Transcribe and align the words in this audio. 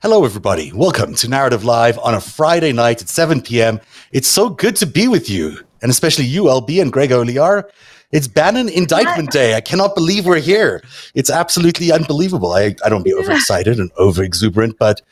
Hello, 0.00 0.24
everybody. 0.24 0.72
Welcome 0.72 1.14
to 1.16 1.26
Narativ 1.26 1.64
Live 1.64 1.98
on 1.98 2.14
a 2.14 2.20
Friday 2.20 2.72
night 2.72 3.02
at 3.02 3.08
7 3.08 3.42
p.m. 3.42 3.80
It's 4.12 4.28
so 4.28 4.48
good 4.48 4.76
to 4.76 4.86
be 4.86 5.08
with 5.08 5.28
you, 5.28 5.58
and 5.82 5.90
especially 5.90 6.24
you, 6.24 6.44
LB 6.44 6.80
and 6.80 6.92
Greg 6.92 7.10
Olear. 7.10 7.64
It's 8.12 8.28
Bannon 8.28 8.68
Indictment 8.68 9.30
Day. 9.32 9.54
I 9.54 9.60
cannot 9.60 9.94
believe 9.94 10.24
we're 10.24 10.38
here. 10.38 10.82
It's 11.14 11.30
absolutely 11.30 11.90
unbelievable. 11.92 12.52
I, 12.52 12.76
I 12.84 12.88
don't 12.88 13.02
be 13.02 13.12
overexcited 13.12 13.78
and 13.78 13.90
over 13.98 14.22
exuberant, 14.22 14.78
but 14.78 15.02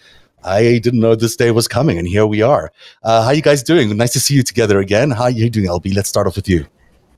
I 0.44 0.78
didn't 0.78 1.00
know 1.00 1.14
this 1.16 1.34
day 1.36 1.50
was 1.50 1.66
coming, 1.68 1.98
and 1.98 2.06
here 2.06 2.26
we 2.26 2.40
are. 2.42 2.72
Uh, 3.02 3.24
how 3.24 3.32
you 3.32 3.42
guys 3.42 3.62
doing? 3.62 3.94
Nice 3.96 4.12
to 4.12 4.20
see 4.20 4.34
you 4.34 4.42
together 4.44 4.78
again. 4.78 5.10
How 5.10 5.24
are 5.24 5.30
you 5.30 5.50
doing, 5.50 5.66
LB? 5.66 5.94
Let's 5.96 6.08
start 6.08 6.26
off 6.28 6.36
with 6.36 6.48
you. 6.48 6.64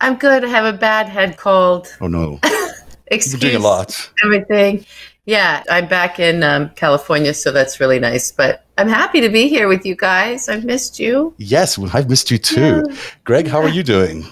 I'm 0.00 0.16
good. 0.16 0.42
I 0.44 0.48
have 0.48 0.64
a 0.74 0.76
bad 0.76 1.08
head 1.08 1.36
cold. 1.36 1.94
Oh 2.00 2.08
no, 2.08 2.40
Excuse 3.08 3.42
you're 3.42 3.50
doing 3.50 3.62
a 3.62 3.66
lot. 3.66 4.10
everything. 4.24 4.86
Yeah, 5.28 5.62
I'm 5.68 5.86
back 5.88 6.18
in 6.18 6.42
um, 6.42 6.70
California, 6.70 7.34
so 7.34 7.52
that's 7.52 7.80
really 7.80 7.98
nice. 7.98 8.32
But 8.32 8.64
I'm 8.78 8.88
happy 8.88 9.20
to 9.20 9.28
be 9.28 9.46
here 9.46 9.68
with 9.68 9.84
you 9.84 9.94
guys. 9.94 10.48
I've 10.48 10.64
missed 10.64 10.98
you. 10.98 11.34
Yes, 11.36 11.76
well, 11.76 11.90
I've 11.92 12.08
missed 12.08 12.30
you 12.30 12.38
too. 12.38 12.86
Greg, 13.24 13.46
how 13.46 13.60
are 13.60 13.68
you 13.68 13.82
doing? 13.82 14.24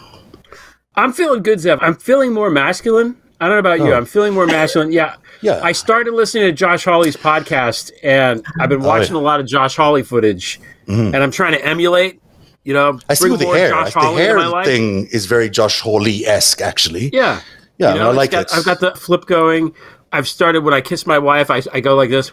I'm 0.95 1.13
feeling 1.13 1.43
good, 1.43 1.59
Zev. 1.59 1.79
I'm 1.83 1.97
feeling 1.97 2.33
more 2.33 2.49
masculine. 2.49 3.15
I 3.43 3.47
don't 3.47 3.57
know 3.57 3.59
about 3.59 3.81
you. 3.81 3.93
Oh. 3.93 3.97
I'm 3.99 4.07
feeling 4.07 4.33
more 4.33 4.47
masculine. 4.47 4.91
Yeah. 4.91 5.17
Yeah. 5.43 5.61
I 5.63 5.73
started 5.73 6.15
listening 6.15 6.45
to 6.45 6.53
Josh 6.53 6.85
Hawley's 6.87 7.15
podcast, 7.19 7.91
and 8.03 8.43
I've 8.59 8.71
been 8.71 8.81
Oh, 8.83 8.87
watching 8.89 9.15
yeah. 9.17 9.21
a 9.21 9.23
lot 9.23 9.39
of 9.39 9.47
Josh 9.47 9.77
Hawley 9.77 10.03
footage, 10.03 10.59
and 10.89 11.15
I'm 11.15 11.31
trying 11.31 11.53
to 11.53 11.63
emulate. 11.63 12.23
You 12.65 12.73
know, 12.73 12.95
Mm-hmm. 12.95 13.11
I 13.11 13.15
see 13.15 13.23
bring 13.25 13.33
with 13.33 13.41
the 13.43 13.47
hair. 13.49 13.69
Josh 13.69 13.93
the 13.93 14.01
Hawley 14.01 14.23
hair 14.23 14.37
my 14.39 14.47
life. 14.47 14.65
thing 14.67 15.09
is 15.13 15.27
very 15.27 15.51
Josh 15.51 15.79
Hawley 15.81 16.25
esque, 16.25 16.63
actually. 16.63 17.11
Yeah. 17.13 17.43
Yeah, 17.79 17.91
You 17.93 18.01
I 18.01 18.03
know, 18.05 18.09
it's 18.13 18.17
like 18.17 18.31
got- 18.31 18.47
it. 18.47 18.55
I've 18.55 18.65
got 18.65 18.81
the 18.81 18.95
flip 18.95 19.27
going. 19.27 19.75
I've 20.13 20.29
started 20.29 20.63
when 20.65 20.75
I 20.75 20.81
kiss 20.81 21.07
my 21.07 21.19
wife. 21.19 21.51
I, 21.51 21.63
I 21.73 21.81
go 21.81 21.95
like 21.95 22.11
this. 22.11 22.33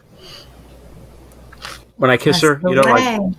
When 1.97 2.09
I 2.09 2.17
kiss 2.17 2.41
her, 2.41 2.59
you 2.63 2.75
know, 2.75 2.81
like 2.81 3.33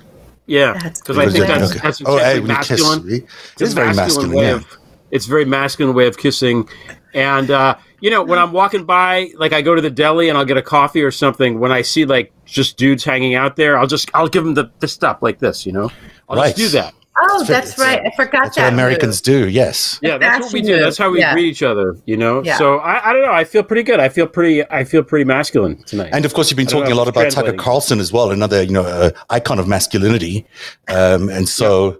yeah, 0.46 0.74
because 0.74 1.18
I 1.18 1.28
think 1.28 1.46
that's 1.46 1.70
Okay. 1.72 1.80
that's 1.82 2.02
oh, 2.04 2.18
hey, 2.18 2.38
exactly 2.38 2.42
when 2.42 2.50
you 2.50 2.56
kiss, 2.56 2.80
masculine. 2.80 3.28
It's 3.60 3.72
a 3.72 3.74
very 3.74 3.94
masculine. 3.94 4.32
way 4.32 4.44
yeah. 4.44 4.55
of 4.56 4.77
it's 5.10 5.27
very 5.27 5.44
masculine 5.44 5.94
way 5.94 6.06
of 6.08 6.16
kissing 6.16 6.68
and 7.12 7.50
uh 7.50 7.77
you 8.00 8.10
know 8.10 8.22
when 8.24 8.38
i'm 8.38 8.52
walking 8.52 8.84
by 8.84 9.30
like 9.36 9.52
i 9.52 9.62
go 9.62 9.74
to 9.74 9.80
the 9.80 9.90
deli 9.90 10.28
and 10.28 10.36
i'll 10.36 10.44
get 10.46 10.56
a 10.56 10.62
coffee 10.62 11.02
or 11.02 11.10
something 11.12 11.60
when 11.60 11.70
i 11.70 11.82
see 11.82 12.05
like 12.05 12.32
just 12.46 12.77
dudes 12.78 13.05
hanging 13.05 13.34
out 13.36 13.55
there 13.55 13.78
i'll 13.78 13.86
just 13.86 14.10
i'll 14.14 14.27
give 14.27 14.42
them 14.42 14.55
the, 14.55 14.68
the 14.80 14.88
stop 14.88 15.22
like 15.22 15.38
this 15.38 15.64
you 15.66 15.72
know 15.72 15.88
i'll 16.28 16.36
Right. 16.36 16.46
just 16.46 16.72
do 16.72 16.78
that 16.78 16.94
Oh, 17.20 17.38
It's 17.40 17.48
very- 17.48 17.60
that's 17.60 17.78
right. 17.78 18.00
I 18.04 18.10
forgot 18.16 18.44
That's 18.44 18.56
that. 18.56 18.64
what 18.64 18.72
Americans 18.72 19.20
do. 19.20 19.48
Yes. 19.48 19.98
yeah 20.02 20.18
that's 20.18 20.44
what 20.44 20.52
we 20.52 20.62
do 20.62 20.78
that's 20.80 20.98
how 20.98 21.10
we 21.10 21.20
yeah. 21.20 21.32
greet 21.32 21.44
each 21.46 21.62
other 21.62 21.96
you 22.06 22.16
know 22.16 22.42
Yeah. 22.42 22.58
so 22.58 22.78
I, 22.78 23.10
I 23.10 23.12
don't 23.12 23.22
know 23.22 23.30
i 23.32 23.44
feel 23.44 23.62
pretty 23.62 23.84
good 23.84 24.00
i 24.00 24.08
feel 24.08 24.26
pretty 24.26 24.68
i 24.70 24.82
feel 24.84 25.02
pretty 25.04 25.24
masculine 25.24 25.76
tonight 25.84 26.10
And 26.12 26.24
of 26.24 26.34
course, 26.34 26.50
you've 26.50 26.56
been 26.56 26.66
I 26.66 26.70
don't 26.70 26.80
talking 26.80 26.92
a 26.92 26.96
lot 26.96 27.06
about 27.08 27.30
Tucker. 27.30 27.52
Carlson 27.52 28.00
as 28.00 28.12
well, 28.12 28.30
another 28.32 28.62
you 28.64 28.72
know 28.72 28.82
uh, 28.84 29.10
icon 29.30 29.58
of 29.60 29.68
masculinity. 29.68 30.44
Um, 30.88 31.28
and 31.28 31.48
so 31.48 31.98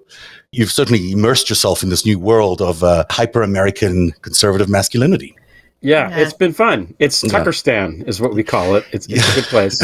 you've 0.51 0.71
certainly 0.73 1.13
immersed 1.13 1.49
yourself 1.49 1.83
in 1.85 1.89
this 1.91 2.05
new 2.05 2.19
world 2.19 2.61
of 2.61 2.83
uh, 2.83 3.05
hyper 3.11 3.43
American 3.43 4.13
conservative 4.23 4.69
masculinity. 4.69 5.37
Yeah, 5.85 6.09
Yeah. 6.09 6.19
it's 6.23 6.33
been 6.33 6.53
fun 6.53 6.95
it's 6.99 7.21
tucker 7.21 7.53
stan 7.53 8.03
is 8.07 8.21
what 8.21 8.33
we 8.35 8.43
call 8.43 8.75
it 8.75 8.85
it's, 8.93 9.07
it's 9.09 9.29
a 9.33 9.35
good 9.39 9.49
place 9.55 9.77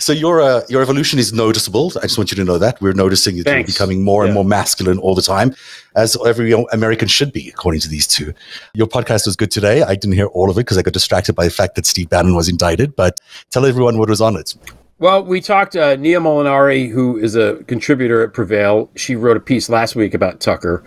so 0.04 0.12
your 0.12 0.40
uh, 0.42 0.60
your 0.68 0.82
evolution 0.82 1.18
is 1.18 1.32
noticeable. 1.32 1.92
I 1.98 2.02
just 2.02 2.18
want 2.18 2.30
you 2.32 2.36
to 2.36 2.44
know 2.44 2.58
that 2.58 2.80
we're 2.80 2.92
noticing 3.04 3.36
that 3.42 3.54
you're 3.54 3.64
becoming 3.64 4.02
more 4.04 4.24
and 4.24 4.34
more 4.34 4.44
masculine 4.44 4.98
all 4.98 5.14
the 5.14 5.22
time, 5.22 5.54
as 5.94 6.16
every 6.26 6.52
American 6.72 7.08
should 7.08 7.32
be, 7.32 7.48
according 7.48 7.80
to 7.82 7.88
these 7.88 8.06
two. 8.06 8.32
Your 8.74 8.86
podcast 8.86 9.26
was 9.26 9.36
good 9.36 9.50
today. 9.50 9.82
I 9.82 9.94
didn't 9.94 10.14
hear 10.14 10.26
all 10.26 10.50
of 10.50 10.56
it 10.56 10.60
because 10.60 10.78
I 10.78 10.82
got 10.82 10.92
distracted 10.92 11.34
by 11.34 11.44
the 11.44 11.50
fact 11.50 11.74
that 11.76 11.86
Steve 11.86 12.08
Bannon 12.10 12.34
was 12.34 12.48
indicted. 12.48 12.96
But 12.96 13.20
tell 13.50 13.64
everyone 13.66 13.98
what 13.98 14.08
was 14.08 14.20
on 14.20 14.36
it. 14.36 14.54
Well, 14.98 15.24
we 15.24 15.40
talked. 15.40 15.76
Uh, 15.76 15.96
Nia 15.96 16.20
Molinari, 16.20 16.90
who 16.90 17.16
is 17.18 17.34
a 17.36 17.62
contributor 17.64 18.22
at 18.22 18.32
Prevail, 18.32 18.90
she 18.96 19.16
wrote 19.16 19.36
a 19.36 19.40
piece 19.40 19.68
last 19.68 19.94
week 19.96 20.14
about 20.14 20.40
Tucker, 20.40 20.84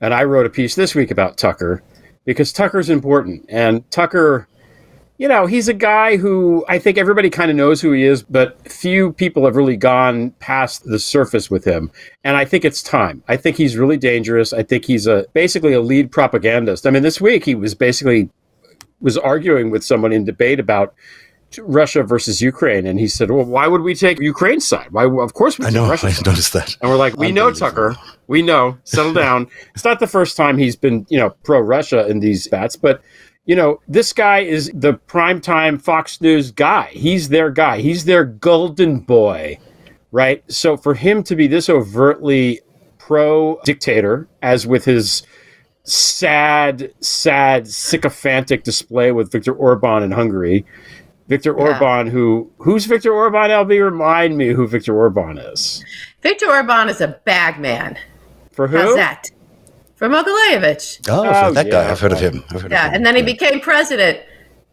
and 0.00 0.12
I 0.14 0.24
wrote 0.24 0.46
a 0.46 0.50
piece 0.50 0.74
this 0.74 0.94
week 0.94 1.10
about 1.10 1.36
Tucker 1.36 1.82
because 2.24 2.52
Tucker's 2.52 2.90
important. 2.90 3.44
And 3.48 3.88
Tucker, 3.90 4.48
you 5.18 5.28
know, 5.28 5.46
he's 5.46 5.68
a 5.68 5.74
guy 5.74 6.16
who 6.16 6.64
I 6.68 6.78
think 6.78 6.98
everybody 6.98 7.30
kind 7.30 7.50
of 7.50 7.56
knows 7.56 7.80
who 7.80 7.92
he 7.92 8.04
is, 8.04 8.22
but 8.22 8.60
few 8.70 9.12
people 9.12 9.44
have 9.44 9.56
really 9.56 9.76
gone 9.76 10.30
past 10.40 10.84
the 10.84 10.98
surface 10.98 11.50
with 11.50 11.64
him. 11.64 11.90
And 12.24 12.36
I 12.36 12.44
think 12.44 12.64
it's 12.64 12.82
time. 12.82 13.22
I 13.28 13.36
think 13.36 13.56
he's 13.56 13.76
really 13.76 13.96
dangerous. 13.96 14.52
I 14.52 14.62
think 14.62 14.84
he's 14.84 15.06
a 15.06 15.26
basically 15.32 15.72
a 15.72 15.80
lead 15.80 16.10
propagandist. 16.10 16.86
I 16.86 16.90
mean, 16.90 17.02
this 17.02 17.20
week 17.20 17.44
he 17.44 17.54
was 17.54 17.74
basically 17.74 18.30
was 19.00 19.18
arguing 19.18 19.70
with 19.70 19.84
someone 19.84 20.12
in 20.12 20.24
debate 20.24 20.60
about 20.60 20.94
Russia 21.62 22.02
versus 22.02 22.40
Ukraine, 22.40 22.86
and 22.86 22.98
he 22.98 23.08
said, 23.08 23.30
"Well, 23.30 23.44
why 23.44 23.66
would 23.66 23.82
we 23.82 23.94
take 23.94 24.20
Ukraine's 24.20 24.66
side? 24.66 24.88
Why? 24.90 25.04
Of 25.04 25.34
course 25.34 25.58
we 25.58 25.66
I 25.66 25.70
know. 25.70 25.84
I 25.86 25.90
Russia's 25.90 26.16
side." 26.16 26.26
noticed 26.26 26.52
that. 26.52 26.76
And 26.80 26.90
we're 26.90 26.96
like, 26.96 27.16
"We 27.16 27.32
know 27.32 27.52
Tucker. 27.52 27.96
We 28.26 28.42
know. 28.42 28.78
Settle 28.84 29.12
down." 29.12 29.48
it's 29.74 29.84
not 29.84 30.00
the 30.00 30.06
first 30.06 30.36
time 30.36 30.58
he's 30.58 30.76
been, 30.76 31.06
you 31.08 31.18
know, 31.18 31.30
pro 31.44 31.60
Russia 31.60 32.06
in 32.06 32.20
these 32.20 32.48
bats, 32.48 32.76
but 32.76 33.02
you 33.44 33.56
know, 33.56 33.80
this 33.88 34.12
guy 34.12 34.40
is 34.40 34.70
the 34.72 34.94
primetime 34.94 35.80
Fox 35.80 36.20
News 36.20 36.52
guy. 36.52 36.90
He's 36.92 37.28
their 37.28 37.50
guy. 37.50 37.80
He's 37.80 38.04
their 38.04 38.24
golden 38.24 39.00
boy, 39.00 39.58
right? 40.12 40.44
So 40.50 40.76
for 40.76 40.94
him 40.94 41.24
to 41.24 41.34
be 41.34 41.48
this 41.48 41.68
overtly 41.68 42.60
pro 42.98 43.60
dictator, 43.64 44.28
as 44.42 44.64
with 44.64 44.84
his 44.84 45.24
sad, 45.84 46.92
sad, 47.00 47.66
sycophantic 47.66 48.62
display 48.62 49.10
with 49.10 49.32
Viktor 49.32 49.52
Orban 49.52 50.02
in 50.02 50.12
Hungary. 50.12 50.64
Victor 51.28 51.54
Yeah. 51.56 51.64
Orban, 51.80 52.06
who 52.08 52.50
who's 52.58 52.84
Victor 52.86 53.12
Orban? 53.12 53.50
LB, 53.50 53.82
remind 53.84 54.36
me 54.36 54.48
who 54.48 54.66
Victor 54.66 54.96
Orban 54.96 55.38
is. 55.38 55.84
Victor 56.22 56.46
Orban 56.50 56.88
is 56.88 57.00
a 57.00 57.08
bag 57.24 57.58
man. 57.58 57.96
For 58.52 58.66
who? 58.68 58.76
How's 58.78 58.96
that? 58.96 59.30
For 59.96 60.08
Mogilevich. 60.08 61.08
Oh, 61.08 61.24
Oh, 61.24 61.52
that 61.52 61.70
guy. 61.70 61.90
I've 61.90 62.00
heard 62.00 62.12
of 62.12 62.20
him. 62.20 62.42
I've 62.50 62.62
heard 62.62 62.72
Yeah, 62.72 62.86
of 62.86 62.90
him. 62.90 62.96
and 62.96 63.06
then 63.06 63.16
he 63.16 63.22
became 63.22 63.60
president. 63.60 64.18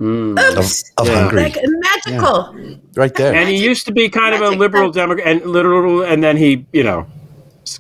Mm. 0.02 0.40
of, 0.40 0.58
Oops. 0.60 0.84
of 0.98 1.08
Yeah. 1.08 1.16
Hungary. 1.24 1.44
Like 1.44 1.58
magical. 1.64 2.56
right 2.96 3.14
there. 3.16 3.36
And 3.36 3.50
he 3.50 3.58
used 3.64 3.86
to 3.86 3.92
be 3.92 4.08
kind 4.10 4.34
of 4.34 4.42
a 4.42 4.50
liberal. 4.50 4.92
Democrat, 4.92 5.28
and 5.28 5.46
liberal, 5.46 6.04
and 6.04 6.24
then 6.24 6.38
he, 6.38 6.66
you 6.72 6.84
know, 6.84 7.06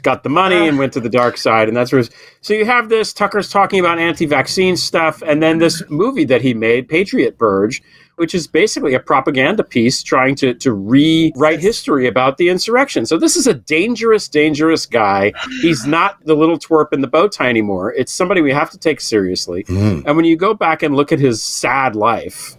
got 0.03 0.23
the 0.23 0.29
money 0.29 0.67
and 0.67 0.77
went 0.77 0.91
to 0.93 0.99
the 0.99 1.09
dark 1.09 1.37
side, 1.37 1.69
and 1.69 1.75
that's 1.77 1.91
where. 1.93 2.03
So 2.41 2.53
you 2.53 2.65
have 2.65 2.89
this 2.89 3.13
Tucker's 3.13 3.49
talking 3.49 3.79
about 3.79 3.99
anti-vaccine 3.99 4.75
stuff, 4.75 5.23
and 5.25 5.41
then 5.41 5.59
this 5.59 5.81
movie 5.89 6.25
that 6.25 6.41
he 6.41 6.53
made, 6.53 6.89
Patriot 6.89 7.37
Purge, 7.39 7.81
which 8.19 8.35
is 8.35 8.47
basically 8.47 8.93
a 8.93 8.99
propaganda 8.99 9.63
piece 9.63 10.03
trying 10.03 10.35
to 10.35 10.53
to 10.53 10.73
rewrite 10.73 11.61
history 11.61 12.05
about 12.05 12.37
the 12.37 12.49
insurrection. 12.49 13.05
So 13.05 13.17
this 13.17 13.37
is 13.37 13.47
a 13.47 13.53
dangerous, 13.53 14.27
dangerous 14.27 14.85
guy. 14.85 15.31
He's 15.61 15.85
not 15.87 16.23
the 16.25 16.35
little 16.35 16.59
twerp 16.59 16.91
in 16.91 16.99
the 16.99 17.07
bow 17.07 17.29
tie 17.29 17.47
anymore. 17.49 17.93
It's 17.93 18.11
somebody 18.11 18.41
we 18.41 18.51
have 18.51 18.69
to 18.71 18.77
take 18.77 18.99
seriously. 18.99 19.63
Mm. 19.63 20.03
And 20.05 20.15
when 20.17 20.25
you 20.25 20.35
go 20.35 20.53
back 20.53 20.83
and 20.83 20.95
look 20.97 21.13
at 21.13 21.19
his 21.19 21.41
sad 21.41 21.95
life, 21.95 22.57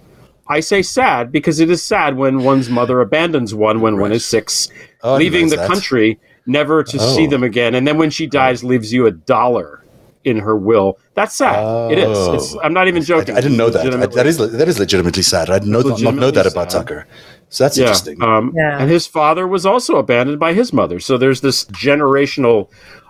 I 0.49 0.61
say 0.61 0.81
sad 0.81 1.31
because 1.31 1.61
it 1.61 1.69
is 1.71 1.83
sad 1.83 2.17
when 2.17 2.43
one's 2.43 2.71
mother 2.71 3.03
abandons 3.03 3.55
one 3.55 3.83
when 3.83 3.99
one 4.01 4.13
is 4.13 4.25
six, 4.25 4.69
Oh, 5.03 5.17
leaving 5.17 5.49
the 5.51 5.57
that. 5.57 5.69
country 5.69 6.19
never 6.47 6.83
to 6.83 6.99
Oh. 6.99 7.15
see 7.17 7.27
them 7.27 7.43
again. 7.43 7.75
And 7.75 7.87
then 7.87 7.99
when 7.99 8.09
she 8.11 8.27
dies, 8.27 8.65
leaves 8.65 8.93
you 8.95 9.05
a 9.07 9.11
dollar 9.11 9.80
in 10.25 10.39
her 10.39 10.57
will. 10.57 10.99
That's 11.15 11.35
sad. 11.35 11.93
It 11.93 11.99
is. 11.99 12.29
It's, 12.29 12.57
I'm 12.63 12.73
not 12.73 12.89
even 12.89 13.03
joking. 13.03 13.37
I 13.37 13.41
didn't 13.41 13.57
know 13.57 13.71
that. 13.71 13.95
I, 13.95 14.07
that 14.07 14.27
is 14.27 14.39
that 14.39 14.69
is 14.69 14.79
legitimately 14.79 15.23
sad. 15.23 15.51
I 15.51 15.59
didn't 15.59 15.73
know, 15.73 15.81
not 15.81 16.15
know 16.15 16.31
that 16.31 16.47
about 16.47 16.71
sad. 16.71 16.79
Tucker. 16.81 17.07
So 17.49 17.65
that's 17.65 17.77
yeah. 17.77 17.85
interesting. 17.85 18.23
Um, 18.23 18.53
Yeah. 18.55 18.79
And 18.81 18.91
his 18.91 19.07
father 19.07 19.47
was 19.47 19.67
also 19.67 19.97
abandoned 19.97 20.39
by 20.39 20.53
his 20.53 20.73
mother. 20.73 21.01
So 21.01 21.19
there's 21.19 21.41
this 21.41 21.65
generational 21.67 22.69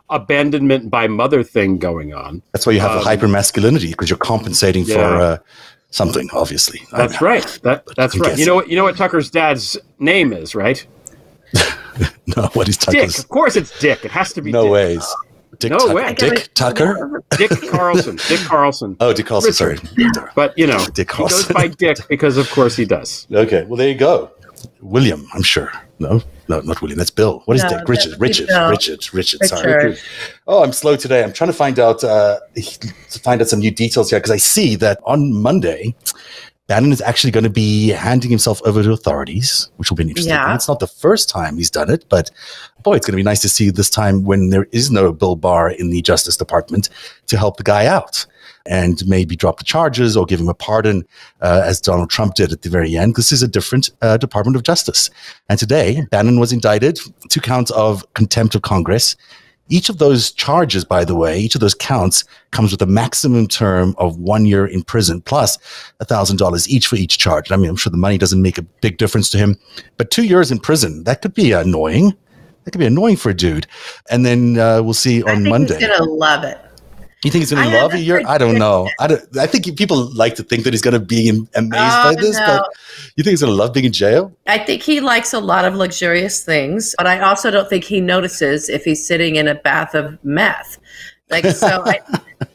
abandonment 0.09 0.91
by 0.91 1.07
mother 1.07 1.43
thing 1.43 1.79
going 1.79 2.15
on. 2.15 2.43
That's 2.53 2.67
why 2.67 2.73
you 2.73 2.81
have 2.81 2.93
a 2.93 2.99
Um, 2.99 3.05
hyper 3.05 3.29
masculinity 3.29 3.91
because 3.91 4.09
you're 4.11 4.17
compensating 4.19 4.85
for 4.85 4.99
uh, 5.01 5.39
something, 5.91 6.29
obviously. 6.33 6.81
That's 6.93 7.13
don't 7.15 7.23
know. 7.23 7.29
right. 7.29 7.59
That 7.63 7.85
that's 7.97 8.15
I'm 8.15 8.21
right. 8.23 8.29
guessing. 8.31 8.41
You 8.41 8.47
know 8.47 8.55
what? 8.57 8.69
You 8.69 8.77
know 8.77 8.85
what 8.85 8.97
Tucker's 8.97 9.31
dad's 9.31 9.77
name 9.99 10.33
is, 10.33 10.55
right? 10.55 10.85
No, 12.37 12.49
what 12.55 12.69
is 12.69 12.77
Tucker's? 12.79 13.15
Dick. 13.17 13.19
Of 13.25 13.29
course, 13.29 13.57
it's 13.57 13.79
Dick. 13.81 14.05
It 14.05 14.11
has 14.13 14.33
to 14.35 14.41
be 14.41 14.53
No 14.53 14.63
Dick. 14.63 14.73
ways. 14.73 15.15
Dick, 15.61 15.71
No 15.71 15.79
Tucker- 15.79 15.95
way. 15.95 16.15
Dick 16.15 16.55
Tucker? 16.55 17.23
Dick 17.37 17.51
Carlson. 17.71 18.17
Dick 18.29 18.41
Carlson. 18.41 18.97
Oh, 18.99 19.13
Dick 19.13 19.27
Carlson. 19.27 19.53
Sorry. 19.53 19.79
But 20.35 20.57
you 20.59 20.67
know, 20.67 20.85
Dick 20.95 21.13
he 21.13 21.19
goes 21.19 21.47
by 21.49 21.69
Dick 21.69 21.99
because, 22.09 22.37
of 22.37 22.51
course, 22.51 22.75
he 22.77 22.85
does. 22.85 23.27
Okay. 23.33 23.65
Well, 23.65 23.77
there 23.77 23.89
you 23.89 23.95
go. 23.95 24.33
William, 24.81 25.27
I'm 25.35 25.43
sure. 25.43 25.71
No, 26.01 26.23
no, 26.49 26.61
not 26.63 26.81
William. 26.81 26.97
That's 26.99 27.11
Bill. 27.11 27.43
What 27.45 27.57
is 27.59 27.63
No, 27.63 27.69
Dick? 27.69 27.79
that 27.79 27.89
Richard. 27.89 28.19
Richard. 28.21 28.47
Bill. 28.49 28.71
Richard. 28.71 29.13
Richard. 29.15 29.45
Sorry. 29.45 29.73
Richard. 29.89 29.99
Oh, 30.47 30.63
I'm 30.65 30.73
slow 30.73 30.97
today. 30.97 31.23
I'm 31.23 31.33
trying 31.33 31.49
to 31.51 31.57
find 31.57 31.79
out 31.79 32.03
uh, 32.03 32.41
to 32.57 33.19
find 33.21 33.41
out 33.43 33.49
some 33.49 33.61
new 33.61 33.71
details 33.71 34.09
here 34.11 34.19
because 34.19 34.31
I 34.31 34.39
see 34.39 34.77
that 34.77 34.99
on 35.05 35.33
Monday, 35.35 35.95
Bannon 36.71 36.93
is 36.93 37.01
actually 37.01 37.33
going 37.33 37.43
to 37.43 37.51
be 37.51 37.89
handing 37.89 38.31
himself 38.31 38.63
over 38.65 38.81
to 38.81 38.93
authorities, 38.93 39.69
which 39.77 39.91
will 39.91 39.97
be 39.97 40.05
interesting. 40.05 40.33
Yeah. 40.33 40.55
It's 40.55 40.69
not 40.69 40.79
the 40.79 40.87
first 40.87 41.29
time 41.29 41.57
he's 41.57 41.69
done 41.69 41.91
it, 41.91 42.05
but 42.09 42.31
boy, 42.85 42.95
it's 42.95 43.05
going 43.05 43.15
to 43.15 43.17
be 43.17 43.25
nice 43.25 43.41
to 43.41 43.49
see 43.49 43.71
this 43.71 43.91
time 43.91 44.23
when 44.23 44.51
there 44.51 44.69
is 44.71 44.89
no 44.89 45.13
Bill 45.13 45.35
Barr 45.35 45.71
in 45.71 45.91
the 45.91 46.01
Justice 46.01 46.37
Department 46.37 46.89
to 47.27 47.37
help 47.37 47.57
the 47.57 47.65
guy 47.65 47.87
out. 47.87 48.25
and 48.67 49.07
maybe 49.07 49.37
drop 49.37 49.59
the 49.59 49.65
charges 49.65 50.17
or 50.17 50.27
give 50.27 50.41
him 50.41 50.49
a 50.49 50.55
pardon, 50.55 51.05
uh, 51.41 51.63
as 51.65 51.81
Donald 51.81 52.11
Trump 52.11 52.35
did 52.35 52.53
at 52.53 52.63
the 52.63 52.69
very 52.69 52.97
end. 52.97 53.17
This 53.17 53.33
is 53.33 53.43
a 53.43 53.49
different 53.49 53.91
uh, 54.03 54.17
Department 54.17 54.57
of 54.57 54.63
Justice. 54.63 55.11
And 55.49 55.59
today, 55.59 56.07
Bannon 56.11 56.39
was 56.39 56.53
indicted, 56.53 56.99
two 57.31 57.41
counts 57.41 57.71
of 57.73 58.05
contempt 58.15 58.55
of 58.55 58.63
Congress. 58.63 59.17
Each 59.71 59.89
of 59.89 59.99
those 59.99 60.33
charges, 60.33 60.85
by 60.85 61.05
the 61.05 61.15
way, 61.15 61.39
each 61.39 61.55
of 61.55 61.61
those 61.61 61.75
counts 61.75 62.25
comes 62.51 62.73
with 62.73 62.83
a 62.83 62.87
maximum 62.87 63.47
term 63.47 63.95
of 63.99 64.19
one 64.19 64.45
year 64.45 64.67
in 64.67 64.83
prison 64.83 65.23
plus 65.23 65.57
$1,000 66.01 66.69
each 66.69 66.87
for 66.87 66.97
each 66.97 67.19
charge. 67.19 67.51
I 67.51 67.57
mean, 67.57 67.71
I'm 67.71 67.77
sure 67.77 67.91
the 67.91 67.97
money 67.97 68.19
doesn't 68.19 68.43
make 68.43 68.59
a 68.59 68.63
big 68.63 68.99
difference 68.99 69.31
to 69.31 69.39
him, 69.39 69.57
but 69.97 70.11
two 70.11 70.25
years 70.25 70.51
in 70.51 70.59
prison, 70.59 71.05
that 71.05 71.23
could 71.23 71.35
be 71.35 71.53
annoying. 71.53 72.17
That 72.65 72.73
could 72.73 72.81
be 72.81 72.87
annoying 72.87 73.17
for 73.17 73.31
a 73.31 73.35
dude. 73.35 73.67
And 74.11 74.27
then 74.27 74.59
uh, 74.59 74.83
we'll 74.83 74.93
see 74.93 75.23
on 75.23 75.45
Monday. 75.45 75.79
He's 75.79 75.87
going 75.87 75.99
to 75.99 76.05
love 76.05 76.45
it. 76.45 76.59
You 77.23 77.31
think 77.31 77.43
he's 77.43 77.53
going 77.53 77.71
to 77.71 77.77
love 77.77 77.95
year? 77.95 78.23
I 78.27 78.39
don't 78.39 78.59
know. 78.59 78.89
I, 78.99 79.07
don't, 79.07 79.37
I 79.37 79.47
think 79.47 79.77
people 79.77 80.11
like 80.15 80.37
to 80.37 80.43
think 80.43 80.65
that 80.65 80.73
he's 80.73 80.81
going 80.81 80.95
to 80.95 81.01
be 81.01 81.29
amazed 81.29 81.75
oh, 81.75 82.15
by 82.15 82.15
this, 82.15 82.39
no. 82.39 82.47
but 82.47 82.71
you 83.15 83.23
think 83.23 83.33
he's 83.33 83.43
going 83.43 83.53
to 83.53 83.57
love 83.57 83.75
being 83.75 83.85
in 83.85 83.93
jail? 83.93 84.35
I 84.47 84.57
think 84.57 84.83
he 84.83 85.01
likes 85.01 85.35
a 85.35 85.41
lot 85.41 85.67
of 85.67 85.75
luxurious 85.75 86.43
things, 86.43 86.95
but 86.97 87.07
I 87.07 87.21
also 87.21 87.51
don't 87.51 87.69
think 87.69 87.85
he 87.85 88.01
notices 88.01 88.71
if 88.71 88.85
he's 88.85 89.07
sitting 89.07 89.37
in 89.37 89.49
a 89.49 89.55
bath 89.55 89.95
of 89.95 90.19
meth. 90.25 90.79
Like, 91.29 91.45
so 91.45 91.67
I, 91.87 92.01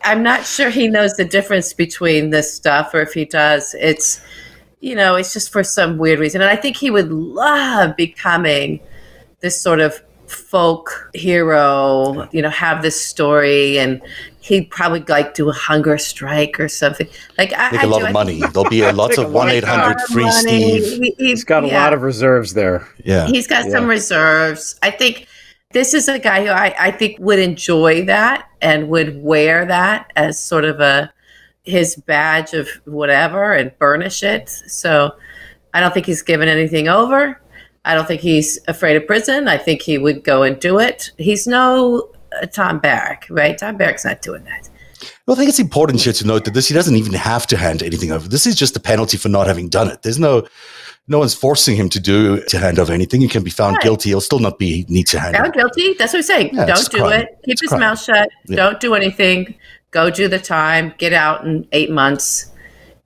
I'm 0.03 0.23
not 0.23 0.47
sure 0.47 0.71
he 0.71 0.87
knows 0.87 1.13
the 1.13 1.25
difference 1.25 1.71
between 1.71 2.31
this 2.31 2.51
stuff, 2.51 2.91
or 2.95 3.01
if 3.01 3.13
he 3.13 3.25
does, 3.25 3.75
it's, 3.79 4.19
you 4.79 4.95
know, 4.95 5.13
it's 5.13 5.31
just 5.31 5.51
for 5.51 5.63
some 5.63 5.99
weird 5.99 6.17
reason. 6.17 6.41
And 6.41 6.49
I 6.49 6.55
think 6.55 6.75
he 6.75 6.89
would 6.89 7.11
love 7.11 7.95
becoming 7.95 8.79
this 9.41 9.61
sort 9.61 9.79
of 9.79 10.01
folk 10.27 11.09
hero, 11.13 12.27
you 12.31 12.41
know, 12.41 12.49
have 12.49 12.81
this 12.81 12.99
story 12.99 13.77
and 13.77 14.01
he'd 14.45 14.69
probably 14.69 15.03
like 15.07 15.33
do 15.33 15.49
a 15.49 15.53
hunger 15.53 15.97
strike 15.97 16.59
or 16.59 16.67
something. 16.67 17.07
Like 17.35 17.51
I, 17.57 17.71
make 17.71 17.81
a 17.81 17.87
lot 17.87 17.99
do, 17.99 18.05
of 18.05 18.13
money. 18.13 18.39
There'll 18.39 18.69
be 18.69 18.81
a 18.81 18.93
lots 19.03 19.17
of 19.17 19.31
one 19.31 19.49
eight 19.49 19.63
hundred 19.63 19.99
free 20.01 20.29
Steve. 20.31 21.13
He, 21.17 21.29
has 21.31 21.43
got 21.43 21.63
a 21.63 21.67
yeah. 21.67 21.83
lot 21.83 21.93
of 21.93 22.03
reserves 22.03 22.53
there. 22.53 22.87
Yeah, 23.03 23.27
he's 23.27 23.47
got 23.47 23.65
yeah. 23.65 23.71
some 23.71 23.87
reserves. 23.87 24.75
I 24.83 24.91
think 24.91 25.27
this 25.71 25.95
is 25.95 26.07
a 26.07 26.19
guy 26.19 26.45
who 26.45 26.51
I, 26.51 26.75
I 26.79 26.91
think 26.91 27.17
would 27.19 27.39
enjoy 27.39 28.05
that 28.05 28.47
and 28.61 28.87
would 28.89 29.21
wear 29.21 29.65
that 29.65 30.11
as 30.15 30.41
sort 30.41 30.63
of 30.63 30.79
a 30.79 31.11
his 31.63 31.95
badge 31.95 32.53
of 32.53 32.69
whatever 32.85 33.53
and 33.53 33.77
burnish 33.79 34.21
it. 34.21 34.49
So 34.49 35.15
I 35.73 35.79
don't 35.79 35.93
think 35.93 36.05
he's 36.05 36.21
given 36.21 36.47
anything 36.47 36.87
over. 36.87 37.41
I 37.83 37.95
don't 37.95 38.07
think 38.07 38.21
he's 38.21 38.59
afraid 38.67 38.95
of 38.95 39.07
prison. 39.07 39.47
I 39.47 39.57
think 39.57 39.81
he 39.81 39.97
would 39.97 40.23
go 40.23 40.43
and 40.43 40.59
do 40.59 40.79
it. 40.79 41.11
He's 41.17 41.47
no 41.47 42.11
uh, 42.41 42.45
Tom 42.47 42.79
Barrack, 42.79 43.27
right? 43.29 43.57
Tom 43.57 43.77
Barrack's 43.77 44.05
not 44.05 44.21
doing 44.21 44.43
that. 44.45 44.69
Well, 45.25 45.35
I 45.35 45.39
think 45.39 45.49
it's 45.49 45.59
important 45.59 46.01
here 46.01 46.13
to 46.13 46.27
note 46.27 46.45
that 46.45 46.53
this 46.53 46.67
he 46.67 46.73
doesn't 46.73 46.95
even 46.95 47.13
have 47.13 47.47
to 47.47 47.57
hand 47.57 47.83
anything 47.83 48.11
over. 48.11 48.27
This 48.27 48.45
is 48.45 48.55
just 48.55 48.75
a 48.75 48.79
penalty 48.79 49.17
for 49.17 49.29
not 49.29 49.47
having 49.47 49.69
done 49.69 49.89
it. 49.89 50.01
There's 50.01 50.19
no 50.19 50.47
no 51.07 51.19
one's 51.19 51.35
forcing 51.35 51.75
him 51.75 51.89
to 51.89 51.99
do 51.99 52.41
to 52.43 52.57
hand 52.57 52.79
over 52.79 52.91
anything. 52.91 53.21
He 53.21 53.27
can 53.27 53.43
be 53.43 53.51
found 53.51 53.75
right. 53.75 53.83
guilty. 53.83 54.09
He'll 54.09 54.21
still 54.21 54.39
not 54.39 54.57
be 54.57 54.85
need 54.89 55.07
to 55.07 55.19
hand. 55.19 55.35
Found 55.35 55.49
over. 55.49 55.69
guilty. 55.69 55.93
That's 55.93 56.13
what 56.13 56.19
I'm 56.19 56.23
saying. 56.23 56.49
Yeah, 56.53 56.65
Don't 56.65 56.91
do 56.91 56.97
crime. 56.99 57.21
it. 57.21 57.27
Keep 57.43 57.51
it's 57.53 57.61
his 57.61 57.69
crime. 57.69 57.79
mouth 57.81 58.01
shut. 58.01 58.29
Yeah. 58.45 58.55
Don't 58.55 58.79
do 58.79 58.93
anything. 58.95 59.55
Go 59.91 60.09
do 60.09 60.27
the 60.27 60.39
time. 60.39 60.93
Get 60.97 61.13
out 61.13 61.45
in 61.45 61.67
eight 61.71 61.91
months, 61.91 62.51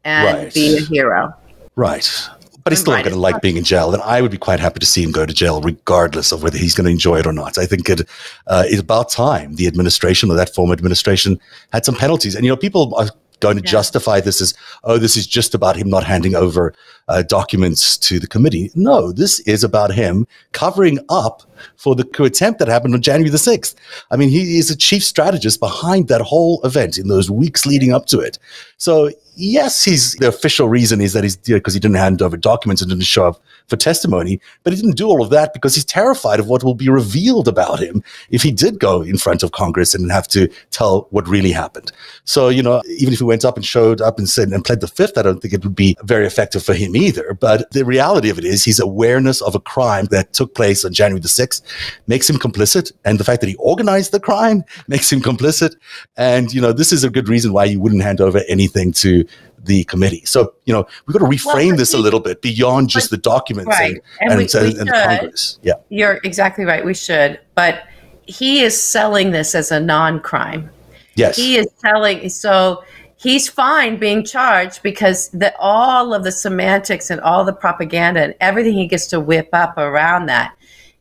and 0.04 0.38
right. 0.38 0.54
be 0.54 0.78
a 0.78 0.82
hero. 0.82 1.34
Right 1.76 2.30
but 2.70 2.74
he's 2.74 2.82
still 2.82 2.94
not 2.94 3.04
going 3.04 3.16
to 3.16 3.20
like 3.20 3.42
being 3.42 3.58
in 3.58 3.64
jail. 3.64 3.94
And 3.94 4.04
I 4.04 4.22
would 4.22 4.30
be 4.30 4.38
quite 4.38 4.60
happy 4.60 4.80
to 4.80 4.86
see 4.86 5.02
him 5.02 5.12
go 5.12 5.26
to 5.26 5.34
jail, 5.34 5.60
regardless 5.60 6.32
of 6.32 6.44
whether 6.44 6.58
he's 6.58 6.76
going 6.76 6.86
to 6.86 6.92
enjoy 6.92 7.18
it 7.18 7.26
or 7.26 7.34
not. 7.34 7.58
I 7.58 7.66
think 7.66 7.90
it 7.90 8.08
uh, 8.46 8.66
is 8.68 8.80
about 8.80 9.10
time 9.10 9.56
the 9.56 9.66
administration 9.66 10.30
or 10.30 10.36
that 10.36 10.54
former 10.54 10.74
administration 10.74 11.40
had 11.74 11.84
some 11.84 11.96
penalties. 11.96 12.36
And, 12.36 12.46
you 12.46 12.52
know, 12.52 12.56
people 12.56 12.94
are 12.96 13.10
going 13.40 13.58
to 13.58 13.64
yeah. 13.64 13.72
justify 13.72 14.20
this 14.20 14.40
as, 14.40 14.54
oh, 14.84 15.00
this 15.00 15.18
is 15.18 15.26
just 15.26 15.56
about 15.56 15.78
him 15.78 15.90
not 15.90 16.04
handing 16.04 16.36
over 16.36 16.76
uh, 17.08 17.24
documents 17.24 17.98
to 17.98 18.20
the 18.20 18.28
committee. 18.28 18.70
No, 18.76 19.12
this 19.12 19.40
is 19.42 19.64
about 19.64 19.92
him 19.92 20.28
covering 20.52 21.00
up 21.10 21.42
for 21.76 21.96
the 21.96 22.04
coup 22.04 22.26
attempt 22.26 22.60
that 22.60 22.68
happened 22.68 22.94
on 22.94 23.02
January 23.02 23.32
the 23.32 23.38
6th. 23.38 23.74
I 24.12 24.16
mean, 24.16 24.30
he 24.30 24.60
is 24.60 24.70
a 24.70 24.78
chief 24.78 25.04
strategist 25.04 25.60
behind 25.60 26.08
that 26.10 26.22
whole 26.22 26.62
event 26.64 27.00
in 27.00 27.08
those 27.08 27.32
weeks 27.32 27.66
leading 27.66 27.94
up 27.94 28.06
to 28.08 28.20
it. 28.20 28.38
So 28.78 29.10
yes, 29.40 29.84
he's 29.84 30.14
the 30.16 30.28
official 30.28 30.68
reason 30.68 31.02
is 31.02 31.14
that 31.14 31.24
he's 31.24 31.38
because 31.38 31.74
he 31.74 31.80
didn't 31.80 31.98
hand 31.98 32.22
over 32.22 32.38
documents 32.38 32.82
and 32.82 32.90
didn't 32.90 33.06
show 33.06 33.28
up 33.28 33.42
for 33.68 33.78
testimony, 33.78 34.40
but 34.64 34.74
he 34.74 34.82
didn't 34.82 34.98
do 34.98 35.08
all 35.08 35.24
of 35.24 35.30
that 35.30 35.54
because 35.54 35.76
he's 35.76 35.86
terrified 35.86 36.40
of 36.40 36.48
what 36.48 36.64
will 36.64 36.76
be 36.76 36.90
revealed 36.90 37.48
about 37.48 37.80
him 37.80 38.04
if 38.30 38.42
he 38.42 38.52
did 38.52 38.80
go 38.80 39.02
in 39.02 39.18
front 39.18 39.44
of 39.44 39.52
Congress 39.52 39.96
and 39.96 40.12
have 40.12 40.28
to 40.28 40.50
tell 40.72 41.08
what 41.12 41.28
really 41.28 41.52
happened. 41.52 41.92
So, 42.26 42.50
you 42.50 42.62
know, 42.62 42.82
even 42.88 43.14
if 43.14 43.20
he 43.20 43.26
went 43.26 43.46
up 43.46 43.56
and 43.56 43.66
showed 43.66 44.02
up 44.02 44.18
and 44.18 44.28
said 44.28 44.50
and 44.50 44.66
pled 44.66 44.82
the 44.82 44.88
fifth, 44.88 45.18
I 45.18 45.22
don't 45.22 45.40
think 45.40 45.54
it 45.54 45.64
would 45.64 45.76
be 45.76 45.96
very 46.04 46.26
effective 46.26 46.64
for 46.64 46.74
him 46.74 46.96
either. 46.96 47.38
But 47.40 47.72
the 47.72 47.86
reality 47.86 48.30
of 48.30 48.38
it 48.38 48.46
is 48.46 48.66
his 48.66 48.80
awareness 48.80 49.42
of 49.42 49.56
a 49.56 49.60
crime 49.60 50.06
that 50.06 50.34
took 50.34 50.56
place 50.56 50.84
on 50.84 50.94
January 50.94 51.22
the 51.22 51.28
6th 51.28 51.62
makes 52.08 52.30
him 52.30 52.38
complicit. 52.38 52.92
And 53.06 53.20
the 53.20 53.24
fact 53.24 53.42
that 53.42 53.50
he 53.50 53.56
organized 53.56 54.12
the 54.12 54.20
crime 54.20 54.64
makes 54.88 55.12
him 55.12 55.22
complicit. 55.22 55.76
And, 56.18 56.52
you 56.54 56.62
know, 56.62 56.74
this 56.74 56.92
is 56.92 57.04
a 57.04 57.10
good 57.10 57.30
reason 57.30 57.54
why 57.54 57.66
you 57.66 57.80
wouldn't 57.80 58.04
hand 58.04 58.20
over 58.20 58.42
anything 58.48 58.92
to 58.94 59.26
the 59.64 59.84
committee. 59.86 60.24
So, 60.26 60.54
you 60.66 60.74
know, 60.74 60.88
we've 61.06 61.14
got 61.14 61.20
to 61.20 61.30
reframe 61.30 61.70
well, 61.70 61.78
this 61.78 61.94
a 61.94 61.98
little 61.98 62.20
bit 62.20 62.42
beyond 62.42 62.90
just 62.90 63.10
the 63.10 63.18
documents 63.18 63.70
right. 63.70 64.02
and, 64.22 64.32
and, 64.32 64.42
and, 64.42 64.54
we, 64.54 64.74
we 64.74 64.80
and 64.80 64.90
Congress. 64.90 65.60
Yeah. 65.62 65.74
You're 65.90 66.20
exactly 66.24 66.66
right. 66.66 66.84
We 66.84 66.94
should. 66.94 67.40
But 67.56 67.84
he 68.26 68.62
is 68.62 68.82
selling 68.82 69.32
this 69.32 69.56
as 69.56 69.72
a 69.72 69.80
non 69.80 70.20
crime. 70.22 70.70
Yes. 71.16 71.36
He 71.36 71.58
is 71.58 71.68
selling. 71.78 72.30
So 72.30 72.84
he's 73.18 73.50
fine 73.50 73.98
being 73.98 74.24
charged 74.24 74.82
because 74.84 75.30
the, 75.30 75.54
all 75.60 76.14
of 76.14 76.24
the 76.24 76.32
semantics 76.32 77.10
and 77.10 77.20
all 77.22 77.44
the 77.44 77.54
propaganda 77.54 78.22
and 78.22 78.36
everything 78.40 78.74
he 78.74 78.88
gets 78.88 79.08
to 79.08 79.20
whip 79.20 79.50
up 79.52 79.78
around 79.78 80.28
that 80.28 80.56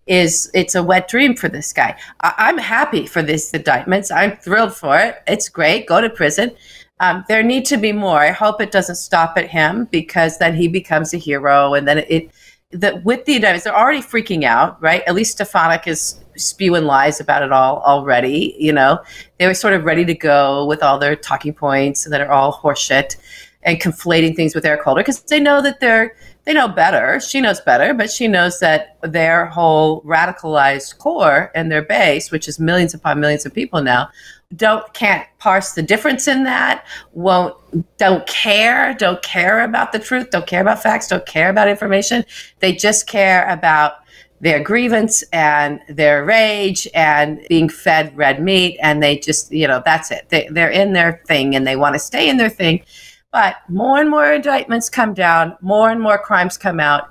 is 0.09 0.51
it's 0.55 0.75
a 0.75 0.83
wet 0.83 1.07
dream 1.07 1.37
for 1.37 1.49
this 1.49 1.73
guy. 1.73 1.97
I, 2.21 2.49
am 2.49 2.59
happy 2.59 3.07
for 3.07 3.23
these 3.23 3.53
indictments. 3.53 4.11
I'm 4.11 4.37
thrilled 4.39 4.75
for 4.75 4.99
it. 4.99 5.23
It's 5.27 5.49
great. 5.49 5.87
Go 5.87 6.01
to 6.01 6.09
prison. 6.09 6.51
Um, 7.01 7.25
there 7.29 7.43
need 7.43 7.65
to 7.67 7.77
be 7.77 7.93
more. 7.93 8.19
I 8.19 8.33
hope 8.33 8.61
it 8.61 8.73
doesn't 8.73 8.97
stop 8.97 9.37
at 9.37 9.49
him 9.49 9.87
because 9.91 10.39
then 10.39 10.55
he 10.55 10.69
becomes 10.69 11.15
a 11.15 11.19
hero, 11.19 11.75
and 11.75 11.87
then 11.87 11.99
it. 11.99 12.31
That 12.71 13.03
with 13.03 13.25
the 13.25 13.37
indictments, 13.37 13.65
they're 13.65 13.75
already 13.75 14.03
freaking 14.03 14.45
out, 14.45 14.83
right? 14.83 15.03
At 15.07 15.15
least 15.15 15.33
Stefanik 15.33 15.87
is 15.87 16.23
spewing 16.37 16.85
lies 16.85 17.19
about 17.19 17.43
it 17.43 17.51
all 17.51 17.81
already. 17.83 18.55
You 18.59 18.75
know, 18.75 18.99
they 19.39 19.47
were 19.47 19.55
sort 19.55 19.73
of 19.73 19.85
ready 19.85 20.05
to 20.05 20.13
go 20.13 20.67
with 20.67 20.83
all 20.83 20.99
their 20.99 21.17
talking 21.17 21.55
points 21.55 22.05
that 22.05 22.21
are 22.21 22.31
all 22.31 22.53
horseshit 22.53 23.17
and 23.63 23.81
conflating 23.81 24.37
things 24.37 24.55
with 24.55 24.67
Eric 24.67 24.83
Holder 24.83 25.01
because 25.01 25.23
they 25.23 25.41
know 25.41 25.63
that 25.63 25.81
they're 25.81 26.15
they 26.45 26.55
know 26.55 26.69
better. 26.69 27.21
She 27.21 27.43
knows 27.43 27.61
better, 27.61 27.93
but 27.93 28.11
she 28.11 28.27
knows 28.27 28.59
that 28.61 28.97
their 29.03 29.45
whole 29.45 30.01
radicalized 30.03 30.97
core 30.97 31.51
and 31.55 31.71
their 31.71 31.83
base, 31.83 32.31
which 32.31 32.49
is 32.49 32.59
millions 32.59 32.95
upon 32.95 33.21
millions 33.21 33.45
of 33.45 33.53
people 33.53 33.83
now, 33.83 34.09
don't 34.57 34.93
can't 34.95 35.27
parse 35.39 35.73
the 35.73 35.83
difference 35.83 36.27
in 36.27 36.45
that 36.45 36.87
won't 37.13 37.55
don't 37.99 38.27
care 38.27 38.95
don't 38.95 39.23
care 39.23 39.63
about 39.63 39.93
the 39.93 39.99
truth 39.99 40.31
don't 40.31 40.47
care 40.47 40.63
about 40.63 40.83
facts 40.83 41.07
don't 41.09 41.27
care 41.27 41.51
about 41.51 41.69
information. 41.69 42.25
They 42.61 42.73
just 42.73 43.07
care 43.07 43.47
about 43.49 43.97
their 44.41 44.63
grievance 44.63 45.23
and 45.33 45.81
their 45.89 46.25
rage 46.25 46.89
and 46.95 47.45
being 47.49 47.69
fed 47.69 48.17
red 48.17 48.43
meat 48.43 48.79
and 48.83 49.03
they 49.03 49.19
just 49.19 49.53
you 49.53 49.69
know 49.69 49.83
that's 49.85 50.11
it. 50.11 50.27
They, 50.31 50.49
they're 50.51 50.71
in 50.71 50.95
their 50.95 51.23
thing 51.27 51.55
and 51.55 51.67
they 51.67 51.77
want 51.77 51.95
to 51.95 51.99
stay 51.99 52.29
in 52.31 52.39
their 52.39 52.49
thing. 52.49 52.83
But 53.31 53.57
more 53.69 54.01
and 54.01 54.09
more 54.09 54.33
indictments 54.33 54.89
come 54.89 55.13
down 55.13 55.59
more 55.61 55.91
and 55.91 56.01
more 56.01 56.19
crimes 56.19 56.57
come 56.57 56.81
out 56.81 57.11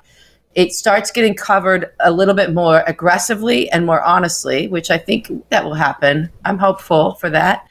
it 0.58 0.72
starts 0.72 1.12
getting 1.12 1.36
covered 1.36 1.92
a 2.00 2.10
little 2.10 2.34
bit 2.34 2.52
more 2.52 2.82
aggressively 2.88 3.70
and 3.70 3.86
more 3.86 4.02
honestly, 4.02 4.66
which 4.66 4.90
I 4.90 4.98
think 4.98 5.30
that 5.50 5.64
will 5.64 5.74
happen. 5.74 6.28
I'm 6.44 6.58
hopeful 6.58 7.14
for 7.14 7.30
that. 7.30 7.68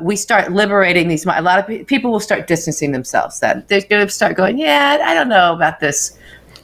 We 0.00 0.16
start 0.16 0.50
liberating 0.50 1.08
these. 1.08 1.26
A 1.26 1.42
lot 1.42 1.58
of 1.58 1.86
people 1.86 2.10
will 2.10 2.20
start 2.20 2.46
distancing 2.46 2.92
themselves. 2.92 3.40
Then 3.40 3.66
they're 3.68 3.82
going 3.82 4.06
to 4.06 4.10
start 4.10 4.34
going, 4.34 4.56
yeah, 4.56 4.96
I 5.04 5.12
don't 5.12 5.28
know 5.28 5.52
about 5.52 5.78
this 5.80 6.16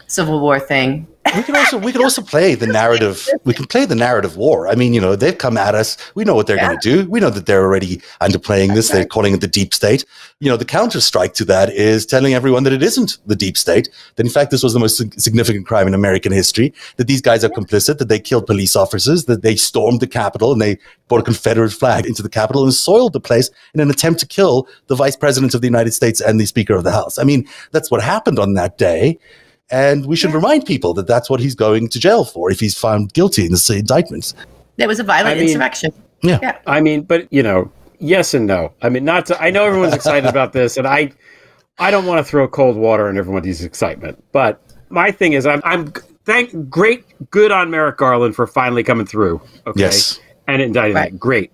Civil 0.09 0.41
War 0.41 0.59
thing 0.59 1.07
we 1.37 1.43
can 1.43 1.57
also 1.57 1.79
we 1.79 1.93
can 1.93 2.03
also 2.03 2.23
play 2.23 2.55
the 2.55 2.67
narrative. 2.67 3.29
We 3.45 3.55
can 3.55 3.67
play 3.67 3.85
the 3.85 3.95
narrative 3.95 4.37
war. 4.37 4.69
I 4.69 4.75
mean, 4.75 4.93
you 4.93 5.01
know, 5.01 5.17
they've 5.17 5.37
come 5.37 5.57
at 5.57 5.75
us. 5.75 5.97
We 6.15 6.25
know 6.25 6.35
what 6.35 6.47
they're 6.47 6.57
yeah. 6.57 6.69
going 6.69 6.81
to 6.81 6.91
do. 7.05 7.11
We 7.11 7.21
know 7.21 7.31
that 7.31 7.47
they're 7.47 7.63
already 7.63 7.99
underplaying 8.21 8.75
this. 8.75 8.89
They're 8.89 9.05
calling 9.05 9.35
it 9.35 9.41
the 9.41 9.49
deep 9.49 9.75
state. 9.75 10.05
You 10.41 10.49
know, 10.49 10.57
the 10.57 10.65
counter 10.65 11.01
strike 11.01 11.35
to 11.35 11.45
that 11.47 11.71
is 11.71 12.07
telling 12.07 12.35
everyone 12.35 12.65
that 12.65 12.73
it 12.73 12.83
isn't 12.83 13.19
the 13.27 13.37
deep 13.37 13.57
state. 13.57 13.89
That 14.17 14.27
in 14.27 14.33
fact, 14.33 14.51
this 14.51 14.63
was 14.63 14.73
the 14.73 14.79
most 14.79 15.21
significant 15.21 15.67
crime 15.67 15.87
in 15.87 15.95
American 15.95 16.33
history. 16.33 16.73
That 16.97 17.07
these 17.07 17.21
guys 17.21 17.45
are 17.45 17.51
complicit. 17.51 17.99
That 17.99 18.09
they 18.09 18.21
killed 18.21 18.47
police 18.47 18.77
officers. 18.77 19.25
That 19.25 19.43
they 19.43 19.57
stormed 19.57 20.01
the 20.01 20.07
Capitol 20.07 20.53
and 20.53 20.61
they 20.61 20.79
brought 21.09 21.21
a 21.21 21.25
Confederate 21.25 21.73
flag 21.73 22.07
into 22.07 22.23
the 22.23 22.29
Capitol 22.29 22.65
and 22.65 22.73
soiled 22.73 23.13
the 23.13 23.21
place 23.21 23.51
in 23.75 23.81
an 23.81 23.91
attempt 23.91 24.21
to 24.21 24.27
kill 24.27 24.69
the 24.87 24.95
Vice 24.95 25.17
President 25.17 25.55
of 25.55 25.61
the 25.61 25.67
United 25.67 25.93
States 25.93 26.21
and 26.21 26.41
the 26.41 26.47
Speaker 26.47 26.75
of 26.75 26.85
the 26.85 26.93
House. 26.93 27.19
I 27.19 27.25
mean, 27.25 27.47
that's 27.73 27.91
what 27.91 28.03
happened 28.03 28.39
on 28.39 28.55
that 28.55 28.79
day. 28.79 29.19
And 29.71 30.07
we 30.07 30.17
should 30.17 30.31
yeah. 30.31 30.37
remind 30.37 30.67
people 30.67 30.95
that 30.95 31.07
that's 31.07 31.29
what 31.29 31.41
he's 31.41 31.55
going 31.55 31.89
to 31.91 31.99
jail 31.99 32.25
for 32.25 32.51
if 32.51 32.59
he's 32.61 32.77
found 32.79 33.13
guilty 33.13 33.45
in 33.45 33.53
the 33.53 33.77
indictment. 33.79 34.33
There 34.77 34.89
was 34.89 34.99
a 35.01 35.05
violent 35.05 35.29
I 35.29 35.35
mean, 35.35 35.49
insurrection. 35.49 35.93
Yeah. 36.23 36.39
yeah. 36.43 36.59
I 36.67 36.81
mean, 36.81 37.03
but, 37.03 37.31
you 37.33 37.43
know, 37.43 37.71
yes 37.99 38.33
and 38.35 38.47
no. 38.47 38.73
I 38.83 38.89
mean, 38.89 39.05
not 39.05 39.27
to, 39.27 39.41
I 39.41 39.51
know 39.51 39.65
everyone's 39.67 39.95
excited 39.95 40.29
about 40.29 40.53
this, 40.53 40.77
and 40.77 40.87
I, 40.87 41.13
I 41.79 41.91
don't 41.91 42.07
want 42.07 42.19
to 42.19 42.25
throw 42.29 42.49
cold 42.49 42.77
water 42.77 43.09
on 43.09 43.19
everyone's 43.19 43.63
excitement. 43.63 44.23
But 44.33 44.61
my 44.89 45.11
thing 45.11 45.35
is, 45.35 45.47
I'm, 45.47 45.61
I'm 45.65 45.93
thank 46.25 46.69
great, 46.71 47.05
good 47.31 47.53
on 47.53 47.71
Merrick 47.71 47.99
Garland 47.99 48.35
for 48.35 48.47
finally 48.47 48.83
coming 48.83 49.07
through. 49.07 49.41
Okay, 49.67 49.81
Yes. 49.81 50.19
and 50.47 50.63
indicting 50.63 50.95
Right. 50.95 51.13
that. 51.13 51.19
Great. 51.19 51.53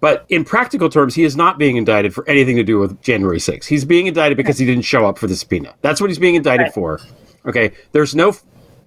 But 0.00 0.24
in 0.28 0.44
practical 0.44 0.88
terms, 0.88 1.14
he 1.14 1.24
is 1.24 1.36
not 1.36 1.58
being 1.58 1.76
indicted 1.76 2.14
for 2.14 2.28
anything 2.28 2.56
to 2.56 2.62
do 2.62 2.78
with 2.78 3.00
January 3.02 3.38
6th. 3.38 3.64
He's 3.64 3.84
being 3.84 4.06
indicted 4.06 4.36
because 4.36 4.58
he 4.58 4.66
didn't 4.66 4.84
show 4.84 5.06
up 5.06 5.18
for 5.18 5.26
the 5.26 5.34
subpoena. 5.34 5.74
That's 5.80 6.00
what 6.00 6.10
he's 6.10 6.18
being 6.18 6.34
indicted 6.36 6.66
Right. 6.66 6.74
for. 6.74 7.00
Okay. 7.46 7.72
There's 7.92 8.14
no. 8.14 8.34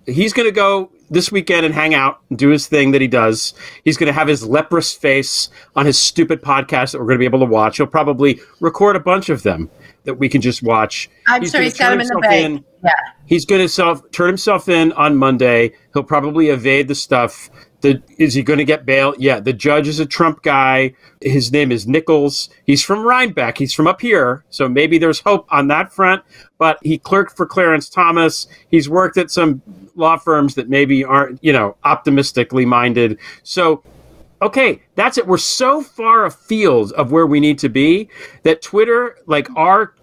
He's 0.06 0.34
going 0.34 0.48
to 0.48 0.52
go 0.52 0.92
this 1.10 1.32
weekend 1.32 1.66
and 1.66 1.74
hang 1.76 1.94
out 1.94 2.22
and 2.30 2.38
do 2.38 2.50
his 2.50 2.68
thing 2.68 2.92
that 2.92 3.02
he 3.02 3.08
does. 3.08 3.54
He's 3.84 3.98
going 3.98 4.08
to 4.08 4.14
have 4.14 4.28
his 4.28 4.46
leprous 4.46 4.94
face 4.94 5.50
on 5.76 5.86
his 5.86 5.98
stupid 5.98 6.42
podcast 6.42 6.92
that 6.92 7.00
we're 7.00 7.06
going 7.06 7.16
to 7.16 7.20
be 7.20 7.26
able 7.26 7.40
to 7.40 7.46
watch. 7.46 7.78
He'll 7.78 7.88
probably 7.88 8.40
record 8.60 8.96
a 8.96 9.00
bunch 9.00 9.30
of 9.30 9.44
them 9.44 9.70
that 10.06 10.16
we 10.16 10.30
can 10.30 10.42
just 10.42 10.64
watch. 10.64 11.10
I'm 11.28 11.42
He's 11.42 11.52
sure 11.52 11.62
he's 11.62 11.78
got 11.78 11.94
him 11.94 12.02
in 12.02 12.08
the 12.08 12.30
in. 12.32 12.66
Yeah. 12.84 12.92
He's 13.26 13.46
going 13.46 13.62
to 13.62 13.70
self 13.70 14.10
turn 14.12 14.28
himself 14.28 14.70
in 14.70 14.92
on 14.94 15.16
Monday. 15.16 15.74
He'll 15.94 16.04
probably 16.04 16.50
evade 16.50 16.88
the 16.88 16.96
stuff. 16.96 17.50
The, 17.82 18.02
is 18.18 18.34
he 18.34 18.44
going 18.44 18.60
to 18.60 18.66
get 18.66 18.86
bail? 18.86 19.14
Yeah. 19.18 19.40
The 19.40 19.54
judge 19.54 19.88
is 19.88 20.00
a 20.00 20.06
Trump 20.06 20.42
guy. 20.42 20.94
His 21.22 21.52
name 21.52 21.72
is 21.72 21.88
Nichols. 21.88 22.50
He's 22.66 22.84
from 22.84 23.06
Rhinebeck. 23.06 23.58
He's 23.58 23.74
from 23.74 23.88
up 23.88 24.02
here. 24.02 24.44
So 24.50 24.68
maybe 24.68 24.98
there's 24.98 25.22
hope 25.22 25.48
on 25.50 25.68
that 25.70 25.94
front. 25.94 26.24
But 26.58 26.80
he 26.84 26.98
clerked 26.98 27.38
for 27.38 27.46
Clarence 27.46 27.90
Thomas. 27.90 28.48
He's 28.70 28.90
worked 28.90 29.18
at 29.18 29.32
some 29.32 29.62
law 29.96 30.18
firms 30.18 30.56
that 30.56 30.70
maybe 30.70 31.04
aren't, 31.04 31.44
you 31.44 31.54
know, 31.54 31.78
optimistically 31.84 32.66
minded. 32.66 33.18
So 33.44 33.84
okay, 34.42 34.82
that's 34.96 35.18
it. 35.18 35.28
We're 35.28 35.38
so 35.38 35.82
far 35.82 36.26
afield 36.26 36.92
of 36.94 37.12
where 37.12 37.28
we 37.28 37.40
need 37.40 37.60
to 37.60 37.70
be 37.70 38.10
that 38.44 38.62
Twitter, 38.62 39.18
like 39.26 39.48
our 39.56 39.94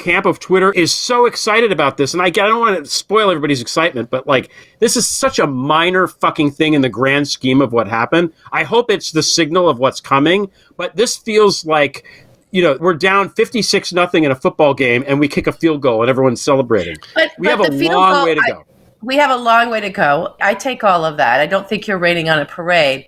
camp 0.00 0.26
of 0.26 0.38
Twitter, 0.40 0.72
is 0.72 0.92
so 0.92 1.26
excited 1.26 1.70
about 1.70 1.96
this. 1.96 2.12
And 2.14 2.22
I, 2.22 2.26
I 2.26 2.30
don't 2.30 2.58
want 2.60 2.84
to 2.84 2.90
spoil 2.90 3.30
everybody's 3.30 3.60
excitement, 3.60 4.10
but 4.10 4.26
like, 4.26 4.50
this 4.80 4.96
is 4.96 5.06
such 5.06 5.38
a 5.38 5.46
minor 5.46 6.06
fucking 6.08 6.50
thing 6.52 6.74
in 6.74 6.80
the 6.82 6.88
grand 6.88 7.28
scheme 7.28 7.60
of 7.60 7.72
what 7.72 7.86
happened. 7.88 8.32
I 8.52 8.64
hope 8.64 8.90
it's 8.90 9.12
the 9.12 9.22
signal 9.22 9.68
of 9.68 9.78
what's 9.78 10.00
coming, 10.00 10.50
but 10.76 10.96
this 10.96 11.16
feels 11.16 11.64
like. 11.64 12.04
You 12.52 12.62
know, 12.64 12.76
we're 12.80 12.94
down 12.94 13.28
56 13.28 13.92
nothing 13.92 14.24
in 14.24 14.32
a 14.32 14.34
football 14.34 14.74
game 14.74 15.04
and 15.06 15.20
we 15.20 15.28
kick 15.28 15.46
a 15.46 15.52
field 15.52 15.82
goal 15.82 16.00
and 16.02 16.10
everyone's 16.10 16.42
celebrating. 16.42 16.96
But, 17.14 17.30
We 17.38 17.46
but 17.46 17.50
have 17.50 17.60
a 17.60 17.88
long 17.88 18.12
goal- 18.12 18.24
way 18.24 18.34
to 18.34 18.40
I- 18.44 18.50
go. 18.50 18.64
we 19.02 19.16
have 19.18 19.30
a 19.30 19.36
long 19.36 19.70
way 19.70 19.80
to 19.80 19.88
go. 19.90 20.34
I 20.40 20.54
take 20.54 20.82
all 20.82 21.04
of 21.04 21.16
that. 21.18 21.38
I 21.38 21.46
don't 21.46 21.68
think 21.68 21.86
you're 21.86 21.96
raining 21.98 22.28
on 22.28 22.40
a 22.40 22.44
parade. 22.44 23.06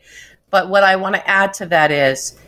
But 0.50 0.68
what 0.68 0.84
I 0.84 0.94
want 0.94 1.16
to 1.16 1.28
add 1.28 1.54
to 1.54 1.66
that 1.66 1.90
is 1.90 2.38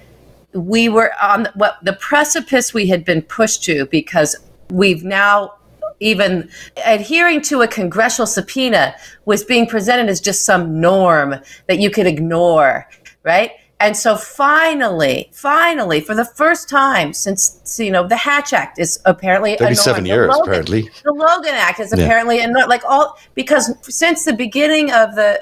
we 0.54 0.88
were 0.88 1.12
on 1.22 1.48
what 1.54 1.78
the 1.82 1.92
precipice 1.94 2.72
we 2.72 2.86
had 2.86 3.04
been 3.04 3.22
pushed 3.22 3.64
to 3.64 3.86
because 3.86 4.36
we've 4.70 5.04
now 5.04 5.54
even 6.00 6.48
adhering 6.84 7.40
to 7.42 7.62
a 7.62 7.68
congressional 7.68 8.26
subpoena 8.26 8.94
was 9.24 9.44
being 9.44 9.66
presented 9.66 10.08
as 10.08 10.20
just 10.20 10.44
some 10.44 10.80
norm 10.80 11.34
that 11.66 11.78
you 11.78 11.90
could 11.90 12.06
ignore, 12.06 12.88
right? 13.22 13.52
And 13.80 13.96
so 13.96 14.16
finally, 14.16 15.28
finally, 15.32 16.00
for 16.00 16.14
the 16.14 16.24
first 16.24 16.68
time 16.68 17.12
since 17.12 17.76
you 17.78 17.90
know 17.90 18.06
the 18.06 18.16
Hatch 18.16 18.52
Act 18.52 18.78
is 18.78 19.00
apparently 19.04 19.50
a 19.56 19.60
norm. 19.60 19.74
37 19.74 20.04
The 20.04 20.08
years, 20.10 20.28
Logan- 20.30 20.42
apparently. 20.48 20.90
the 21.04 21.12
Logan 21.12 21.54
Act 21.54 21.80
is 21.80 21.92
Yeah. 21.94 22.04
apparently 22.04 22.46
not 22.46 22.68
like 22.68 22.82
all 22.88 23.18
because 23.34 23.72
since 23.82 24.24
the 24.24 24.32
beginning 24.32 24.92
of 24.92 25.14
the 25.16 25.40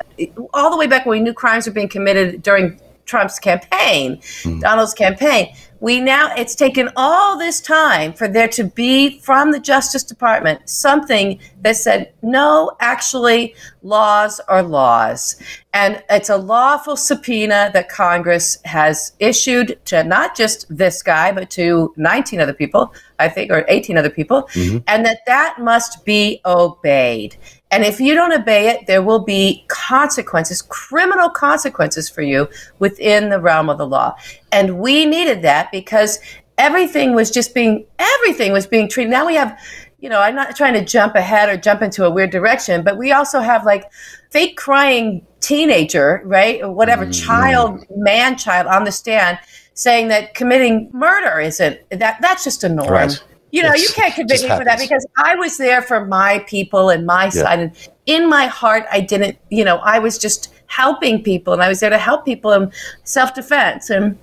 all 0.54 0.70
the 0.70 0.76
way 0.76 0.86
back 0.86 1.04
when 1.06 1.18
we 1.18 1.22
knew 1.24 1.32
crimes 1.34 1.66
were 1.66 1.72
being 1.72 1.88
committed 1.88 2.42
during 2.42 2.80
Trump's 3.12 3.38
campaign, 3.38 4.22
hmm. 4.42 4.58
Donald's 4.60 4.94
campaign, 4.94 5.54
we 5.80 6.00
now 6.00 6.32
it's 6.34 6.54
taken 6.54 6.88
all 6.96 7.36
this 7.36 7.60
time 7.60 8.14
for 8.14 8.26
there 8.26 8.48
to 8.48 8.64
be 8.64 9.18
from 9.18 9.50
the 9.50 9.60
Justice 9.60 10.02
Department 10.02 10.66
something 10.66 11.38
that 11.60 11.76
said 11.76 12.14
no, 12.22 12.70
actually 12.80 13.54
laws 13.82 14.40
are 14.48 14.62
laws. 14.62 15.36
And 15.74 16.02
it's 16.08 16.30
a 16.30 16.36
lawful 16.36 16.96
subpoena 16.96 17.70
that 17.74 17.90
Congress 17.90 18.58
has 18.64 19.12
issued 19.18 19.78
to 19.86 20.04
not 20.04 20.34
just 20.34 20.64
this 20.74 21.02
guy, 21.02 21.32
but 21.32 21.50
to 21.50 21.92
19 21.96 22.40
other 22.40 22.54
people, 22.54 22.94
I 23.18 23.28
think, 23.28 23.50
or 23.50 23.66
18 23.68 23.98
other 23.98 24.10
people, 24.10 24.44
mm-hmm. 24.54 24.78
and 24.86 25.04
that 25.04 25.18
that 25.26 25.56
must 25.58 26.04
be 26.06 26.40
obeyed. 26.46 27.36
And 27.72 27.84
if 27.84 28.00
you 28.00 28.14
don't 28.14 28.32
obey 28.32 28.68
it, 28.68 28.86
there 28.86 29.00
will 29.00 29.24
be 29.24 29.64
consequences, 29.68 30.60
criminal 30.60 31.30
consequences 31.30 32.08
for 32.08 32.20
you 32.20 32.48
within 32.78 33.30
the 33.30 33.40
realm 33.40 33.70
of 33.70 33.78
the 33.78 33.86
law. 33.86 34.14
And 34.52 34.78
we 34.78 35.06
needed 35.06 35.40
that 35.42 35.72
because 35.72 36.18
everything 36.58 37.14
was 37.14 37.30
just 37.30 37.54
being, 37.54 37.86
everything 37.98 38.52
was 38.52 38.66
being 38.66 38.90
treated. 38.90 39.10
Now 39.10 39.26
we 39.26 39.36
have, 39.36 39.58
you 40.00 40.10
know, 40.10 40.20
I'm 40.20 40.34
not 40.34 40.54
trying 40.54 40.74
to 40.74 40.84
jump 40.84 41.14
ahead 41.14 41.48
or 41.48 41.56
jump 41.56 41.80
into 41.80 42.04
a 42.04 42.10
weird 42.10 42.30
direction, 42.30 42.82
but 42.84 42.98
we 42.98 43.10
also 43.10 43.40
have 43.40 43.64
like 43.64 43.90
fake 44.30 44.58
crying 44.58 45.26
teenager, 45.40 46.20
right? 46.26 46.62
Or 46.62 46.70
whatever, 46.70 47.04
mm-hmm. 47.04 47.26
child, 47.26 47.86
man 47.96 48.36
child 48.36 48.66
on 48.66 48.84
the 48.84 48.92
stand 48.92 49.38
saying 49.72 50.08
that 50.08 50.34
committing 50.34 50.90
murder 50.92 51.40
isn't, 51.40 51.80
that 51.88 52.18
that's 52.20 52.44
just 52.44 52.64
a 52.64 52.68
norm. 52.68 52.92
Right. 52.92 53.24
You 53.52 53.62
know, 53.62 53.74
you 53.74 53.88
can't 53.94 54.14
convict 54.14 54.42
me 54.42 54.48
for 54.48 54.64
that 54.64 54.78
because 54.78 55.06
I 55.16 55.34
was 55.34 55.58
there 55.58 55.82
for 55.82 56.06
my 56.06 56.38
people 56.48 56.88
and 56.88 57.04
my 57.04 57.28
side. 57.28 57.58
And 57.60 57.90
in 58.06 58.28
my 58.28 58.46
heart, 58.46 58.86
I 58.90 59.00
didn't, 59.00 59.36
you 59.50 59.62
know, 59.62 59.76
I 59.76 59.98
was 59.98 60.18
just 60.18 60.52
helping 60.66 61.22
people 61.22 61.52
and 61.52 61.62
I 61.62 61.68
was 61.68 61.80
there 61.80 61.90
to 61.90 61.98
help 61.98 62.24
people 62.24 62.50
in 62.52 62.72
self 63.04 63.34
defense. 63.34 63.90
And 63.90 64.18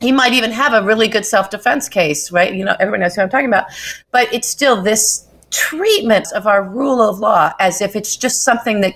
he 0.00 0.10
might 0.10 0.32
even 0.32 0.50
have 0.50 0.72
a 0.72 0.82
really 0.82 1.06
good 1.06 1.24
self 1.24 1.48
defense 1.48 1.88
case, 1.88 2.32
right? 2.32 2.52
You 2.52 2.64
know, 2.64 2.74
everyone 2.80 3.00
knows 3.00 3.14
who 3.14 3.22
I'm 3.22 3.30
talking 3.30 3.46
about. 3.46 3.66
But 4.10 4.32
it's 4.34 4.48
still 4.48 4.82
this 4.82 5.28
treatment 5.52 6.26
of 6.32 6.48
our 6.48 6.64
rule 6.64 7.00
of 7.00 7.20
law 7.20 7.52
as 7.60 7.80
if 7.80 7.94
it's 7.94 8.16
just 8.16 8.42
something 8.42 8.80
that 8.80 8.94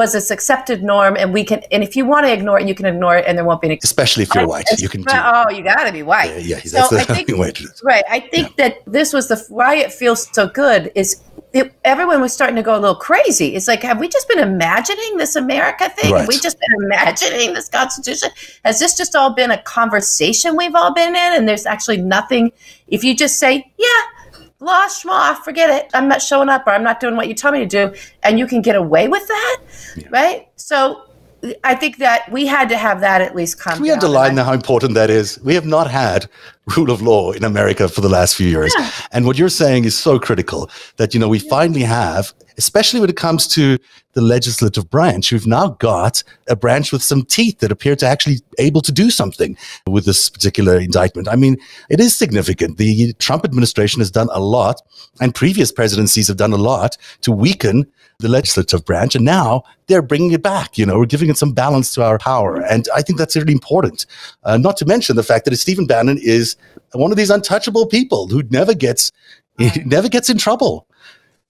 was 0.00 0.12
this 0.12 0.30
accepted 0.32 0.82
norm 0.82 1.16
and 1.16 1.32
we 1.32 1.42
can 1.44 1.60
and 1.70 1.82
if 1.84 1.94
you 1.96 2.04
want 2.04 2.26
to 2.26 2.32
ignore 2.32 2.58
it 2.60 2.66
you 2.66 2.74
can 2.74 2.84
ignore 2.84 3.16
it 3.16 3.24
and 3.28 3.38
there 3.38 3.44
won't 3.44 3.60
be 3.62 3.68
an 3.70 3.78
Especially 3.84 4.24
if 4.24 4.34
you're 4.34 4.46
white, 4.54 4.66
you 4.78 4.88
can 4.88 5.02
do. 5.02 5.06
oh 5.14 5.48
you 5.50 5.62
got 5.62 5.84
to 5.84 5.92
be 5.92 6.02
white 6.02 6.30
Yeah, 6.42 6.56
yeah, 6.56 6.60
So 6.62 6.76
that's 6.76 6.90
the 6.90 7.00
I 7.00 7.04
think- 7.04 7.28
way 7.42 7.52
to 7.52 7.62
do 7.62 7.68
it. 7.68 7.80
Right. 7.84 8.04
I 8.10 8.18
think 8.32 8.56
that 8.56 8.78
this 8.86 9.12
was 9.12 9.28
the 9.28 9.36
why 9.48 9.76
it 9.76 9.92
feels 9.92 10.20
so 10.34 10.48
good 10.48 10.90
is 10.96 11.22
it, 11.52 11.72
everyone 11.84 12.20
was 12.20 12.32
starting 12.32 12.56
to 12.56 12.62
go 12.64 12.74
a 12.76 12.80
little 12.84 12.96
crazy. 12.96 13.54
It's 13.54 13.68
like, 13.68 13.80
have 13.84 14.00
we 14.00 14.08
just 14.08 14.26
been 14.28 14.40
imagining 14.40 15.16
this 15.18 15.36
America 15.36 15.88
thing? 15.90 16.12
Have 16.16 16.26
we 16.26 16.34
Right. 16.34 16.42
just 16.42 16.58
been 16.58 16.84
imagining 16.86 17.54
this 17.54 17.68
Constitution? 17.68 18.30
Has 18.64 18.80
this 18.80 18.96
just 18.96 19.14
all 19.14 19.30
been 19.32 19.52
a 19.52 19.62
conversation 19.62 20.56
we've 20.56 20.74
all 20.74 20.92
been 20.92 21.10
in? 21.14 21.32
And 21.34 21.48
there's 21.48 21.64
actually 21.64 21.98
nothing. 21.98 22.50
If 22.88 23.04
you 23.04 23.14
just 23.14 23.38
say, 23.38 23.70
yeah, 23.78 23.86
law 24.64 24.86
schma, 24.86 25.36
forget 25.38 25.70
it. 25.70 25.90
I'm 25.94 26.08
not 26.08 26.22
showing 26.22 26.48
up 26.48 26.66
or 26.66 26.70
I'm 26.70 26.82
not 26.82 26.98
doing 27.00 27.16
what 27.16 27.28
you 27.28 27.34
tell 27.34 27.52
me 27.52 27.60
to 27.60 27.66
do, 27.66 27.94
and 28.22 28.38
you 28.38 28.46
can 28.46 28.62
get 28.62 28.76
away 28.76 29.08
with 29.08 29.26
that, 29.28 29.60
right? 30.10 30.48
So 30.56 31.04
I 31.62 31.74
think 31.74 31.98
that 31.98 32.30
we 32.32 32.46
had 32.46 32.68
to 32.70 32.76
have 32.76 33.00
that 33.00 33.20
at 33.20 33.34
least 33.34 33.58
come. 33.60 33.74
Can 33.74 33.82
we 33.82 33.90
underline 33.90 34.36
how 34.36 34.52
important 34.52 34.94
that 34.94 35.10
is? 35.10 35.38
We 35.42 35.54
have 35.54 35.66
not 35.66 35.90
had 35.90 36.28
rule 36.76 36.90
of 36.90 37.02
law 37.02 37.32
in 37.32 37.44
America 37.44 37.88
for 37.88 38.00
the 38.00 38.08
last 38.08 38.36
few 38.36 38.48
years. 38.48 38.74
And 39.12 39.26
what 39.26 39.36
you're 39.36 39.50
saying 39.50 39.84
is 39.84 39.96
so 39.96 40.18
critical 40.18 40.70
that, 40.96 41.12
you 41.12 41.20
know, 41.20 41.28
we 41.28 41.38
finally 41.38 41.82
have, 41.82 42.32
especially 42.56 43.00
when 43.00 43.10
it 43.10 43.16
comes 43.16 43.46
to 43.48 43.78
the 44.14 44.22
legislative 44.22 44.88
branch, 44.88 45.30
we've 45.30 45.46
now 45.46 45.68
got 45.78 46.22
a 46.48 46.56
branch 46.56 46.90
with 46.92 47.02
some 47.02 47.22
teeth 47.22 47.58
that 47.58 47.70
appear 47.70 47.96
to 47.96 48.06
actually 48.06 48.38
able 48.58 48.80
to 48.80 48.92
do 48.92 49.10
something 49.10 49.58
with 49.86 50.06
this 50.06 50.30
particular 50.30 50.78
indictment. 50.78 51.28
I 51.28 51.36
mean, 51.36 51.58
it 51.90 52.00
is 52.00 52.16
significant. 52.16 52.78
The 52.78 53.12
Trump 53.14 53.44
administration 53.44 54.00
has 54.00 54.10
done 54.10 54.28
a 54.32 54.40
lot 54.40 54.80
and 55.20 55.34
previous 55.34 55.70
presidencies 55.70 56.28
have 56.28 56.38
done 56.38 56.54
a 56.54 56.56
lot 56.56 56.96
to 57.22 57.32
weaken 57.32 57.84
the 58.18 58.28
legislative 58.28 58.84
branch. 58.84 59.14
And 59.14 59.24
now 59.24 59.64
they're 59.86 60.02
bringing 60.02 60.32
it 60.32 60.42
back. 60.42 60.78
You 60.78 60.86
know, 60.86 60.98
we're 60.98 61.06
giving 61.06 61.30
it 61.30 61.38
some 61.38 61.52
balance 61.52 61.94
to 61.94 62.04
our 62.04 62.18
power. 62.18 62.60
And 62.62 62.86
I 62.94 63.02
think 63.02 63.18
that's 63.18 63.36
really 63.36 63.52
important. 63.52 64.06
Uh, 64.44 64.56
not 64.56 64.76
to 64.78 64.86
mention 64.86 65.16
the 65.16 65.22
fact 65.22 65.44
that 65.44 65.56
Stephen 65.56 65.86
Bannon 65.86 66.18
is 66.20 66.56
one 66.92 67.10
of 67.10 67.16
these 67.16 67.30
untouchable 67.30 67.86
people 67.86 68.28
who 68.28 68.42
never 68.44 68.74
gets, 68.74 69.12
he 69.58 69.70
never 69.84 70.08
gets 70.08 70.30
in 70.30 70.38
trouble. 70.38 70.86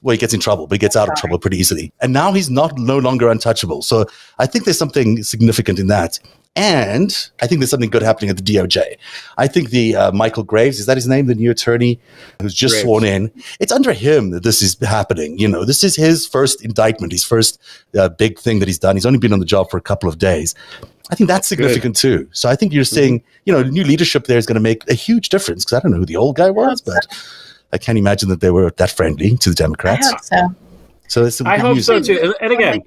Well, 0.05 0.13
he 0.13 0.19
gets 0.19 0.35
in 0.35 0.41
trouble, 0.41 0.67
but 0.67 0.75
he 0.75 0.79
gets 0.79 0.97
out 0.97 1.09
of 1.09 1.15
trouble 1.17 1.39
pretty 1.39 1.57
easily. 1.57 1.91
And 2.03 2.13
now 2.13 2.33
he's 2.33 2.51
not 2.51 2.79
no 2.79 2.99
longer 2.99 3.31
untouchable. 3.31 3.81
So 3.81 4.05
I 4.39 4.45
think 4.45 4.67
there's 4.67 4.79
something 4.79 5.23
significant 5.23 5.79
in 5.79 5.87
that. 5.87 6.19
And 6.57 7.31
I 7.41 7.47
think 7.47 7.61
there's 7.61 7.71
something 7.71 7.89
good 7.89 8.03
happening 8.03 8.31
at 8.31 8.37
the 8.37 8.43
DOJ. 8.43 8.97
I 9.39 9.49
think 9.49 9.71
the 9.71 9.97
uh, 9.97 10.13
Michael 10.13 10.45
Graves, 10.45 10.79
is 10.79 10.87
that 10.87 10.99
his 10.99 11.09
name, 11.09 11.27
the 11.27 11.35
new 11.35 11.51
attorney 11.51 11.99
who's 12.41 12.55
just 12.55 12.75
Graves. 12.75 12.85
sworn 12.85 13.05
in? 13.05 13.33
It's 13.61 13.73
under 13.73 13.95
him 13.95 14.31
that 14.31 14.43
this 14.43 14.61
is 14.61 14.79
happening. 14.79 15.39
You 15.39 15.49
know, 15.49 15.65
this 15.65 15.83
is 15.83 15.97
his 15.97 16.27
first 16.27 16.63
indictment, 16.63 17.11
his 17.11 17.25
first 17.25 17.59
uh, 17.99 18.11
big 18.11 18.39
thing 18.39 18.59
that 18.59 18.69
he's 18.69 18.79
done. 18.79 18.95
He's 18.95 19.07
only 19.07 19.19
been 19.19 19.33
on 19.33 19.41
the 19.41 19.47
job 19.47 19.71
for 19.71 19.79
a 19.79 19.81
couple 19.81 20.09
of 20.09 20.19
days. 20.19 20.55
I 21.11 21.15
think 21.15 21.29
that's 21.29 21.49
significant 21.49 21.97
too. 21.97 22.29
So 22.33 22.49
I 22.49 22.57
think 22.57 22.73
you're 22.73 22.85
seeing, 22.85 23.23
you 23.47 23.53
know, 23.53 23.63
new 23.63 23.85
leadership 23.85 24.27
there 24.27 24.39
is 24.39 24.47
going 24.47 24.55
to 24.55 24.61
make 24.61 24.89
a 24.89 24.95
huge 24.95 25.31
difference 25.31 25.65
because 25.65 25.79
I 25.79 25.81
don't 25.81 25.93
know 25.93 25.99
who 25.99 26.07
the 26.07 26.17
old 26.17 26.37
guy 26.37 26.51
was, 26.51 26.81
but 26.81 27.07
I 27.75 27.79
can't 27.79 27.99
imagine 27.99 28.29
that 28.29 28.41
they 28.41 28.51
were 28.51 28.71
that 28.71 28.93
friendly 28.93 29.37
to 29.37 29.51
the 29.51 29.57
I 29.57 29.67
Democrats. 29.67 30.09
hope 30.09 30.21
so. 30.23 30.55
So 31.09 31.25
it's 31.25 31.41
I 31.43 31.59
hope 31.59 31.75
news. 31.75 31.87
so 31.87 32.01
too. 32.01 32.19
And, 32.23 32.35
and 32.41 32.53
again, 32.53 32.83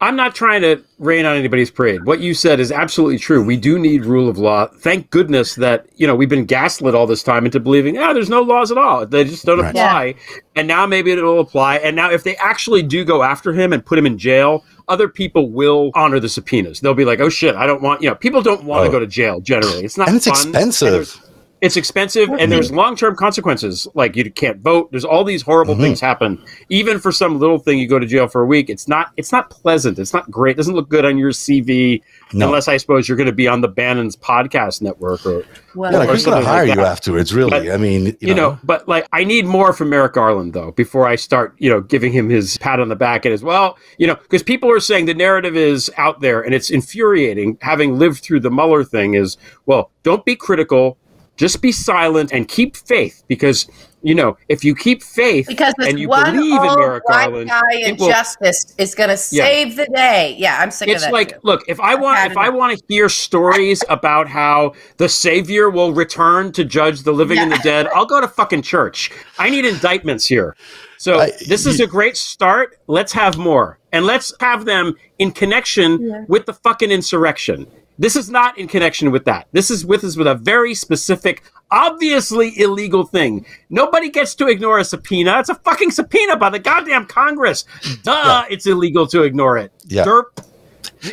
I'm 0.00 0.16
not 0.16 0.34
trying 0.34 0.60
to 0.62 0.82
rain 0.98 1.24
on 1.24 1.36
anybody's 1.36 1.70
parade. 1.70 2.04
What 2.04 2.20
you 2.20 2.34
said 2.34 2.58
is 2.58 2.72
absolutely 2.72 3.18
true. 3.18 3.42
We 3.42 3.56
do 3.56 3.78
need 3.78 4.04
rule 4.04 4.28
of 4.28 4.36
law. 4.36 4.66
Thank 4.66 5.10
goodness 5.10 5.54
that, 5.54 5.86
you 5.94 6.06
know, 6.06 6.14
we've 6.16 6.28
been 6.28 6.44
gaslit 6.44 6.94
all 6.94 7.06
this 7.06 7.22
time 7.22 7.46
into 7.46 7.60
believing, 7.60 7.96
ah, 7.98 8.10
oh, 8.10 8.14
there's 8.14 8.28
no 8.28 8.42
laws 8.42 8.72
at 8.72 8.76
all. 8.76 9.06
They 9.06 9.24
just 9.24 9.46
don't 9.46 9.60
right. 9.60 9.70
apply. 9.70 10.04
Yeah. 10.06 10.36
And 10.56 10.68
now 10.68 10.86
maybe 10.86 11.12
it'll 11.12 11.40
apply. 11.40 11.76
And 11.76 11.94
now 11.94 12.10
if 12.10 12.24
they 12.24 12.36
actually 12.36 12.82
do 12.82 13.04
go 13.04 13.22
after 13.22 13.52
him 13.52 13.72
and 13.72 13.86
put 13.86 13.96
him 13.96 14.06
in 14.06 14.18
jail, 14.18 14.64
other 14.88 15.08
people 15.08 15.50
will 15.50 15.92
honor 15.94 16.20
the 16.20 16.28
subpoenas. 16.28 16.80
They'll 16.80 16.94
be 16.94 17.06
like, 17.06 17.20
oh 17.20 17.28
shit, 17.28 17.54
I 17.54 17.64
don't 17.64 17.80
want, 17.80 18.02
you 18.02 18.08
know, 18.08 18.16
people 18.16 18.42
don't 18.42 18.64
want 18.64 18.82
oh. 18.82 18.84
to 18.86 18.90
go 18.90 18.98
to 18.98 19.06
jail 19.06 19.40
generally. 19.40 19.84
It's 19.84 19.96
not 19.96 20.08
And 20.08 20.16
it's 20.16 20.26
fun. 20.26 20.48
expensive. 20.48 21.23
It's 21.64 21.78
expensive, 21.78 22.28
and 22.28 22.52
there's 22.52 22.70
long 22.70 22.94
term 22.94 23.16
consequences. 23.16 23.88
Like 23.94 24.16
you 24.16 24.30
can't 24.30 24.60
vote. 24.60 24.90
There's 24.90 25.04
all 25.06 25.24
these 25.24 25.40
horrible 25.40 25.72
mm-hmm. 25.72 25.82
things 25.82 26.00
happen. 26.00 26.44
Even 26.68 26.98
for 26.98 27.10
some 27.10 27.38
little 27.38 27.58
thing, 27.58 27.78
you 27.78 27.88
go 27.88 27.98
to 27.98 28.04
jail 28.04 28.28
for 28.28 28.42
a 28.42 28.46
week. 28.46 28.68
It's 28.68 28.86
not. 28.86 29.12
It's 29.16 29.32
not 29.32 29.48
pleasant. 29.48 29.98
It's 29.98 30.12
not 30.12 30.30
great. 30.30 30.52
It 30.52 30.56
doesn't 30.58 30.74
look 30.74 30.90
good 30.90 31.06
on 31.06 31.16
your 31.16 31.30
CV. 31.30 32.02
No. 32.34 32.48
Unless 32.48 32.68
I 32.68 32.76
suppose 32.76 33.08
you're 33.08 33.16
going 33.16 33.28
to 33.28 33.32
be 33.32 33.48
on 33.48 33.62
the 33.62 33.68
Bannon's 33.68 34.14
podcast 34.14 34.82
network 34.82 35.24
or. 35.24 35.42
Well, 35.74 35.90
yeah, 35.90 36.00
like 36.00 36.10
who's 36.10 36.26
going 36.26 36.42
to 36.42 36.46
hire 36.46 36.66
like 36.66 36.76
you 36.76 36.84
afterwards? 36.84 37.34
Really? 37.34 37.50
But, 37.50 37.70
I 37.70 37.78
mean, 37.78 38.06
you, 38.06 38.16
you 38.20 38.34
know. 38.34 38.50
know. 38.50 38.58
But 38.62 38.86
like, 38.86 39.08
I 39.14 39.24
need 39.24 39.46
more 39.46 39.72
from 39.72 39.88
Merrick 39.88 40.12
Garland 40.12 40.52
though 40.52 40.72
before 40.72 41.06
I 41.06 41.16
start, 41.16 41.54
you 41.56 41.70
know, 41.70 41.80
giving 41.80 42.12
him 42.12 42.28
his 42.28 42.58
pat 42.58 42.78
on 42.78 42.90
the 42.90 42.96
back 42.96 43.24
and 43.24 43.32
as 43.32 43.42
well, 43.42 43.78
you 43.96 44.06
know, 44.06 44.16
because 44.16 44.42
people 44.42 44.70
are 44.70 44.80
saying 44.80 45.06
the 45.06 45.14
narrative 45.14 45.56
is 45.56 45.90
out 45.96 46.20
there 46.20 46.42
and 46.42 46.54
it's 46.54 46.68
infuriating. 46.68 47.56
Having 47.62 47.98
lived 47.98 48.22
through 48.22 48.40
the 48.40 48.50
Mueller 48.50 48.84
thing, 48.84 49.14
is 49.14 49.38
well, 49.64 49.90
don't 50.02 50.24
be 50.24 50.36
critical 50.36 50.98
just 51.36 51.60
be 51.60 51.72
silent 51.72 52.32
and 52.32 52.48
keep 52.48 52.76
faith 52.76 53.24
because 53.28 53.68
you 54.02 54.14
know 54.14 54.36
if 54.48 54.62
you 54.62 54.74
keep 54.74 55.02
faith 55.02 55.46
because 55.48 55.74
and 55.78 55.98
you 55.98 56.08
one 56.08 56.36
believe 56.36 56.62
in 56.62 56.78
Merrick 56.78 57.04
Garland, 57.08 57.48
guy 57.48 57.74
in 57.74 57.96
will, 57.96 58.08
justice 58.08 58.74
is 58.78 58.94
going 58.94 59.08
to 59.08 59.16
save 59.16 59.70
yeah. 59.70 59.84
the 59.84 59.90
day. 59.92 60.36
Yeah, 60.38 60.58
I'm 60.58 60.70
sick 60.70 60.88
it's 60.88 60.96
of 60.96 61.00
that. 61.00 61.06
It's 61.06 61.12
like, 61.12 61.28
too. 61.30 61.40
look, 61.42 61.62
if 61.68 61.80
I 61.80 61.94
want, 61.94 62.18
if 62.20 62.32
enough. 62.32 62.44
I 62.44 62.48
want 62.50 62.78
to 62.78 62.84
hear 62.88 63.08
stories 63.08 63.82
about 63.88 64.28
how 64.28 64.74
the 64.98 65.08
Savior 65.08 65.70
will 65.70 65.92
return 65.92 66.52
to 66.52 66.64
judge 66.64 67.02
the 67.02 67.12
living 67.12 67.36
yeah. 67.36 67.44
and 67.44 67.52
the 67.52 67.58
dead, 67.58 67.88
I'll 67.94 68.06
go 68.06 68.20
to 68.20 68.28
fucking 68.28 68.62
church. 68.62 69.10
I 69.38 69.50
need 69.50 69.64
indictments 69.64 70.26
here. 70.26 70.56
So 70.98 71.20
I, 71.20 71.32
this 71.48 71.66
is 71.66 71.80
a 71.80 71.86
great 71.86 72.16
start. 72.16 72.78
Let's 72.86 73.12
have 73.12 73.36
more, 73.36 73.78
and 73.92 74.06
let's 74.06 74.32
have 74.40 74.64
them 74.64 74.94
in 75.18 75.32
connection 75.32 76.00
yeah. 76.00 76.24
with 76.28 76.46
the 76.46 76.54
fucking 76.54 76.90
insurrection. 76.90 77.66
This 77.98 78.16
is 78.16 78.28
not 78.28 78.58
in 78.58 78.66
connection 78.66 79.10
with 79.10 79.24
that. 79.26 79.46
This 79.52 79.70
is 79.70 79.86
with 79.86 80.02
us 80.02 80.16
with 80.16 80.26
a 80.26 80.34
very 80.34 80.74
specific, 80.74 81.42
obviously 81.70 82.58
illegal 82.58 83.04
thing. 83.04 83.46
Nobody 83.70 84.10
gets 84.10 84.34
to 84.36 84.48
ignore 84.48 84.80
a 84.80 84.84
subpoena. 84.84 85.38
It's 85.38 85.48
a 85.48 85.54
fucking 85.54 85.92
subpoena 85.92 86.36
by 86.36 86.50
the 86.50 86.58
goddamn 86.58 87.06
Congress. 87.06 87.64
Duh, 88.02 88.12
yeah. 88.12 88.44
it's 88.50 88.66
illegal 88.66 89.06
to 89.08 89.22
ignore 89.22 89.58
it. 89.58 89.72
Yeah. 89.86 90.04
Derp. 90.04 90.44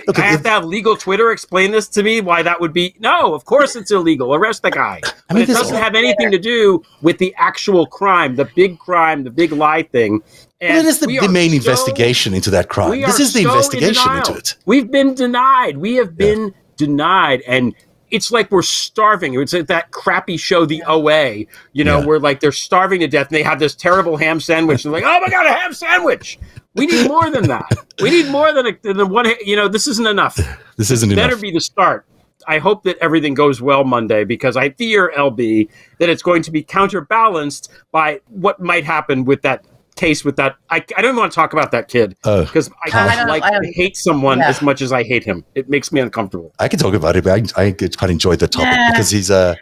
Okay, 0.09 0.21
I 0.21 0.27
have 0.27 0.43
to 0.43 0.49
have 0.49 0.65
legal 0.65 0.95
Twitter 0.95 1.31
explain 1.31 1.71
this 1.71 1.87
to 1.89 2.03
me 2.03 2.21
why 2.21 2.43
that 2.43 2.59
would 2.59 2.73
be 2.73 2.95
no. 2.99 3.33
Of 3.33 3.45
course, 3.45 3.75
it's 3.75 3.91
illegal. 3.91 4.33
Arrest 4.33 4.63
the 4.63 4.71
guy. 4.71 5.01
I 5.29 5.33
mean, 5.33 5.43
it 5.43 5.47
doesn't 5.47 5.75
have 5.75 5.95
anything 5.95 6.31
to 6.31 6.39
do 6.39 6.83
with 7.01 7.17
the 7.17 7.33
actual 7.37 7.85
crime, 7.85 8.35
the 8.35 8.45
big 8.45 8.79
crime, 8.79 9.23
the 9.23 9.29
big 9.29 9.51
lie 9.51 9.83
thing. 9.83 10.23
And 10.61 10.75
well, 10.75 10.85
it 10.85 10.85
is 10.85 10.99
the, 10.99 11.07
the 11.07 11.29
main 11.29 11.51
so, 11.51 11.55
investigation 11.57 12.33
into 12.33 12.49
that 12.51 12.69
crime. 12.69 13.01
This 13.01 13.19
is 13.19 13.33
the 13.33 13.43
so 13.43 13.49
investigation 13.49 14.11
in 14.11 14.17
into 14.17 14.35
it. 14.35 14.55
We've 14.65 14.89
been 14.89 15.13
denied. 15.13 15.77
We 15.77 15.95
have 15.95 16.15
been 16.15 16.47
yeah 16.47 16.60
denied 16.81 17.41
and 17.47 17.75
it's 18.09 18.29
like 18.31 18.51
we're 18.51 18.61
starving. 18.61 19.33
It's 19.35 19.53
like 19.53 19.67
that 19.67 19.91
crappy 19.91 20.35
show, 20.35 20.65
The 20.65 20.83
OA, 20.85 21.45
you 21.71 21.83
know, 21.83 21.99
yeah. 21.99 22.05
where 22.05 22.19
like 22.19 22.41
they're 22.41 22.51
starving 22.51 22.99
to 22.99 23.07
death 23.07 23.27
and 23.27 23.37
they 23.37 23.43
have 23.43 23.59
this 23.59 23.73
terrible 23.73 24.17
ham 24.17 24.39
sandwich. 24.39 24.83
They're 24.83 24.91
like, 24.91 25.05
oh 25.05 25.19
my 25.21 25.29
God, 25.29 25.45
a 25.45 25.53
ham 25.53 25.73
sandwich. 25.73 26.37
We 26.75 26.87
need 26.87 27.07
more 27.07 27.29
than 27.29 27.47
that. 27.47 27.71
We 28.01 28.09
need 28.09 28.29
more 28.29 28.53
than, 28.53 28.67
a, 28.67 28.77
than 28.81 29.09
one, 29.09 29.27
you 29.45 29.55
know, 29.55 29.67
this 29.67 29.87
isn't 29.87 30.07
enough. 30.07 30.39
This 30.77 30.89
isn't 30.89 31.11
enough. 31.11 31.23
better 31.23 31.33
enough. 31.33 31.41
be 31.41 31.51
the 31.51 31.61
start. 31.61 32.05
I 32.47 32.57
hope 32.57 32.83
that 32.83 32.97
everything 32.99 33.33
goes 33.35 33.61
well 33.61 33.83
Monday 33.83 34.23
because 34.23 34.57
I 34.57 34.71
fear, 34.71 35.13
LB, 35.15 35.69
that 35.99 36.09
it's 36.09 36.23
going 36.23 36.41
to 36.43 36.51
be 36.51 36.63
counterbalanced 36.63 37.71
by 37.91 38.21
what 38.27 38.59
might 38.59 38.83
happen 38.83 39.25
with 39.25 39.43
that 39.43 39.63
case 39.95 40.23
with 40.23 40.35
that. 40.37 40.55
I, 40.69 40.83
I 40.97 41.01
don't 41.01 41.15
want 41.15 41.31
to 41.31 41.35
talk 41.35 41.53
about 41.53 41.71
that 41.71 41.87
kid 41.87 42.15
because 42.23 42.69
uh, 42.69 42.73
I 42.85 42.89
don't 42.89 43.09
I 43.09 43.15
don't, 43.15 43.27
like 43.27 43.43
I 43.43 43.51
don't, 43.51 43.63
to 43.63 43.71
hate 43.71 43.97
someone 43.97 44.39
yeah. 44.39 44.49
as 44.49 44.61
much 44.61 44.81
as 44.81 44.91
I 44.91 45.03
hate 45.03 45.23
him. 45.23 45.45
It 45.55 45.69
makes 45.69 45.91
me 45.91 46.01
uncomfortable. 46.01 46.53
I 46.59 46.67
can 46.67 46.79
talk 46.79 46.93
about 46.93 47.15
it, 47.15 47.23
but 47.23 47.57
I, 47.57 47.63
I 47.65 47.71
quite 47.71 48.09
enjoyed 48.09 48.39
the 48.39 48.47
topic 48.47 48.71
yeah. 48.71 48.91
because 48.91 49.09
he's 49.09 49.29
a. 49.29 49.35
Uh, 49.35 49.55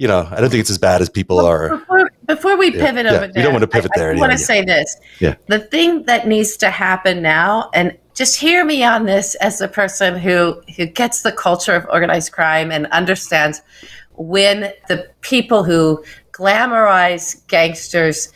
you 0.00 0.06
know, 0.06 0.28
I 0.30 0.40
don't 0.40 0.48
think 0.48 0.60
it's 0.60 0.70
as 0.70 0.78
bad 0.78 1.02
as 1.02 1.08
people 1.10 1.38
well, 1.38 1.46
are. 1.46 1.76
Before, 1.76 2.10
before 2.24 2.56
we 2.56 2.70
pivot 2.70 3.04
yeah, 3.04 3.12
over 3.12 3.26
yeah. 3.26 3.32
there, 3.32 3.32
we 3.34 3.42
don't 3.42 3.52
want 3.52 3.62
to 3.62 3.66
pivot 3.66 3.90
I, 3.96 3.98
there. 3.98 4.14
I 4.14 4.16
want 4.16 4.30
to 4.30 4.38
say 4.38 4.64
this. 4.64 4.96
Yeah. 5.18 5.34
The 5.48 5.58
thing 5.58 6.04
that 6.04 6.28
needs 6.28 6.56
to 6.58 6.70
happen 6.70 7.20
now, 7.20 7.68
and 7.74 7.98
just 8.14 8.38
hear 8.38 8.64
me 8.64 8.84
on 8.84 9.06
this 9.06 9.34
as 9.36 9.60
a 9.60 9.66
person 9.66 10.16
who 10.16 10.62
who 10.76 10.86
gets 10.86 11.22
the 11.22 11.32
culture 11.32 11.74
of 11.74 11.84
organized 11.90 12.30
crime 12.30 12.70
and 12.70 12.86
understands 12.88 13.60
when 14.14 14.72
the 14.88 15.10
people 15.20 15.64
who 15.64 16.04
glamorize 16.32 17.44
gangsters 17.48 18.32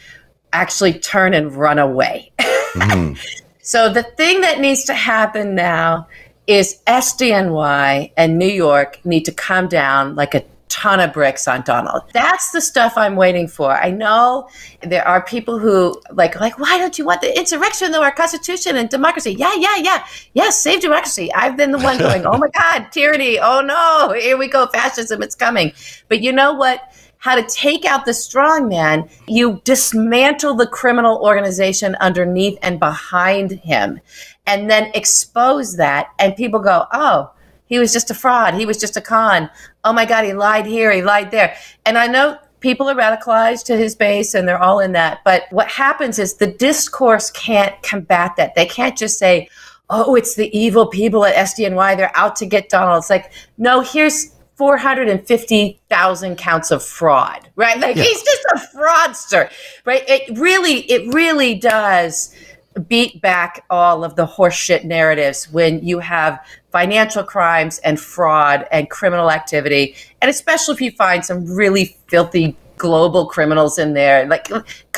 actually 0.53 0.95
turn 0.95 1.35
and 1.35 1.55
run 1.55 1.79
away. 1.79 2.33
Mm. 2.39 3.19
so 3.63 3.93
the 3.93 4.03
thing 4.03 4.41
that 4.43 4.61
needs 4.61 4.85
to 4.85 4.95
happen 4.95 5.55
now 5.55 6.09
is 6.47 6.81
SDNY 6.87 8.13
and 8.17 8.39
New 8.39 8.49
York 8.49 9.05
need 9.05 9.25
to 9.25 9.33
come 9.33 9.69
down 9.69 10.15
like 10.15 10.35
a 10.35 10.45
ton 10.73 11.01
of 11.01 11.13
bricks 11.13 11.47
on 11.47 11.61
Donald. 11.63 12.03
That's 12.15 12.51
the 12.51 12.61
stuff 12.61 12.95
I'm 12.97 13.15
waiting 13.15 13.47
for. 13.47 13.73
I 13.73 13.91
know 13.91 14.49
there 14.81 15.07
are 15.07 15.23
people 15.23 15.59
who 15.59 16.01
like 16.13 16.41
like 16.41 16.59
why 16.59 16.79
don't 16.79 16.99
you 16.99 17.05
want 17.05 17.21
the 17.21 17.37
insurrection 17.39 17.93
though 17.93 18.03
our 18.03 18.11
constitution 18.11 18.77
and 18.77 18.89
democracy? 18.89 19.33
Yeah, 19.33 19.55
yeah, 19.55 19.77
yeah. 19.77 20.07
Yes, 20.33 20.63
save 20.63 20.81
democracy. 20.81 21.31
I've 21.35 21.59
been 21.59 21.73
the 21.73 21.79
one 21.79 21.99
going, 22.07 22.25
"Oh 22.25 22.39
my 22.39 22.49
god, 22.49 22.91
tyranny. 22.91 23.39
Oh 23.39 23.61
no, 23.61 24.15
here 24.19 24.39
we 24.39 24.49
go 24.49 24.67
fascism, 24.67 25.23
it's 25.23 25.35
coming." 25.35 25.73
But 26.09 26.23
you 26.23 26.33
know 26.33 26.55
what? 26.55 26.81
How 27.23 27.37
to 27.37 27.43
take 27.45 27.85
out 27.85 28.05
the 28.05 28.13
strong 28.13 28.69
man, 28.69 29.09
you 29.29 29.61
dismantle 29.63 30.57
the 30.57 30.67
criminal 30.67 31.21
organization 31.23 31.95
underneath 32.01 32.59
and 32.63 32.81
behind 32.81 33.53
him, 33.53 34.01
and 34.49 34.69
then 34.69 34.91
expose 34.95 35.77
that. 35.77 36.09
And 36.19 36.35
people 36.35 36.59
go, 36.59 36.85
oh, 36.93 37.31
he 37.67 37.79
was 37.79 37.93
just 37.93 38.11
a 38.11 38.15
fraud. 38.15 38.55
He 38.55 38.67
was 38.67 38.77
just 38.77 38.97
a 38.97 39.01
con. 39.01 39.49
Oh 39.85 39.93
my 39.93 40.05
God, 40.05 40.25
he 40.25 40.33
lied 40.33 40.67
here, 40.67 40.91
he 40.91 41.01
lied 41.01 41.31
there. 41.31 41.55
And 41.87 41.97
I 41.97 42.09
know 42.09 42.39
people 42.59 42.91
are 42.91 42.97
radicalized 42.97 43.67
to 43.67 43.77
his 43.77 43.95
base 43.95 44.35
and 44.35 44.49
they're 44.49 44.61
all 44.61 44.81
in 44.81 44.91
that. 44.91 45.21
But 45.25 45.45
what 45.51 45.69
happens 45.69 46.19
is 46.19 46.35
the 46.35 46.49
discourse 46.49 47.31
can't 47.31 47.81
combat 47.85 48.33
that. 48.37 48.57
They 48.57 48.67
can't 48.67 48.99
just 48.99 49.17
say, 49.17 49.49
oh, 49.91 50.17
it's 50.17 50.35
the 50.35 50.51
evil 50.59 50.89
people 50.89 51.25
at 51.25 51.37
SDNY. 51.37 51.97
They're 51.97 52.17
out 52.17 52.35
to 52.37 52.47
get 52.47 52.69
Donald. 52.69 52.99
It's 52.99 53.11
like, 53.11 53.31
no, 53.59 53.81
here's 53.81 54.33
450,000 54.63 56.37
counts 56.37 56.71
of 56.71 56.85
fraud, 56.85 57.49
right? 57.57 57.81
Like 57.81 57.97
yeah. 57.97 58.05
he's 58.05 58.23
just 58.23 58.45
a 58.55 58.59
fraudster, 58.77 59.51
right? 59.85 60.05
It 60.09 60.39
really, 60.39 60.89
it 60.89 61.13
really 61.13 61.57
does 61.57 62.33
beat 62.87 63.21
back 63.21 63.65
all 63.71 64.05
of 64.05 64.15
the 64.15 64.25
horseshit 64.25 64.85
narratives 64.85 65.51
when 65.51 65.85
you 65.85 65.99
have 65.99 66.39
financial 66.71 67.25
crimes 67.25 67.81
and 67.81 67.99
fraud 67.99 68.65
and 68.71 68.89
criminal 68.89 69.33
activity, 69.33 69.97
and 70.21 70.31
especially 70.31 70.75
if 70.75 70.81
you 70.81 70.93
find 70.93 71.25
some 71.25 71.45
really 71.45 71.97
filthy 72.07 72.57
global 72.77 73.27
criminals 73.27 73.81
in 73.81 73.95
there. 73.95 74.29
Like, 74.29 74.47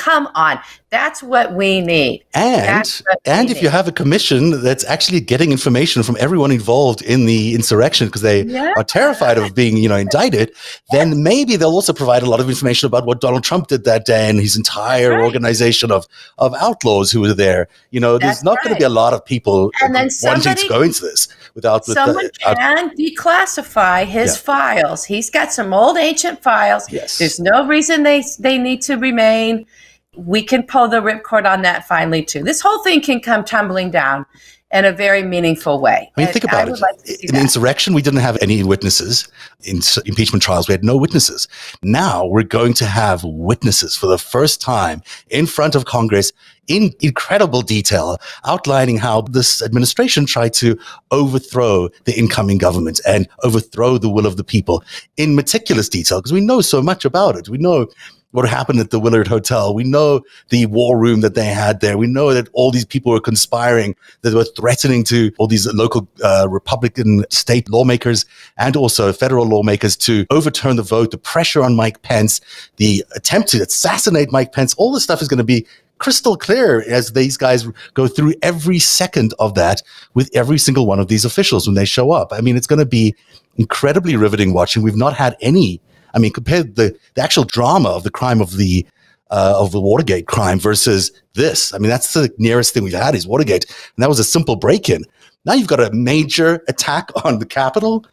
come 0.04 0.28
on. 0.34 0.60
That's 0.90 1.22
what 1.22 1.54
we 1.54 1.80
need. 1.80 2.24
And 2.34 3.02
and 3.24 3.50
if 3.50 3.56
need. 3.56 3.62
you 3.64 3.68
have 3.68 3.88
a 3.88 3.92
commission 3.92 4.62
that's 4.62 4.84
actually 4.84 5.20
getting 5.20 5.50
information 5.50 6.02
from 6.02 6.16
everyone 6.20 6.52
involved 6.52 7.02
in 7.02 7.26
the 7.26 7.54
insurrection 7.54 8.06
because 8.06 8.22
they 8.22 8.42
yeah. 8.42 8.74
are 8.76 8.84
terrified 8.84 9.38
of 9.38 9.54
being, 9.54 9.76
you 9.76 9.88
know, 9.88 9.96
indicted, 9.96 10.52
then 10.92 11.22
maybe 11.22 11.56
they'll 11.56 11.70
also 11.70 11.92
provide 11.92 12.22
a 12.22 12.30
lot 12.30 12.38
of 12.38 12.48
information 12.48 12.86
about 12.86 13.06
what 13.06 13.20
Donald 13.20 13.42
Trump 13.42 13.68
did 13.68 13.84
that 13.84 14.04
day 14.04 14.28
and 14.28 14.38
his 14.38 14.56
entire 14.56 15.10
right. 15.10 15.24
organization 15.24 15.90
of 15.90 16.06
of 16.38 16.54
outlaws 16.54 17.10
who 17.10 17.20
were 17.22 17.34
there. 17.34 17.66
You 17.90 18.00
know, 18.00 18.18
that's 18.18 18.24
there's 18.24 18.44
not 18.44 18.56
right. 18.56 18.64
going 18.64 18.74
to 18.76 18.78
be 18.78 18.84
a 18.84 18.96
lot 19.02 19.14
of 19.14 19.24
people 19.24 19.72
and 19.82 19.94
then 19.94 20.10
wanting 20.22 20.54
to 20.54 20.68
go 20.68 20.82
into 20.82 21.00
this 21.00 21.28
without 21.54 21.86
someone 21.86 22.16
with 22.16 22.32
the, 22.34 22.54
can 22.54 22.90
out, 22.90 22.96
declassify 22.96 24.04
his 24.04 24.36
yeah. 24.36 24.42
files. 24.42 25.04
He's 25.04 25.30
got 25.30 25.52
some 25.52 25.72
old 25.72 25.96
ancient 25.96 26.42
files. 26.42 26.92
Yes. 26.92 27.18
There's 27.18 27.40
no 27.40 27.66
reason 27.66 28.02
they 28.02 28.22
they 28.38 28.58
need 28.58 28.82
to 28.82 28.96
remain 28.96 29.66
we 30.16 30.42
can 30.42 30.62
pull 30.62 30.88
the 30.88 30.98
ripcord 31.00 31.50
on 31.50 31.62
that 31.62 31.86
finally 31.86 32.24
too. 32.24 32.42
This 32.42 32.60
whole 32.60 32.82
thing 32.82 33.00
can 33.00 33.20
come 33.20 33.44
tumbling 33.44 33.90
down 33.90 34.26
in 34.72 34.84
a 34.84 34.92
very 34.92 35.22
meaningful 35.22 35.80
way. 35.80 36.10
I 36.16 36.20
mean, 36.20 36.32
think 36.32 36.44
about 36.44 36.68
it. 36.68 36.80
Like 36.80 36.96
in 37.22 37.34
the 37.34 37.40
insurrection, 37.40 37.94
we 37.94 38.02
didn't 38.02 38.20
have 38.20 38.36
any 38.42 38.64
witnesses. 38.64 39.28
In 39.62 39.80
impeachment 40.04 40.42
trials, 40.42 40.66
we 40.66 40.72
had 40.72 40.82
no 40.82 40.96
witnesses. 40.96 41.46
Now 41.82 42.26
we're 42.26 42.42
going 42.42 42.74
to 42.74 42.84
have 42.84 43.22
witnesses 43.22 43.94
for 43.94 44.06
the 44.08 44.18
first 44.18 44.60
time 44.60 45.02
in 45.30 45.46
front 45.46 45.76
of 45.76 45.84
Congress 45.84 46.32
in 46.66 46.92
incredible 47.00 47.62
detail, 47.62 48.18
outlining 48.46 48.96
how 48.96 49.20
this 49.20 49.62
administration 49.62 50.26
tried 50.26 50.54
to 50.54 50.76
overthrow 51.12 51.88
the 52.04 52.18
incoming 52.18 52.58
government 52.58 53.00
and 53.06 53.28
overthrow 53.44 53.96
the 53.96 54.10
will 54.10 54.26
of 54.26 54.38
the 54.38 54.44
people 54.44 54.82
in 55.16 55.36
meticulous 55.36 55.88
detail, 55.88 56.18
because 56.18 56.32
we 56.32 56.40
know 56.40 56.60
so 56.60 56.82
much 56.82 57.04
about 57.04 57.36
it. 57.36 57.48
We 57.48 57.58
know 57.58 57.86
what 58.34 58.48
happened 58.48 58.80
at 58.80 58.90
the 58.90 58.98
Willard 58.98 59.28
Hotel. 59.28 59.72
We 59.72 59.84
know 59.84 60.20
the 60.48 60.66
war 60.66 60.98
room 60.98 61.20
that 61.20 61.36
they 61.36 61.44
had 61.44 61.78
there. 61.78 61.96
We 61.96 62.08
know 62.08 62.34
that 62.34 62.48
all 62.52 62.72
these 62.72 62.84
people 62.84 63.12
were 63.12 63.20
conspiring, 63.20 63.94
that 64.22 64.34
were 64.34 64.44
threatening 64.44 65.04
to 65.04 65.30
all 65.38 65.46
these 65.46 65.72
local 65.72 66.08
uh, 66.22 66.48
Republican 66.50 67.24
state 67.30 67.70
lawmakers 67.70 68.26
and 68.58 68.74
also 68.74 69.12
federal 69.12 69.46
lawmakers 69.46 69.94
to 69.98 70.26
overturn 70.30 70.74
the 70.74 70.82
vote, 70.82 71.12
the 71.12 71.16
pressure 71.16 71.62
on 71.62 71.76
Mike 71.76 72.02
Pence, 72.02 72.40
the 72.76 73.04
attempt 73.14 73.50
to 73.50 73.62
assassinate 73.62 74.32
Mike 74.32 74.52
Pence. 74.52 74.74
All 74.74 74.92
this 74.92 75.04
stuff 75.04 75.22
is 75.22 75.28
going 75.28 75.38
to 75.38 75.44
be 75.44 75.64
crystal 75.98 76.36
clear 76.36 76.82
as 76.90 77.12
these 77.12 77.36
guys 77.36 77.68
go 77.94 78.08
through 78.08 78.34
every 78.42 78.80
second 78.80 79.32
of 79.38 79.54
that 79.54 79.80
with 80.14 80.28
every 80.34 80.58
single 80.58 80.86
one 80.88 80.98
of 80.98 81.06
these 81.06 81.24
officials 81.24 81.68
when 81.68 81.76
they 81.76 81.84
show 81.84 82.10
up. 82.10 82.32
I 82.32 82.40
mean, 82.40 82.56
it's 82.56 82.66
going 82.66 82.80
to 82.80 82.84
be 82.84 83.14
incredibly 83.58 84.16
riveting 84.16 84.52
watching. 84.52 84.82
We've 84.82 84.96
not 84.96 85.14
had 85.14 85.36
any 85.40 85.80
I 86.14 86.18
mean, 86.18 86.32
compared 86.32 86.76
the 86.76 86.96
the 87.14 87.22
actual 87.22 87.44
drama 87.44 87.90
of 87.90 88.04
the 88.04 88.10
crime 88.10 88.40
of 88.40 88.56
the 88.56 88.86
uh, 89.30 89.54
of 89.56 89.72
the 89.72 89.80
Watergate 89.80 90.26
crime 90.26 90.58
versus 90.58 91.10
this. 91.34 91.74
I 91.74 91.78
mean, 91.78 91.88
that's 91.88 92.12
the 92.12 92.32
nearest 92.38 92.72
thing 92.72 92.84
we've 92.84 92.92
had 92.92 93.14
is 93.14 93.26
Watergate, 93.26 93.64
and 93.64 94.02
that 94.02 94.08
was 94.08 94.20
a 94.20 94.24
simple 94.24 94.56
break-in. 94.56 95.04
Now 95.44 95.54
you've 95.54 95.68
got 95.68 95.80
a 95.80 95.90
major 95.92 96.62
attack 96.68 97.10
on 97.24 97.38
the 97.38 97.46
Capitol. 97.46 98.06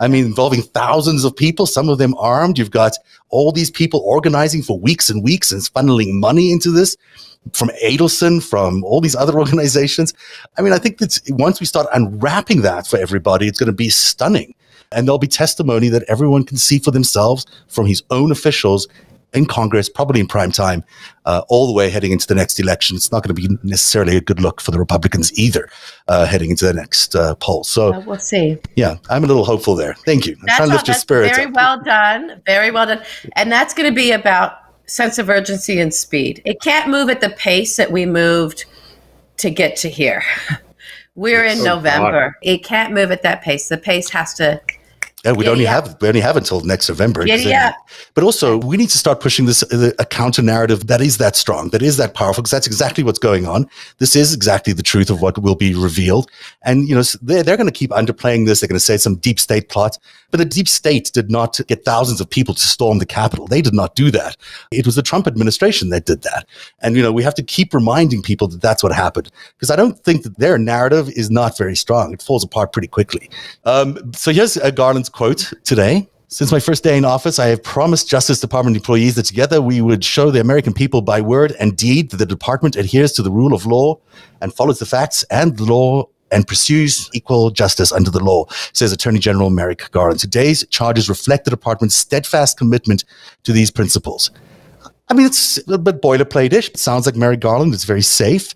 I 0.00 0.08
mean, 0.08 0.24
involving 0.24 0.62
thousands 0.62 1.24
of 1.24 1.36
people, 1.36 1.66
some 1.66 1.88
of 1.88 1.98
them 1.98 2.14
armed. 2.18 2.58
You've 2.58 2.70
got 2.70 2.96
all 3.28 3.52
these 3.52 3.70
people 3.70 4.00
organizing 4.00 4.62
for 4.62 4.78
weeks 4.78 5.10
and 5.10 5.22
weeks 5.22 5.52
and 5.52 5.60
funneling 5.60 6.12
money 6.14 6.50
into 6.50 6.70
this 6.70 6.96
from 7.52 7.70
Adelson, 7.84 8.42
from 8.42 8.84
all 8.84 9.00
these 9.00 9.14
other 9.14 9.34
organizations. 9.38 10.14
I 10.58 10.62
mean, 10.62 10.72
I 10.72 10.78
think 10.78 10.98
that 10.98 11.20
once 11.30 11.60
we 11.60 11.66
start 11.66 11.86
unwrapping 11.92 12.62
that 12.62 12.86
for 12.86 12.98
everybody, 12.98 13.46
it's 13.46 13.58
going 13.58 13.66
to 13.66 13.72
be 13.72 13.90
stunning. 13.90 14.54
And 14.92 15.06
there'll 15.06 15.18
be 15.18 15.26
testimony 15.26 15.88
that 15.88 16.04
everyone 16.04 16.44
can 16.44 16.56
see 16.56 16.78
for 16.78 16.90
themselves 16.90 17.46
from 17.68 17.86
his 17.86 18.02
own 18.10 18.30
officials 18.30 18.88
in 19.36 19.46
Congress, 19.46 19.88
probably 19.88 20.20
in 20.20 20.26
prime 20.26 20.50
time, 20.50 20.82
uh, 21.26 21.42
all 21.48 21.66
the 21.66 21.72
way 21.72 21.90
heading 21.90 22.12
into 22.12 22.26
the 22.26 22.34
next 22.34 22.58
election. 22.58 22.96
It's 22.96 23.12
not 23.12 23.22
going 23.22 23.34
to 23.34 23.48
be 23.48 23.58
necessarily 23.62 24.16
a 24.16 24.20
good 24.20 24.40
look 24.40 24.60
for 24.60 24.70
the 24.70 24.78
Republicans 24.78 25.36
either, 25.38 25.68
uh, 26.08 26.26
heading 26.26 26.50
into 26.50 26.64
the 26.64 26.72
next 26.72 27.14
uh, 27.14 27.34
poll. 27.36 27.62
So 27.64 28.00
we'll 28.00 28.18
see. 28.18 28.58
Yeah, 28.76 28.96
I'm 29.10 29.24
a 29.24 29.26
little 29.26 29.44
hopeful 29.44 29.74
there. 29.74 29.94
Thank 30.06 30.26
you. 30.26 30.36
I'm 30.40 30.46
that's 30.46 30.56
trying 30.56 30.68
to 30.70 30.74
lift 30.74 30.88
your 30.88 30.94
spirits. 30.94 31.36
Very 31.36 31.48
up. 31.48 31.54
well 31.54 31.82
done. 31.82 32.42
Very 32.46 32.70
well 32.70 32.86
done. 32.86 33.02
And 33.34 33.52
that's 33.52 33.74
going 33.74 33.88
to 33.88 33.94
be 33.94 34.12
about 34.12 34.58
sense 34.86 35.18
of 35.18 35.28
urgency 35.28 35.80
and 35.80 35.92
speed. 35.92 36.40
It 36.44 36.60
can't 36.60 36.88
move 36.88 37.10
at 37.10 37.20
the 37.20 37.30
pace 37.30 37.76
that 37.76 37.92
we 37.92 38.06
moved 38.06 38.64
to 39.38 39.50
get 39.50 39.76
to 39.76 39.90
here. 39.90 40.22
We're 41.16 41.44
in 41.44 41.60
oh, 41.60 41.76
November. 41.76 42.30
God. 42.30 42.32
It 42.42 42.58
can't 42.58 42.92
move 42.92 43.10
at 43.10 43.22
that 43.22 43.42
pace. 43.42 43.68
The 43.68 43.78
pace 43.78 44.10
has 44.10 44.34
to 44.34 44.60
yeah, 45.26 45.32
we 45.32 45.48
only 45.48 45.64
have 45.64 45.96
we 46.00 46.08
only 46.08 46.20
have 46.20 46.36
until 46.36 46.60
next 46.62 46.88
November. 46.88 47.26
Yeah, 47.26 47.34
But 48.14 48.24
also, 48.24 48.58
we 48.58 48.76
need 48.76 48.90
to 48.90 48.98
start 48.98 49.20
pushing 49.20 49.46
this 49.46 49.62
uh, 49.64 49.90
a 49.98 50.04
counter 50.04 50.42
narrative 50.42 50.86
that 50.86 51.00
is 51.00 51.18
that 51.18 51.36
strong, 51.36 51.70
that 51.70 51.82
is 51.82 51.96
that 51.96 52.14
powerful, 52.14 52.42
because 52.42 52.52
that's 52.52 52.66
exactly 52.66 53.02
what's 53.04 53.18
going 53.18 53.46
on. 53.46 53.68
This 53.98 54.14
is 54.14 54.32
exactly 54.32 54.72
the 54.72 54.82
truth 54.82 55.10
of 55.10 55.20
what 55.20 55.38
will 55.38 55.56
be 55.56 55.74
revealed. 55.74 56.30
And 56.62 56.88
you 56.88 56.94
know, 56.94 57.02
they're 57.22 57.42
they're 57.42 57.56
going 57.56 57.68
to 57.68 57.72
keep 57.72 57.90
underplaying 57.90 58.46
this. 58.46 58.60
They're 58.60 58.68
going 58.68 58.78
to 58.78 58.84
say 58.84 58.96
some 58.96 59.16
deep 59.16 59.40
state 59.40 59.68
plot, 59.68 59.98
but 60.30 60.38
the 60.38 60.44
deep 60.44 60.68
state 60.68 61.10
did 61.12 61.30
not 61.30 61.58
get 61.66 61.84
thousands 61.84 62.20
of 62.20 62.30
people 62.30 62.54
to 62.54 62.66
storm 62.66 62.98
the 62.98 63.06
Capitol. 63.06 63.46
They 63.46 63.62
did 63.62 63.74
not 63.74 63.94
do 63.94 64.10
that. 64.12 64.36
It 64.70 64.86
was 64.86 64.94
the 64.94 65.02
Trump 65.02 65.26
administration 65.26 65.90
that 65.90 66.06
did 66.06 66.22
that. 66.22 66.46
And 66.80 66.96
you 66.96 67.02
know, 67.02 67.12
we 67.12 67.22
have 67.22 67.34
to 67.34 67.42
keep 67.42 67.74
reminding 67.74 68.22
people 68.22 68.48
that 68.48 68.62
that's 68.62 68.82
what 68.82 68.92
happened, 68.92 69.30
because 69.56 69.70
I 69.70 69.76
don't 69.76 69.98
think 70.04 70.22
that 70.22 70.38
their 70.38 70.58
narrative 70.58 71.10
is 71.10 71.30
not 71.30 71.58
very 71.58 71.76
strong. 71.76 72.12
It 72.12 72.22
falls 72.22 72.44
apart 72.44 72.72
pretty 72.72 72.88
quickly. 72.88 73.28
Um, 73.64 74.12
so 74.12 74.30
here's 74.32 74.56
uh, 74.56 74.70
Garland's 74.70 75.08
quote 75.16 75.50
today. 75.64 76.06
Since 76.28 76.52
my 76.52 76.60
first 76.60 76.84
day 76.84 76.98
in 76.98 77.04
office, 77.06 77.38
I 77.38 77.46
have 77.46 77.62
promised 77.62 78.06
Justice 78.06 78.38
Department 78.38 78.76
employees 78.76 79.14
that 79.14 79.22
together 79.22 79.62
we 79.62 79.80
would 79.80 80.04
show 80.04 80.30
the 80.30 80.42
American 80.42 80.74
people 80.74 81.00
by 81.00 81.22
word 81.22 81.54
and 81.58 81.74
deed 81.74 82.10
that 82.10 82.18
the 82.18 82.26
department 82.26 82.76
adheres 82.76 83.12
to 83.12 83.22
the 83.22 83.30
rule 83.30 83.54
of 83.54 83.64
law 83.64 83.98
and 84.42 84.52
follows 84.52 84.78
the 84.78 84.84
facts 84.84 85.22
and 85.30 85.56
the 85.56 85.64
law 85.64 86.04
and 86.30 86.46
pursues 86.46 87.08
equal 87.14 87.50
justice 87.50 87.92
under 87.92 88.10
the 88.10 88.22
law, 88.22 88.44
says 88.74 88.92
Attorney 88.92 89.18
General 89.18 89.48
Merrick 89.48 89.90
Garland. 89.90 90.20
Today's 90.20 90.66
charges 90.66 91.08
reflect 91.08 91.46
the 91.46 91.50
department's 91.50 91.94
steadfast 91.94 92.58
commitment 92.58 93.04
to 93.44 93.52
these 93.52 93.70
principles. 93.70 94.30
I 95.08 95.14
mean, 95.14 95.24
it's 95.24 95.56
a 95.56 95.62
little 95.66 95.82
bit 95.82 96.02
boilerplate-ish. 96.02 96.68
It 96.68 96.78
sounds 96.78 97.06
like 97.06 97.16
Merrick 97.16 97.40
Garland. 97.40 97.72
It's 97.72 97.84
very 97.84 98.02
safe. 98.02 98.54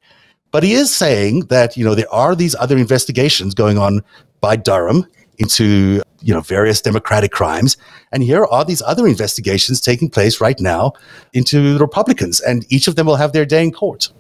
But 0.51 0.63
he 0.65 0.75
is 0.75 0.95
saying 0.95 1.47
that, 1.47 1.79
you 1.79 1.87
know, 1.87 1.95
there 1.95 2.13
are 2.13 2.35
these 2.35 2.55
other 2.57 2.77
investigations 2.77 3.55
going 3.55 3.79
on 3.79 4.03
by 4.43 4.57
Durham 4.57 5.07
into 5.41 6.03
you 6.21 6.35
know 6.35 6.41
various 6.41 6.81
democratic 6.81 7.33
crimes 7.33 7.77
and 8.13 8.23
here 8.23 8.45
are 8.45 8.65
these 8.65 8.83
other 8.83 9.07
investigations 9.07 9.81
taking 9.81 10.09
place 10.09 10.41
right 10.41 10.61
now 10.61 10.93
into 11.33 11.73
the 11.75 11.81
republicans 11.81 12.41
and 12.41 12.65
each 12.69 12.87
of 12.87 12.95
them 12.95 13.07
will 13.07 13.17
have 13.17 13.33
their 13.33 13.47
day 13.47 13.63
in 13.63 13.73
court 13.73 14.13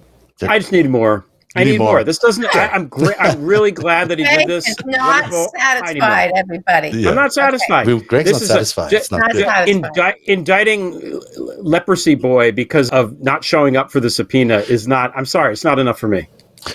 i 0.48 0.58
just 0.58 0.72
need 0.72 0.88
more 0.88 1.24
I 1.56 1.64
need, 1.64 1.78
more. 1.78 1.94
more. 1.94 2.04
This 2.04 2.18
doesn't. 2.18 2.46
I, 2.54 2.76
am 2.76 2.86
great. 2.86 3.16
I'm 3.18 3.44
really 3.52 3.72
glad 3.72 4.06
that 4.08 4.20
he 4.20 4.24
did 4.24 4.46
this. 4.46 4.68
Is 4.68 4.76
not 4.86 5.24
Wonderful. 5.24 5.52
satisfied, 5.58 6.30
everybody. 6.36 6.90
Yeah. 6.90 7.08
I'm 7.08 7.16
not 7.16 7.32
satisfied. 7.32 7.88
Okay. 7.88 8.06
Greg's 8.06 8.30
this 8.30 8.40
not 8.42 8.46
satisfied. 8.46 8.92
A, 8.92 8.96
it's 8.96 9.10
not, 9.10 9.18
not 9.18 9.32
satisfied. 9.32 9.68
Indi- 9.68 10.32
indicting 10.32 11.20
leprosy 11.58 12.14
boy 12.14 12.52
because 12.52 12.88
of 12.90 13.20
not 13.20 13.42
showing 13.42 13.76
up 13.76 13.90
for 13.90 13.98
the 13.98 14.10
subpoena 14.10 14.58
is 14.58 14.86
not. 14.86 15.12
I'm 15.16 15.26
sorry. 15.26 15.52
It's 15.52 15.64
not 15.64 15.80
enough 15.80 15.98
for 15.98 16.06
me. 16.06 16.28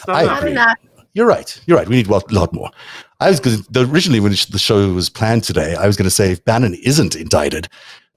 Not, 0.10 0.26
not 0.26 0.46
enough. 0.46 0.78
You're 1.14 1.28
right. 1.28 1.58
You're 1.66 1.78
right. 1.78 1.88
We 1.88 1.96
need 1.96 2.08
a 2.10 2.22
lot 2.34 2.52
more. 2.54 2.70
I 3.20 3.30
was 3.30 3.40
originally 3.76 4.20
when 4.20 4.32
the 4.32 4.60
show 4.60 4.92
was 4.94 5.10
planned 5.10 5.44
today, 5.44 5.76
I 5.76 5.88
was 5.88 5.96
going 5.96 6.06
to 6.06 6.12
say 6.12 6.32
if 6.32 6.44
Bannon 6.44 6.76
isn't 6.84 7.16
indicted, 7.16 7.68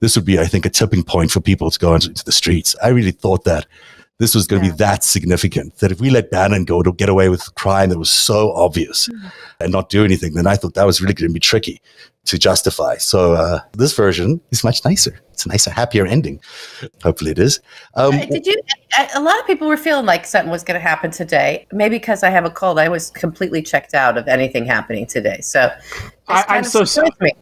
this 0.01 0.17
would 0.17 0.25
be, 0.25 0.39
I 0.39 0.47
think, 0.47 0.67
a 0.67 0.71
tipping 0.71 1.03
point 1.03 1.31
for 1.31 1.41
people 1.41 1.71
to 1.71 1.79
go 1.79 1.95
into 1.95 2.25
the 2.25 2.33
streets. 2.33 2.75
I 2.83 2.89
really 2.89 3.11
thought 3.11 3.45
that 3.45 3.67
this 4.19 4.35
was 4.35 4.47
going 4.47 4.61
to 4.63 4.67
yeah. 4.67 4.73
be 4.73 4.79
that 4.79 5.05
significant 5.05 5.77
that 5.79 5.93
if 5.93 6.01
we 6.01 6.11
let 6.11 6.31
Bannon 6.31 6.65
go 6.65 6.83
to 6.83 6.93
get 6.93 7.09
away 7.09 7.29
with 7.29 7.47
a 7.47 7.51
crime 7.53 7.89
that 7.91 7.99
was 7.99 8.11
so 8.11 8.53
obvious 8.53 9.09
mm-hmm. 9.09 9.29
and 9.61 9.73
not 9.73 9.89
do 9.89 10.05
anything, 10.05 10.35
then 10.35 10.47
I 10.47 10.57
thought 10.57 10.75
that 10.75 10.87
was 10.87 11.01
really 11.01 11.15
going 11.15 11.31
to 11.31 11.33
be 11.33 11.41
tricky 11.41 11.81
to 12.25 12.39
justify. 12.39 12.97
So 12.97 13.35
uh, 13.35 13.61
this 13.73 13.95
version 13.95 14.41
is 14.51 14.65
much 14.65 14.85
nicer. 14.85 15.21
It's 15.33 15.47
a 15.47 15.49
nicer, 15.49 15.71
happier 15.71 16.05
ending. 16.05 16.41
Hopefully, 17.03 17.31
it 17.31 17.39
is. 17.39 17.61
Um, 17.95 18.15
uh, 18.15 18.27
Did 18.27 18.45
you? 18.45 18.61
A 19.15 19.21
lot 19.21 19.39
of 19.39 19.47
people 19.47 19.69
were 19.69 19.77
feeling 19.77 20.05
like 20.05 20.27
something 20.27 20.51
was 20.51 20.65
going 20.65 20.75
to 20.75 20.87
happen 20.87 21.13
today. 21.13 21.67
Maybe 21.73 21.97
because 21.97 22.25
I 22.25 22.31
have 22.31 22.45
a 22.45 22.51
cold, 22.51 22.81
I 22.81 22.89
was 22.89 23.11
completely 23.11 23.63
checked 23.63 23.95
out 23.95 24.19
of 24.19 24.27
anything 24.27 24.67
happening 24.67 25.07
today. 25.07 25.41
So 25.41 25.73
I, 26.27 26.59
am 26.59 26.65
so 26.65 26.83
sorry. 26.83 27.11
Me. 27.21 27.33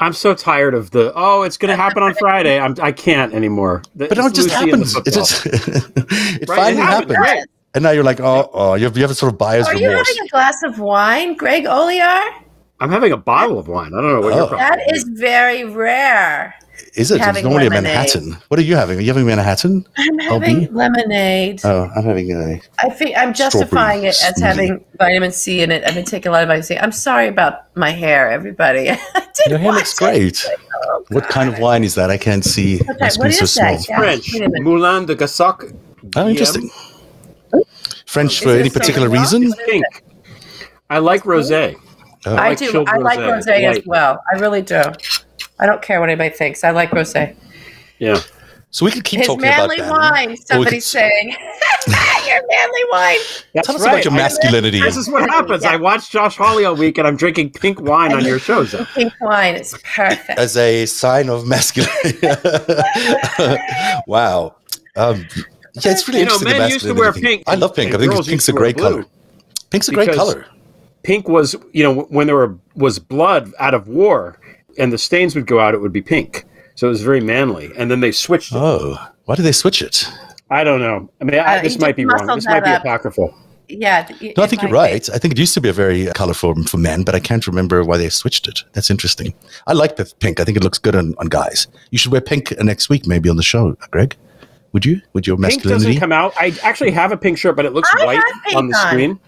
I'm 0.00 0.12
so 0.12 0.34
tired 0.34 0.74
of 0.74 0.90
the 0.90 1.12
oh, 1.14 1.42
it's 1.42 1.56
going 1.56 1.70
to 1.70 1.76
happen 1.76 2.02
on 2.02 2.14
Friday. 2.14 2.58
I'm 2.58 2.74
I 2.80 2.92
can't 2.92 3.34
anymore. 3.34 3.82
but 3.94 4.16
it 4.16 4.34
just 4.34 4.50
happens. 4.50 4.96
It 4.96 5.12
just 5.12 5.46
it 5.46 6.48
right? 6.48 6.56
finally 6.56 6.82
it 6.82 6.86
happened. 6.86 7.18
Right. 7.18 7.44
And 7.74 7.84
now 7.84 7.90
you're 7.90 8.04
like, 8.04 8.18
oh, 8.18 8.50
oh, 8.52 8.74
you 8.74 8.84
have, 8.84 8.96
you 8.96 9.02
have 9.02 9.12
a 9.12 9.14
sort 9.14 9.32
of 9.32 9.38
bias. 9.38 9.68
Are 9.68 9.74
remorse. 9.74 9.90
You 9.90 9.96
having 9.96 10.24
a 10.24 10.28
glass 10.28 10.62
of 10.64 10.80
wine, 10.80 11.36
Greg 11.36 11.64
Olear? 11.64 12.42
I'm 12.80 12.90
having 12.90 13.12
a 13.12 13.16
bottle 13.16 13.58
of 13.58 13.68
wine. 13.68 13.92
I 13.94 14.00
don't 14.00 14.12
know 14.12 14.20
what 14.20 14.32
oh. 14.32 14.48
you're. 14.48 14.58
That 14.58 14.92
is 14.92 15.04
very 15.04 15.64
rare. 15.64 16.54
Is 16.94 17.10
it? 17.10 17.20
It's 17.20 17.42
normally 17.42 17.68
lemonade. 17.68 17.70
a 17.70 17.82
Manhattan. 17.82 18.36
What 18.48 18.58
are 18.60 18.62
you 18.62 18.76
having? 18.76 18.98
Are 18.98 19.00
you 19.00 19.08
having 19.08 19.26
Manhattan? 19.26 19.86
I'm 19.96 20.18
having 20.18 20.56
LB? 20.66 20.74
lemonade. 20.74 21.60
Oh, 21.64 21.90
I'm 21.94 22.04
having 22.04 22.32
a. 22.32 22.60
I 22.78 22.90
think 22.90 23.16
I'm 23.16 23.32
justifying 23.32 24.04
it 24.04 24.16
as 24.22 24.40
having 24.40 24.84
vitamin 24.98 25.32
C 25.32 25.62
in 25.62 25.70
it. 25.70 25.84
I've 25.86 25.94
been 25.94 26.04
taking 26.04 26.30
a 26.30 26.32
lot 26.32 26.42
of 26.42 26.48
vitamin 26.48 26.62
C. 26.62 26.76
I'm 26.76 26.92
sorry 26.92 27.28
about 27.28 27.76
my 27.76 27.90
hair, 27.90 28.30
everybody. 28.30 28.84
Your 29.46 29.58
hair 29.58 29.72
looks 29.72 29.98
great. 29.98 30.46
Oh, 30.84 31.04
what 31.10 31.28
kind 31.28 31.52
of 31.52 31.58
wine 31.58 31.84
is 31.84 31.94
that? 31.94 32.10
I 32.10 32.18
can't 32.18 32.44
see. 32.44 32.80
Okay, 32.80 33.08
what 33.16 33.28
is 33.28 33.52
so 33.52 33.60
that? 33.60 33.84
French. 33.96 34.34
Moulin 34.60 35.06
de 35.06 35.16
Gassac. 35.16 35.76
Oh, 36.16 36.28
interesting. 36.28 36.70
French 38.06 38.40
for 38.40 38.50
any 38.50 38.70
particular 38.70 39.08
reason? 39.08 39.52
Pink. 39.66 39.84
Oh. 39.94 40.10
I 40.90 40.98
like 40.98 41.22
rosé. 41.22 41.76
Oh. 42.26 42.34
I, 42.34 42.46
I 42.46 42.48
like 42.48 42.58
do. 42.58 42.84
I 42.86 42.96
like 42.98 43.18
rosé 43.20 43.64
as 43.64 43.80
well. 43.86 44.20
I 44.32 44.38
really 44.38 44.62
do. 44.62 44.82
I 45.58 45.66
don't 45.66 45.82
care 45.82 46.00
what 46.00 46.08
anybody 46.08 46.34
thinks. 46.34 46.64
I 46.64 46.70
like 46.70 46.90
rosé. 46.90 47.36
Yeah. 47.98 48.20
So 48.72 48.84
we 48.84 48.92
could 48.92 49.02
keep 49.02 49.18
His 49.18 49.26
talking 49.26 49.44
about 49.44 49.68
that. 49.68 49.78
Manly 49.78 49.90
wine. 49.90 50.36
Somebody's 50.36 50.86
saying, 50.86 51.30
"Your 51.88 52.46
manly 52.48 52.80
wine." 52.92 53.18
That's 53.52 53.66
Tell 53.66 53.74
us 53.74 53.82
right. 53.82 53.94
about 53.94 54.04
your 54.04 54.14
masculinity. 54.14 54.80
This 54.80 54.96
is 54.96 55.08
what 55.08 55.28
happens. 55.28 55.64
Yeah. 55.64 55.72
I 55.72 55.76
watch 55.76 56.10
Josh 56.10 56.36
Hawley 56.36 56.64
all 56.64 56.76
week, 56.76 56.96
and 56.98 57.06
I'm 57.06 57.16
drinking 57.16 57.50
pink 57.50 57.80
wine 57.80 58.12
on 58.12 58.24
your 58.24 58.38
shows. 58.48 58.74
Pink 58.94 59.12
wine. 59.20 59.56
It's 59.56 59.76
perfect. 59.82 60.38
As 60.38 60.56
a 60.56 60.86
sign 60.86 61.28
of 61.28 61.48
masculinity. 61.48 62.18
wow. 64.06 64.54
Um, 64.96 65.26
yeah, 65.74 65.92
it's 65.92 66.06
really 66.06 66.20
you 66.20 66.26
know, 66.26 66.34
interesting. 66.34 66.58
Men 66.58 66.70
used 66.70 66.84
to 66.86 66.94
wear 66.94 67.12
pink. 67.12 67.42
I 67.48 67.56
love 67.56 67.74
pink. 67.74 67.92
I 67.92 67.98
think 67.98 68.24
pink's 68.24 68.48
a 68.48 68.52
great 68.52 68.78
color. 68.78 69.04
Pink's 69.70 69.88
a 69.88 69.92
great 69.92 70.12
color. 70.12 70.46
Pink 71.02 71.28
was, 71.28 71.56
you 71.72 71.82
know, 71.82 72.02
when 72.02 72.26
there 72.26 72.36
were, 72.36 72.56
was 72.76 72.98
blood 72.98 73.52
out 73.58 73.72
of 73.72 73.88
war, 73.88 74.38
and 74.78 74.92
the 74.92 74.98
stains 74.98 75.34
would 75.34 75.46
go 75.46 75.60
out, 75.60 75.74
it 75.74 75.80
would 75.80 75.92
be 75.92 76.02
pink. 76.02 76.44
So 76.74 76.86
it 76.86 76.90
was 76.90 77.02
very 77.02 77.20
manly. 77.20 77.70
And 77.76 77.90
then 77.90 78.00
they 78.00 78.12
switched. 78.12 78.52
It. 78.52 78.56
Oh, 78.58 78.96
why 79.26 79.34
did 79.34 79.42
they 79.42 79.52
switch 79.52 79.82
it? 79.82 80.08
I 80.50 80.64
don't 80.64 80.80
know. 80.80 81.08
I 81.20 81.24
mean, 81.24 81.38
I, 81.38 81.58
uh, 81.58 81.62
this 81.62 81.78
might 81.78 81.94
be 81.96 82.04
wrong. 82.04 82.26
This 82.26 82.46
might 82.46 82.64
be 82.64 82.70
up. 82.70 82.82
apocryphal. 82.82 83.34
yeah. 83.68 84.08
No, 84.36 84.42
I 84.42 84.46
think 84.46 84.62
you're 84.62 84.70
right. 84.70 85.08
I 85.10 85.18
think 85.18 85.32
it 85.32 85.38
used 85.38 85.54
to 85.54 85.60
be 85.60 85.68
a 85.68 85.72
very 85.72 86.06
colorful 86.14 86.54
for 86.64 86.76
men, 86.78 87.04
but 87.04 87.14
I 87.14 87.20
can't 87.20 87.46
remember 87.46 87.84
why 87.84 87.98
they 87.98 88.08
switched 88.08 88.48
it. 88.48 88.64
That's 88.72 88.90
interesting. 88.90 89.34
I 89.66 89.74
like 89.74 89.96
the 89.96 90.12
pink. 90.20 90.40
I 90.40 90.44
think 90.44 90.56
it 90.56 90.64
looks 90.64 90.78
good 90.78 90.96
on, 90.96 91.14
on 91.18 91.26
guys. 91.28 91.68
You 91.90 91.98
should 91.98 92.10
wear 92.12 92.20
pink 92.20 92.52
next 92.60 92.88
week, 92.88 93.06
maybe 93.06 93.28
on 93.28 93.36
the 93.36 93.42
show, 93.44 93.76
Greg. 93.90 94.16
Would 94.72 94.86
you? 94.86 95.00
Would 95.12 95.26
your 95.26 95.36
Pink 95.36 95.56
masculinity? 95.56 95.84
doesn't 95.86 96.00
come 96.00 96.12
out. 96.12 96.32
I 96.36 96.54
actually 96.62 96.92
have 96.92 97.12
a 97.12 97.16
pink 97.16 97.38
shirt, 97.38 97.56
but 97.56 97.64
it 97.64 97.72
looks 97.72 97.90
I 97.92 98.04
white 98.04 98.22
on 98.56 98.68
the 98.68 98.76
on. 98.76 98.88
screen. 98.88 99.20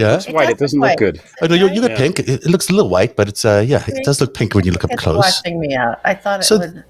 Yeah. 0.00 0.16
It's 0.16 0.28
white. 0.28 0.50
It 0.50 0.58
does 0.58 0.72
doesn't 0.72 0.80
look 0.80 0.90
look 0.90 0.98
good. 0.98 1.16
Oh, 1.42 1.46
no, 1.46 1.54
you, 1.60 1.68
you 1.74 1.80
got 1.80 1.90
Yeah. 1.92 1.96
pink. 2.04 2.18
It, 2.20 2.28
it 2.28 2.50
looks 2.54 2.68
a 2.70 2.72
little 2.72 2.90
white, 2.96 3.12
but 3.18 3.26
it's 3.28 3.44
uh, 3.44 3.62
yeah, 3.72 3.84
it 3.86 4.04
does 4.04 4.20
look 4.20 4.32
pink 4.34 4.54
when 4.54 4.64
you 4.66 4.72
look 4.72 4.84
up 4.84 4.90
close. 4.96 5.00
It's 5.00 5.04
close. 5.04 5.42
watching 5.44 5.60
me 5.60 5.74
out. 5.76 5.96
I 6.04 6.14
thought 6.14 6.40
it 6.40 6.44
So 6.44 6.58
would. 6.58 6.84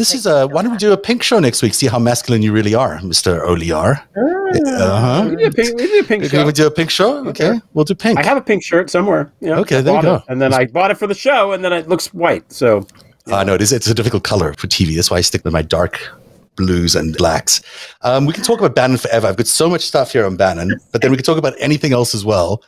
This 0.00 0.14
is 0.14 0.26
uh, 0.26 0.46
why 0.52 0.62
don't 0.62 0.72
we 0.72 0.78
do 0.78 0.92
a 0.92 0.96
pink 0.96 1.22
show 1.22 1.38
next 1.38 1.60
week? 1.62 1.74
See 1.74 1.86
how 1.86 1.98
masculine 1.98 2.40
you 2.40 2.50
really 2.58 2.74
are, 2.74 2.98
Mister 3.02 3.40
Olear. 3.50 3.90
Uh 4.16 5.00
huh. 5.00 5.26
We 5.28 5.36
did 5.36 5.48
a 5.48 5.54
pink, 5.54 5.76
we 5.78 5.86
did 5.86 6.04
a 6.04 6.08
pink 6.08 6.22
Can 6.22 6.30
shirt. 6.30 6.46
we 6.46 6.52
do 6.52 6.66
a 6.66 6.70
pink 6.70 6.90
show? 6.90 7.10
Okay, 7.28 7.60
we'll 7.74 7.84
do 7.84 7.94
pink. 7.94 8.18
I 8.18 8.22
have 8.22 8.38
a 8.38 8.46
pink 8.50 8.62
shirt 8.64 8.88
somewhere. 8.90 9.30
Yeah, 9.40 9.58
Okay, 9.60 9.78
I 9.78 9.80
there 9.82 9.96
you 9.96 10.02
go. 10.02 10.14
it. 10.16 10.22
And 10.28 10.40
then 10.40 10.54
I 10.54 10.64
bought 10.66 10.90
it 10.90 10.96
for 10.98 11.06
the 11.06 11.14
show, 11.14 11.52
and 11.52 11.62
then 11.64 11.72
it 11.74 11.88
looks 11.88 12.06
white. 12.14 12.50
So 12.50 12.86
I 13.26 13.44
know 13.44 13.54
it 13.54 13.60
is. 13.62 13.70
It's 13.72 13.86
a 13.86 13.94
difficult 13.94 14.24
color 14.24 14.54
for 14.54 14.66
TV. 14.66 14.94
That's 14.96 15.10
why 15.10 15.18
I 15.18 15.20
stick 15.22 15.44
with 15.44 15.52
my 15.52 15.62
dark 15.62 16.00
blues 16.56 16.94
and 16.94 17.16
blacks. 17.16 17.62
Um, 18.02 18.26
we 18.26 18.32
can 18.32 18.44
talk 18.44 18.58
about 18.58 18.74
Bannon 18.74 18.98
forever. 18.98 19.26
I've 19.26 19.36
got 19.36 19.46
so 19.46 19.68
much 19.68 19.82
stuff 19.82 20.12
here 20.12 20.26
on 20.26 20.36
Bannon, 20.36 20.78
but 20.92 21.02
then 21.02 21.10
we 21.10 21.16
can 21.16 21.24
talk 21.24 21.38
about 21.38 21.54
anything 21.58 21.92
else 21.92 22.14
as 22.14 22.24
well. 22.24 22.62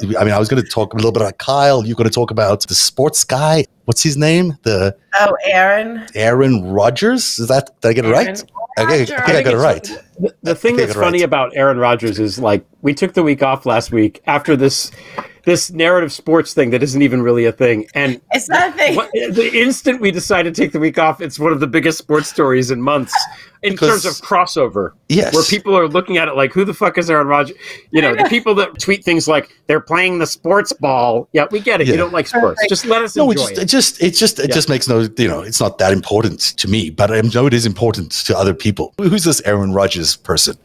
I 0.00 0.24
mean, 0.24 0.32
I 0.34 0.38
was 0.38 0.48
going 0.48 0.62
to 0.62 0.68
talk 0.68 0.92
a 0.92 0.96
little 0.96 1.12
bit 1.12 1.22
about 1.22 1.38
Kyle. 1.38 1.84
You're 1.86 1.96
going 1.96 2.08
to 2.08 2.14
talk 2.14 2.30
about 2.30 2.66
the 2.66 2.74
sports 2.74 3.24
guy. 3.24 3.64
What's 3.86 4.02
his 4.02 4.16
name? 4.16 4.56
The 4.62 4.94
Oh, 5.20 5.36
Aaron. 5.44 6.06
Aaron 6.14 6.70
Rodgers. 6.70 7.38
Is 7.38 7.48
that 7.48 7.70
did 7.80 7.88
I 7.88 7.92
get 7.94 8.04
it 8.04 8.10
right? 8.10 8.26
Aaron 8.28 8.40
Okay, 8.78 8.84
I 8.84 8.98
Rodgers. 8.98 9.08
think 9.08 9.28
I 9.38 9.42
got 9.42 9.54
it 9.54 9.56
right. 9.56 9.82
the, 10.18 10.34
the 10.42 10.54
thing 10.54 10.76
think 10.76 10.80
I 10.80 10.82
that's 10.84 10.94
got 10.94 11.00
it 11.00 11.04
funny 11.04 11.18
right. 11.20 11.24
about 11.24 11.56
Aaron 11.56 11.78
Rodgers 11.78 12.18
is 12.18 12.38
like 12.38 12.66
we 12.82 12.92
took 12.92 13.14
the 13.14 13.22
week 13.22 13.42
off 13.42 13.64
last 13.64 13.90
week 13.90 14.20
after 14.26 14.54
this 14.54 14.90
this 15.46 15.70
Narativ 15.70 16.10
sports 16.10 16.52
thing 16.52 16.70
that 16.70 16.82
isn't 16.82 17.00
even 17.02 17.22
really 17.22 17.44
a 17.46 17.52
thing, 17.52 17.86
and 17.94 18.20
It's 18.32 18.48
nothing. 18.48 18.96
what, 18.96 19.10
the 19.12 19.50
instant 19.54 20.00
we 20.00 20.10
decided 20.10 20.54
to 20.54 20.60
take 20.60 20.72
the 20.72 20.80
week 20.80 20.98
off, 20.98 21.20
it's 21.22 21.38
one 21.38 21.52
of 21.52 21.60
the 21.60 21.66
biggest 21.68 21.96
sports 21.98 22.28
stories 22.28 22.70
in 22.70 22.82
months 22.82 23.14
in 23.62 23.72
Because- 23.72 24.02
terms 24.02 24.04
of 24.06 24.26
crossover. 24.26 24.90
Yes. 25.08 25.32
where 25.32 25.44
people 25.44 25.76
are 25.78 25.86
looking 25.88 26.16
at 26.18 26.26
it 26.28 26.34
like, 26.36 26.52
"Who 26.52 26.64
the 26.64 26.74
fuck 26.74 26.98
is 26.98 27.08
Aaron 27.08 27.28
Rodgers?" 27.28 27.56
You 27.92 28.02
know, 28.02 28.14
the 28.16 28.24
people 28.28 28.54
that 28.56 28.78
tweet 28.80 29.04
things 29.04 29.28
like 29.28 29.48
they're 29.68 29.80
playing 29.80 30.18
the 30.18 30.26
sports 30.26 30.72
ball. 30.72 31.28
Yeah, 31.32 31.46
we 31.52 31.60
get 31.60 31.80
it. 31.80 31.86
Yeah. 31.86 31.92
You 31.92 31.98
don't 31.98 32.12
like 32.12 32.26
sports. 32.26 32.56
Perfect. 32.60 32.68
Just 32.68 32.84
let 32.86 33.02
us 33.02 33.16
No, 33.16 33.30
it 33.30 33.38
enjoy 33.38 33.42
just, 33.44 33.52
it 33.52 33.62
it. 33.62 33.66
just, 33.68 34.02
it 34.02 34.10
just, 34.10 34.38
it 34.40 34.48
Yeah. 34.50 34.54
just 34.56 34.68
makes 34.68 34.88
no, 34.88 35.08
you 35.16 35.28
know, 35.28 35.40
it's 35.42 35.60
not 35.60 35.78
that 35.78 35.92
important 35.92 36.40
to 36.58 36.68
me, 36.68 36.90
but 36.90 37.10
I 37.12 37.20
know 37.20 37.46
it 37.46 37.54
is 37.54 37.64
important 37.66 38.10
to 38.26 38.36
other 38.36 38.52
people. 38.52 38.92
Who's 39.00 39.22
this 39.24 39.40
Aaron 39.44 39.72
Rodgers 39.72 40.16
person? 40.16 40.56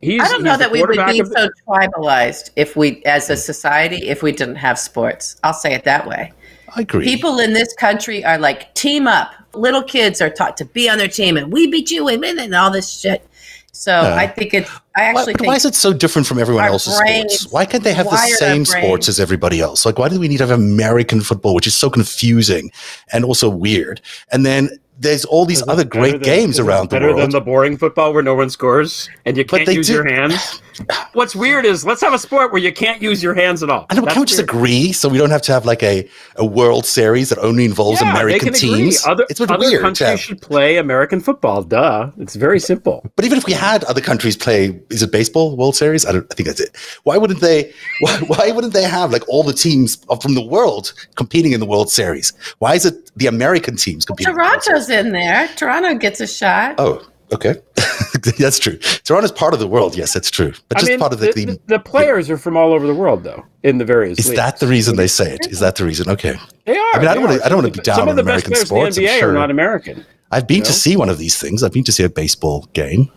He's, 0.00 0.22
I 0.22 0.28
don't 0.28 0.44
know 0.44 0.50
he's 0.52 0.58
the 0.58 0.64
that 0.64 0.72
we 0.72 0.80
would 0.80 0.90
be 0.90 1.18
of 1.18 1.28
the- 1.30 1.36
so 1.36 1.50
tribalized 1.66 2.50
if 2.56 2.76
we, 2.76 3.02
as 3.04 3.30
a 3.30 3.36
society, 3.36 4.08
if 4.08 4.22
we 4.22 4.30
didn't 4.30 4.56
have 4.56 4.78
sports. 4.78 5.36
I'll 5.42 5.52
say 5.52 5.74
it 5.74 5.84
that 5.84 6.06
way. 6.06 6.32
I 6.76 6.82
agree. 6.82 7.04
People 7.04 7.40
in 7.40 7.52
this 7.52 7.72
country 7.74 8.24
are 8.24 8.38
like 8.38 8.74
team 8.74 9.06
up. 9.08 9.32
Little 9.54 9.82
kids 9.82 10.20
are 10.20 10.30
taught 10.30 10.56
to 10.58 10.64
be 10.64 10.88
on 10.88 10.98
their 10.98 11.08
team, 11.08 11.36
and 11.36 11.52
we 11.52 11.66
beat 11.66 11.90
you 11.90 12.06
and 12.08 12.22
and 12.24 12.54
all 12.54 12.70
this 12.70 12.90
shit. 13.00 13.26
So 13.72 13.92
Yeah. 14.02 14.16
I 14.16 14.26
think 14.26 14.54
it's. 14.54 14.70
I 14.96 15.02
actually 15.02 15.32
but 15.34 15.40
think 15.40 15.48
why 15.48 15.54
is 15.54 15.64
it 15.64 15.74
so 15.74 15.92
different 15.92 16.26
from 16.26 16.38
everyone 16.38 16.64
else's 16.64 16.98
brains 16.98 17.32
sports? 17.32 17.52
Why 17.52 17.64
can't 17.64 17.84
they 17.84 17.94
have 17.94 18.10
the 18.10 18.16
same 18.16 18.64
sports 18.64 19.08
as 19.08 19.20
everybody 19.20 19.60
else? 19.60 19.86
Like, 19.86 19.98
why 19.98 20.08
do 20.08 20.18
we 20.18 20.26
need 20.28 20.38
to 20.38 20.46
have 20.46 20.58
American 20.58 21.20
football, 21.20 21.54
which 21.54 21.66
is 21.66 21.74
so 21.74 21.88
confusing 21.88 22.70
and 23.12 23.24
also 23.24 23.48
weird? 23.48 24.00
And 24.32 24.44
then 24.44 24.70
there's 24.98 25.24
all 25.24 25.44
these 25.44 25.62
other 25.68 25.84
great 25.84 26.12
than- 26.12 26.22
games 26.22 26.58
around 26.58 26.90
the 26.90 26.96
world. 26.98 27.14
better 27.14 27.20
than 27.20 27.30
the 27.30 27.40
boring 27.40 27.76
football 27.76 28.12
where 28.12 28.22
no 28.22 28.34
one 28.34 28.50
scores 28.50 29.08
and 29.24 29.36
you 29.36 29.44
can't 29.44 29.68
use 29.68 29.86
do- 29.86 29.94
your 29.94 30.08
hands. 30.12 30.60
What's 31.12 31.34
weird 31.34 31.64
is 31.64 31.84
let's 31.84 32.00
have 32.02 32.12
a 32.14 32.18
sport 32.18 32.52
where 32.52 32.60
you 32.62 32.72
can't 32.72 33.02
use 33.02 33.20
your 33.22 33.34
hands 33.34 33.62
at 33.64 33.70
all. 33.70 33.86
I 33.90 33.94
know, 33.94 34.02
but 34.02 34.06
That's 34.06 34.14
can 34.14 34.20
we 34.22 34.26
just 34.26 34.38
weird. 34.38 34.48
agree 34.50 34.92
so 34.92 35.08
we 35.08 35.18
don't 35.18 35.30
have 35.30 35.42
to 35.42 35.52
have 35.52 35.66
like 35.66 35.82
a, 35.82 36.08
a 36.36 36.44
World 36.46 36.86
Series 36.86 37.28
that 37.30 37.38
only 37.38 37.64
involves 37.64 38.00
Yeah, 38.00 38.10
American 38.12 38.52
can 38.52 38.54
agree. 38.54 38.78
teams? 38.82 39.04
Other, 39.06 39.24
it's 39.28 39.40
a 39.40 39.44
other 39.44 39.58
weird. 39.58 39.72
to 39.72 39.80
countries 39.80 40.08
have- 40.10 40.20
should 40.20 40.40
play 40.40 40.76
American 40.76 41.20
football. 41.20 41.62
Duh. 41.64 42.10
It's 42.18 42.36
very 42.36 42.60
simple. 42.60 43.04
But 43.16 43.24
even 43.24 43.38
if 43.38 43.44
we 43.46 43.52
had 43.54 43.82
other 43.84 44.00
countries 44.00 44.36
play, 44.36 44.78
is 44.90 45.02
it 45.02 45.10
baseball 45.10 45.56
World 45.56 45.74
Series? 45.74 46.06
I 46.06 46.12
don't. 46.12 46.26
I 46.30 46.34
think 46.34 46.46
that's 46.48 46.60
it. 46.60 46.76
Why 47.02 47.16
wouldn't 47.16 47.40
they? 47.40 47.72
Why, 48.00 48.16
why 48.28 48.50
wouldn't 48.52 48.72
they 48.72 48.84
have 48.84 49.10
like 49.10 49.28
all 49.28 49.42
the 49.42 49.52
teams 49.52 49.96
from 50.22 50.34
the 50.34 50.42
world 50.46 50.92
competing 51.16 51.52
in 51.52 51.58
the 51.60 51.66
World 51.66 51.90
Series? 51.90 52.32
Why 52.58 52.74
is 52.74 52.86
it 52.86 53.10
the 53.16 53.26
American 53.26 53.74
teams 53.76 54.04
competing? 54.04 54.30
in 54.30 54.36
the 54.36 54.42
World 54.44 54.62
Series? 54.62 54.87
Toronto's 54.88 55.06
in 55.06 55.12
there. 55.12 55.48
Toronto 55.56 55.94
gets 55.94 56.20
a 56.20 56.26
shot. 56.26 56.74
Oh, 56.78 57.06
okay, 57.32 57.56
that's 58.38 58.58
true. 58.58 58.76
Toronto's 59.04 59.32
part 59.32 59.54
of 59.54 59.60
the 59.60 59.66
world. 59.68 59.96
Yes, 59.96 60.12
that's 60.14 60.30
true. 60.30 60.52
But 60.68 60.78
just 60.78 60.98
part 60.98 61.12
of 61.12 61.20
the. 61.20 61.26
the, 61.26 61.32
the- 61.32 61.44
the, 61.52 61.60
the 61.66 61.78
players 61.78 62.30
are 62.30 62.38
from 62.38 62.56
all 62.56 62.72
over 62.72 62.86
the 62.86 62.94
world, 62.94 63.24
though, 63.24 63.44
in 63.62 63.78
the 63.78 63.84
various. 63.84 64.18
is 64.18 64.28
leagues. 64.28 64.38
that 64.38 64.58
the 64.60 64.66
reason 64.66 64.96
they 64.96 65.06
say 65.08 65.34
it? 65.34 65.46
Is 65.48 65.60
that 65.60 65.76
the 65.76 65.84
reason? 65.84 66.08
Okay. 66.10 66.36
They 66.64 66.76
are. 66.76 66.90
I 66.94 66.98
mean, 66.98 67.08
I 67.08 67.14
don't 67.14 67.24
wanna- 67.24 67.40
I 67.44 67.48
don't 67.48 67.58
wanna 67.58 67.70
be 67.70 67.80
down 67.80 67.96
Some 67.96 68.02
on 68.02 68.10
of 68.10 68.16
the 68.16 68.22
American 68.22 68.50
best 68.50 68.66
sports, 68.66 68.96
players 68.96 68.98
I'm 68.98 69.04
in 69.04 69.06
the 69.06 69.12
NBA 69.14 69.18
sure. 69.20 69.30
are 69.30 69.34
not 69.34 69.50
American. 69.50 70.04
I've 70.30 70.46
been 70.46 70.62
to 70.62 70.68
know? 70.70 70.74
see 70.74 70.96
one 70.96 71.08
of 71.08 71.18
these 71.18 71.38
things. 71.38 71.62
I've 71.62 71.72
been 71.72 71.84
to 71.84 71.92
see 71.92 72.02
a 72.04 72.08
baseball 72.10 72.68
game. 72.74 73.10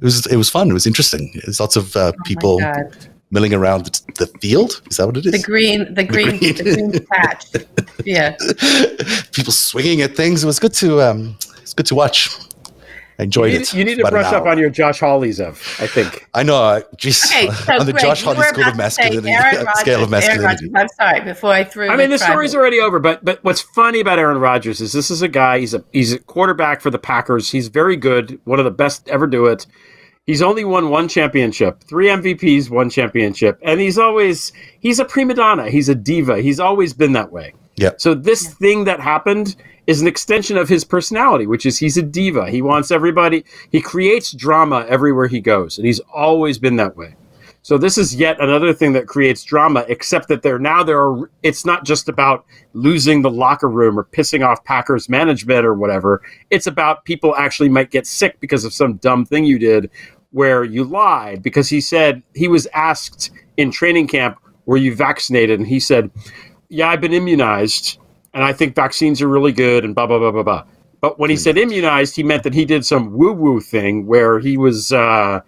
It 0.00 0.04
was 0.04 0.26
it 0.26 0.36
was 0.36 0.48
fun. 0.50 0.70
It 0.70 0.74
was 0.74 0.86
interesting. 0.86 1.32
There's 1.44 1.58
lots 1.60 1.74
of 1.76 1.96
uh, 1.96 2.12
people 2.24 2.56
Oh 2.56 2.60
my 2.60 2.72
God. 2.82 3.08
Milling 3.30 3.52
around 3.54 3.84
the, 3.86 4.12
the 4.18 4.26
field. 4.38 4.80
Is 4.90 4.96
that 4.98 5.06
what 5.06 5.16
it 5.16 5.26
is? 5.26 5.32
The 5.32 5.42
green, 5.42 5.92
the 5.94 6.04
green, 6.04 6.38
green. 6.38 6.54
the 6.56 6.62
green 6.62 7.06
patch. 7.12 7.46
Yeah. 8.04 8.36
people 9.32 9.52
swinging 9.52 10.00
at 10.02 10.16
things. 10.16 10.42
It 10.42 10.46
was 10.46 10.58
good 10.58 10.74
to 10.74 11.00
um, 11.02 11.36
it's 11.62 11.74
good 11.74 11.86
to 11.86 11.94
watch. 11.94 12.30
I 13.20 13.24
enjoyed 13.24 13.50
You 13.52 13.58
need, 13.58 13.62
it. 13.62 13.74
you 13.74 13.84
need 13.84 13.98
to 13.98 14.08
brush 14.08 14.32
up 14.32 14.46
on 14.46 14.58
your 14.58 14.70
Josh 14.70 15.00
Hawleys 15.00 15.40
of. 15.44 15.56
I 15.80 15.88
think. 15.88 16.28
I 16.34 16.44
know. 16.44 16.54
uh, 16.62 16.80
Geez, 16.96 17.24
Okay, 17.26 17.50
so 17.66 17.80
on 17.80 17.84
the 17.86 17.90
Greg, 17.92 18.04
Josh 18.04 18.20
you 18.24 18.26
Hardy 18.32 18.42
school 18.44 18.64
of 18.64 18.76
masculinity, 18.76 19.30
Aaron 19.30 19.56
Rodgers, 19.66 19.74
scale 19.80 19.94
of 19.96 20.00
Aaron 20.02 20.10
masculinity. 20.12 20.68
Rodgers. 20.68 20.70
I'm 20.76 20.88
sorry. 20.90 21.20
Before 21.22 21.50
I 21.52 21.64
threw. 21.64 21.88
I 21.88 21.96
mean, 21.96 22.10
the 22.10 22.18
tribal- 22.18 22.32
story's 22.34 22.54
already 22.54 22.78
over, 22.78 23.00
but 23.00 23.24
but 23.24 23.42
what's 23.42 23.60
funny 23.60 23.98
about 23.98 24.20
Aaron 24.20 24.38
Rodgers 24.38 24.80
is 24.80 24.92
this 24.92 25.10
is 25.10 25.20
a 25.20 25.26
guy. 25.26 25.58
He's 25.58 25.74
a 25.74 25.82
he's 25.92 26.12
a 26.12 26.20
quarterback 26.20 26.80
for 26.80 26.90
the 26.90 26.98
Packers. 27.00 27.50
He's 27.50 27.66
very 27.66 27.96
good, 27.96 28.38
one 28.44 28.60
of 28.60 28.64
the 28.64 28.70
best 28.70 29.06
to 29.06 29.12
ever 29.12 29.26
do 29.26 29.46
it. 29.46 29.66
He's 30.28 30.42
only 30.42 30.62
won 30.62 30.90
one 30.90 31.08
championship, 31.08 31.82
three 31.84 32.08
MVPs, 32.08 32.68
one 32.68 32.90
championship, 32.90 33.58
and 33.62 33.80
he's 33.80 33.96
always 33.96 34.52
he's 34.78 34.98
a 35.00 35.04
prima 35.06 35.32
donna. 35.32 35.70
He's 35.70 35.88
a 35.88 35.94
diva. 35.94 36.42
He's 36.42 36.60
always 36.60 36.92
been 36.92 37.14
that 37.14 37.32
way. 37.32 37.54
Yeah. 37.76 37.92
So 37.96 38.12
this 38.12 38.52
thing 38.52 38.84
that 38.84 39.00
happened 39.00 39.56
is 39.86 40.02
an 40.02 40.06
extension 40.06 40.58
of 40.58 40.68
his 40.68 40.84
personality, 40.84 41.46
which 41.46 41.64
is 41.64 41.78
he's 41.78 41.96
a 41.96 42.02
diva. 42.02 42.50
He 42.50 42.60
wants 42.60 42.90
everybody. 42.90 43.42
He 43.72 43.80
creates 43.80 44.32
drama 44.32 44.84
everywhere 44.86 45.28
he 45.28 45.40
goes, 45.40 45.78
and 45.78 45.86
he's 45.86 46.00
always 46.12 46.58
been 46.58 46.76
that 46.76 46.94
way. 46.94 47.16
So 47.62 47.76
this 47.78 47.98
is 47.98 48.14
yet 48.14 48.38
another 48.38 48.72
thing 48.72 48.92
that 48.92 49.06
creates 49.06 49.42
drama, 49.42 49.84
except 49.88 50.28
that 50.28 50.42
there 50.42 50.58
now 50.58 50.82
there 50.82 51.00
are. 51.00 51.30
It's 51.42 51.64
not 51.64 51.86
just 51.86 52.06
about 52.06 52.44
losing 52.74 53.22
the 53.22 53.30
locker 53.30 53.68
room 53.68 53.98
or 53.98 54.04
pissing 54.04 54.46
off 54.46 54.62
Packers 54.64 55.08
management 55.08 55.64
or 55.64 55.72
whatever. 55.72 56.20
It's 56.50 56.66
about 56.66 57.06
people 57.06 57.34
actually 57.36 57.70
might 57.70 57.90
get 57.90 58.06
sick 58.06 58.40
because 58.40 58.64
of 58.64 58.74
some 58.74 58.96
dumb 58.96 59.24
thing 59.24 59.44
you 59.44 59.58
did, 59.58 59.90
where 60.30 60.64
you 60.64 60.84
lied. 60.84 61.42
Because 61.42 61.68
he 61.68 61.80
said 61.80 62.22
he 62.34 62.48
was 62.48 62.66
asked 62.74 63.30
in 63.56 63.70
training 63.70 64.08
camp, 64.08 64.38
"Were 64.66 64.76
you 64.76 64.94
vaccinated?" 64.94 65.58
and 65.58 65.68
he 65.68 65.80
said, 65.80 66.10
"Yeah, 66.68 66.88
I've 66.88 67.00
been 67.00 67.12
immunized, 67.14 67.98
and 68.34 68.44
I 68.44 68.52
think 68.52 68.74
vaccines 68.74 69.22
are 69.22 69.28
really 69.28 69.52
good." 69.52 69.84
And 69.84 69.94
blah 69.94 70.06
blah 70.06 70.18
blah 70.18 70.30
blah 70.30 70.42
blah. 70.42 70.64
But 71.00 71.18
when 71.18 71.30
he 71.30 71.36
said 71.36 71.56
immunized, 71.56 72.16
he 72.16 72.22
meant 72.24 72.42
that 72.42 72.54
he 72.54 72.64
did 72.64 72.84
some 72.84 73.12
woo 73.12 73.32
woo 73.32 73.60
thing 73.60 74.06
where 74.06 74.38
he 74.40 74.56
was. 74.56 74.92
Uh, 74.92 75.40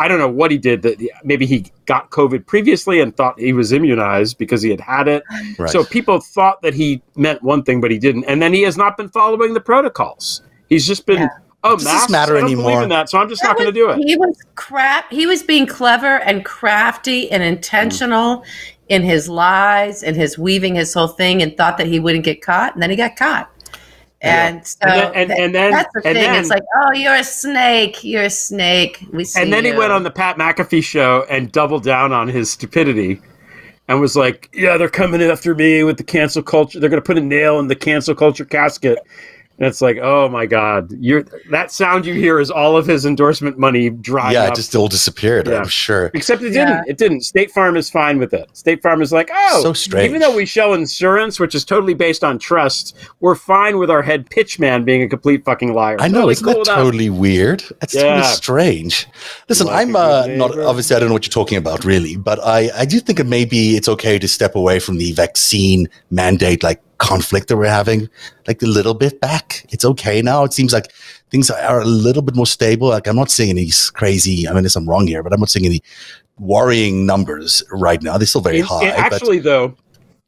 I 0.00 0.06
don't 0.06 0.20
know 0.20 0.28
what 0.28 0.52
he 0.52 0.58
did. 0.58 0.82
That 0.82 0.98
maybe 1.24 1.44
he 1.44 1.66
got 1.86 2.10
COVID 2.10 2.46
previously 2.46 3.00
and 3.00 3.16
thought 3.16 3.40
he 3.40 3.52
was 3.52 3.72
immunized 3.72 4.38
because 4.38 4.62
he 4.62 4.70
had 4.70 4.80
had 4.80 5.08
it. 5.08 5.24
Right. 5.58 5.68
So 5.70 5.82
people 5.82 6.20
thought 6.20 6.62
that 6.62 6.72
he 6.74 7.02
meant 7.16 7.42
one 7.42 7.64
thing, 7.64 7.80
but 7.80 7.90
he 7.90 7.98
didn't. 7.98 8.24
And 8.24 8.40
then 8.40 8.52
he 8.52 8.62
has 8.62 8.76
not 8.76 8.96
been 8.96 9.08
following 9.08 9.54
the 9.54 9.60
protocols. 9.60 10.42
He's 10.68 10.86
just 10.86 11.04
been, 11.04 11.18
Yeah. 11.18 11.28
Oh, 11.64 11.76
Does 11.76 11.84
this 11.84 11.92
masks, 11.92 12.10
matter 12.10 12.36
I 12.36 12.40
don't 12.40 12.50
believe 12.50 12.64
anymore? 12.66 12.82
in 12.84 12.88
that, 12.90 13.08
so 13.10 13.18
I'm 13.18 13.28
just 13.28 13.42
That 13.42 13.48
not 13.48 13.56
going 13.56 13.68
to 13.68 13.72
do 13.72 13.90
it. 13.90 13.98
He 14.06 14.16
was 14.16 14.36
crap. 14.54 15.10
He 15.10 15.26
was 15.26 15.42
being 15.42 15.66
clever 15.66 16.20
and 16.22 16.44
crafty 16.44 17.30
and 17.30 17.42
intentional 17.42 18.44
in 18.88 19.02
his 19.02 19.28
lies 19.28 20.02
and 20.02 20.16
his 20.16 20.38
weaving 20.38 20.74
his 20.74 20.94
whole 20.94 21.08
thing, 21.08 21.42
and 21.42 21.56
thought 21.56 21.76
that 21.78 21.86
he 21.86 22.00
wouldn't 22.00 22.24
get 22.24 22.40
caught, 22.42 22.72
and 22.74 22.82
then 22.82 22.90
he 22.90 22.96
got 22.96 23.16
caught. 23.16 23.50
And 24.20 24.66
so 24.66 24.78
And 24.82 24.90
then- 24.90 25.12
and- 25.14 25.30
and 25.30 25.54
then- 25.54 25.70
that's 25.70 25.92
the 25.94 26.00
and 26.08 26.16
thing. 26.16 26.24
then- 26.24 26.40
it's 26.40 26.50
like, 26.50 26.62
oh, 26.76 26.92
you're 26.94 27.14
a 27.14 27.22
snake. 27.22 28.02
You're 28.02 28.24
a 28.24 28.30
snake. 28.30 28.98
We 29.12 29.24
see. 29.24 29.40
And 29.40 29.52
then 29.52 29.64
he 29.64 29.72
went 29.72 29.92
on 29.92 30.02
the 30.02 30.10
Pat 30.10 30.36
McAfee 30.38 30.82
show 30.82 31.24
and 31.30 31.52
doubled 31.52 31.84
down 31.84 32.12
on 32.12 32.26
his 32.26 32.50
stupidity 32.50 33.20
and 33.86 34.00
was 34.00 34.16
like, 34.16 34.48
yeah, 34.52 34.76
they're 34.76 34.88
coming 34.88 35.22
after 35.22 35.54
me 35.54 35.84
with 35.84 35.98
the 35.98 36.02
cancel 36.02 36.42
culture. 36.42 36.80
They're 36.80 36.90
going 36.90 37.00
to 37.00 37.06
put 37.06 37.16
a 37.16 37.20
nail 37.20 37.60
in 37.60 37.68
the 37.68 37.76
cancel 37.76 38.14
culture 38.16 38.44
casket. 38.44 38.98
And 39.58 39.66
it's 39.66 39.80
like, 39.80 39.98
oh 40.00 40.28
my 40.28 40.46
god, 40.46 40.92
you're 41.00 41.24
that 41.50 41.72
sound 41.72 42.06
you 42.06 42.14
hear 42.14 42.38
is 42.38 42.48
all 42.48 42.76
of 42.76 42.86
his 42.86 43.04
endorsement 43.04 43.58
money 43.58 43.90
drying 43.90 44.34
yeah, 44.34 44.44
up. 44.44 44.52
it 44.52 44.54
just 44.56 44.74
all 44.76 44.86
disappeared. 44.86 45.48
Yeah. 45.48 45.58
I'm 45.58 45.66
sure. 45.68 46.12
Except 46.14 46.42
it 46.42 46.52
Yeah. 46.52 46.66
didn't. 46.66 46.88
It 46.90 46.96
didn't. 46.96 47.20
State 47.22 47.50
Farm 47.50 47.76
is 47.76 47.90
fine 47.90 48.18
with 48.18 48.32
it. 48.32 48.48
State 48.56 48.82
Farm 48.82 49.02
is 49.02 49.12
like, 49.12 49.30
oh, 49.34 49.60
So 49.62 49.72
strange. 49.72 50.08
even 50.08 50.20
though 50.20 50.34
we 50.36 50.46
show 50.46 50.74
insurance, 50.74 51.40
which 51.40 51.56
is 51.56 51.64
totally 51.64 51.94
based 51.94 52.22
on 52.22 52.38
trust, 52.38 52.96
we're 53.18 53.34
fine 53.34 53.78
with 53.78 53.90
our 53.90 54.00
head 54.00 54.30
pitch 54.30 54.60
man 54.60 54.84
being 54.84 55.02
a 55.02 55.08
complete 55.08 55.44
fucking 55.44 55.74
liar. 55.74 55.96
I 55.98 56.06
know, 56.06 56.18
Totally 56.18 56.32
isn't 56.34 56.44
cool 56.44 56.52
that 56.52 56.58
with 56.60 56.68
us. 56.68 56.76
totally 56.76 57.10
weird? 57.10 57.64
That's 57.80 57.94
Yeah. 57.96 58.02
totally 58.02 58.22
strange. 58.34 59.06
Listen, 59.48 59.66
Like 59.66 59.88
I'm 59.88 59.96
uh, 59.96 60.26
not 60.28 60.56
obviously 60.56 60.94
I 60.94 61.00
don't 61.00 61.08
know 61.08 61.14
what 61.14 61.26
you're 61.26 61.32
talking 61.32 61.58
about 61.58 61.84
really, 61.84 62.14
but 62.16 62.38
I 62.44 62.70
I 62.76 62.84
do 62.84 63.00
think 63.00 63.18
that 63.18 63.26
maybe 63.26 63.76
it's 63.76 63.88
okay 63.88 64.20
to 64.20 64.28
step 64.28 64.54
away 64.54 64.78
from 64.78 64.98
the 64.98 65.10
vaccine 65.12 65.88
mandate 66.12 66.62
like 66.62 66.80
conflict 66.98 67.48
that 67.48 67.56
we're 67.56 67.66
having, 67.66 68.08
like 68.46 68.62
a 68.62 68.66
little 68.66 68.94
bit 68.94 69.20
back. 69.20 69.64
It's 69.70 69.84
okay 69.84 70.20
now. 70.22 70.44
It 70.44 70.52
seems 70.52 70.72
like 70.72 70.92
things 71.30 71.50
are 71.50 71.80
a 71.80 71.84
little 71.84 72.22
bit 72.22 72.34
more 72.36 72.46
stable. 72.46 72.88
Like 72.88 73.06
I'm 73.06 73.16
not 73.16 73.30
seeing 73.30 73.50
any 73.50 73.70
crazy. 73.94 74.46
I 74.46 74.50
mean, 74.50 74.58
unless 74.58 74.76
I'm 74.76 74.88
wrong 74.88 75.06
here, 75.06 75.22
but 75.22 75.32
I'm 75.32 75.40
not 75.40 75.48
seeing 75.50 75.66
any 75.66 75.82
worrying 76.38 77.06
numbers 77.06 77.62
right 77.72 78.02
now. 78.02 78.18
They're 78.18 78.26
still 78.26 78.40
very 78.40 78.60
In- 78.60 78.64
high. 78.66 78.84
in- 78.84 78.90
actually, 78.90 79.38
though, 79.38 79.64
in 79.66 79.76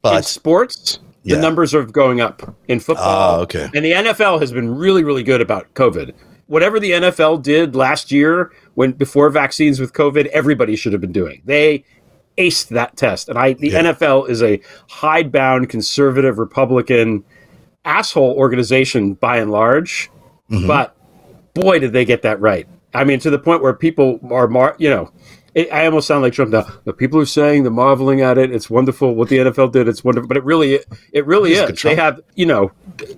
but, 0.01 0.11
but 0.13 0.25
sports, 0.25 0.99
Yeah. 1.23 1.35
the 1.35 1.41
numbers 1.41 1.73
are 1.73 1.83
going 1.85 2.21
up 2.21 2.55
in 2.67 2.79
football. 2.79 3.05
Ah, 3.05 3.37
okay. 3.41 3.69
And 3.73 3.85
the 3.85 3.91
NFL 3.93 4.39
has 4.41 4.51
been 4.51 4.75
really, 4.75 5.03
really 5.03 5.23
good 5.23 5.41
about 5.41 5.73
COVID. 5.75 6.13
Whatever 6.47 6.79
the 6.79 6.91
NFL 6.91 7.37
did 7.41 7.75
last 7.75 8.11
year 8.11 8.51
when 8.73 8.91
before 8.91 9.29
vaccines 9.29 9.79
with 9.79 9.93
COVID, 9.93 10.25
everybody 10.27 10.75
should 10.75 10.91
have 10.91 11.01
been 11.01 11.13
doing. 11.13 11.41
They 11.45 11.85
aced 12.37 12.69
that 12.69 12.95
test. 12.97 13.29
And 13.29 13.37
I 13.37 13.53
the 13.53 13.69
Yeah. 13.69 13.79
NFL 13.93 14.29
is 14.29 14.41
a 14.41 14.59
hidebound 14.89 15.69
conservative 15.69 16.39
Republican 16.39 17.23
asshole 17.85 18.33
organization 18.37 19.13
by 19.13 19.37
and 19.37 19.51
large. 19.51 20.09
Mhm. 20.51 20.67
But 20.67 20.95
boy 21.53 21.79
did 21.79 21.93
they 21.93 22.05
get 22.05 22.21
that 22.23 22.39
right. 22.39 22.67
I 22.93 23.03
mean, 23.03 23.19
to 23.21 23.29
the 23.29 23.39
point 23.39 23.61
where 23.61 23.73
people 23.73 24.19
are 24.31 24.47
mar- 24.47 24.75
you 24.77 24.89
know, 24.89 25.09
it, 25.53 25.71
I 25.71 25.85
almost 25.85 26.07
sound 26.07 26.21
like 26.21 26.33
Trump 26.33 26.51
now. 26.51 26.65
The 26.85 26.93
people 26.93 27.19
are 27.19 27.25
saying 27.25 27.63
they're 27.63 27.71
marveling 27.71 28.21
at 28.21 28.37
it. 28.37 28.51
It's 28.51 28.69
wonderful 28.69 29.15
what 29.15 29.27
the 29.29 29.39
NFL 29.39 29.67
did. 29.71 29.87
It's 29.87 30.03
wonderful, 30.03 30.27
but 30.27 30.37
it 30.37 30.43
really, 30.45 30.79
it 31.11 31.25
really 31.25 31.49
He's 31.51 31.59
is. 31.59 31.81
They 31.81 31.95
have, 31.95 32.21
you 32.35 32.45
know, 32.45 32.71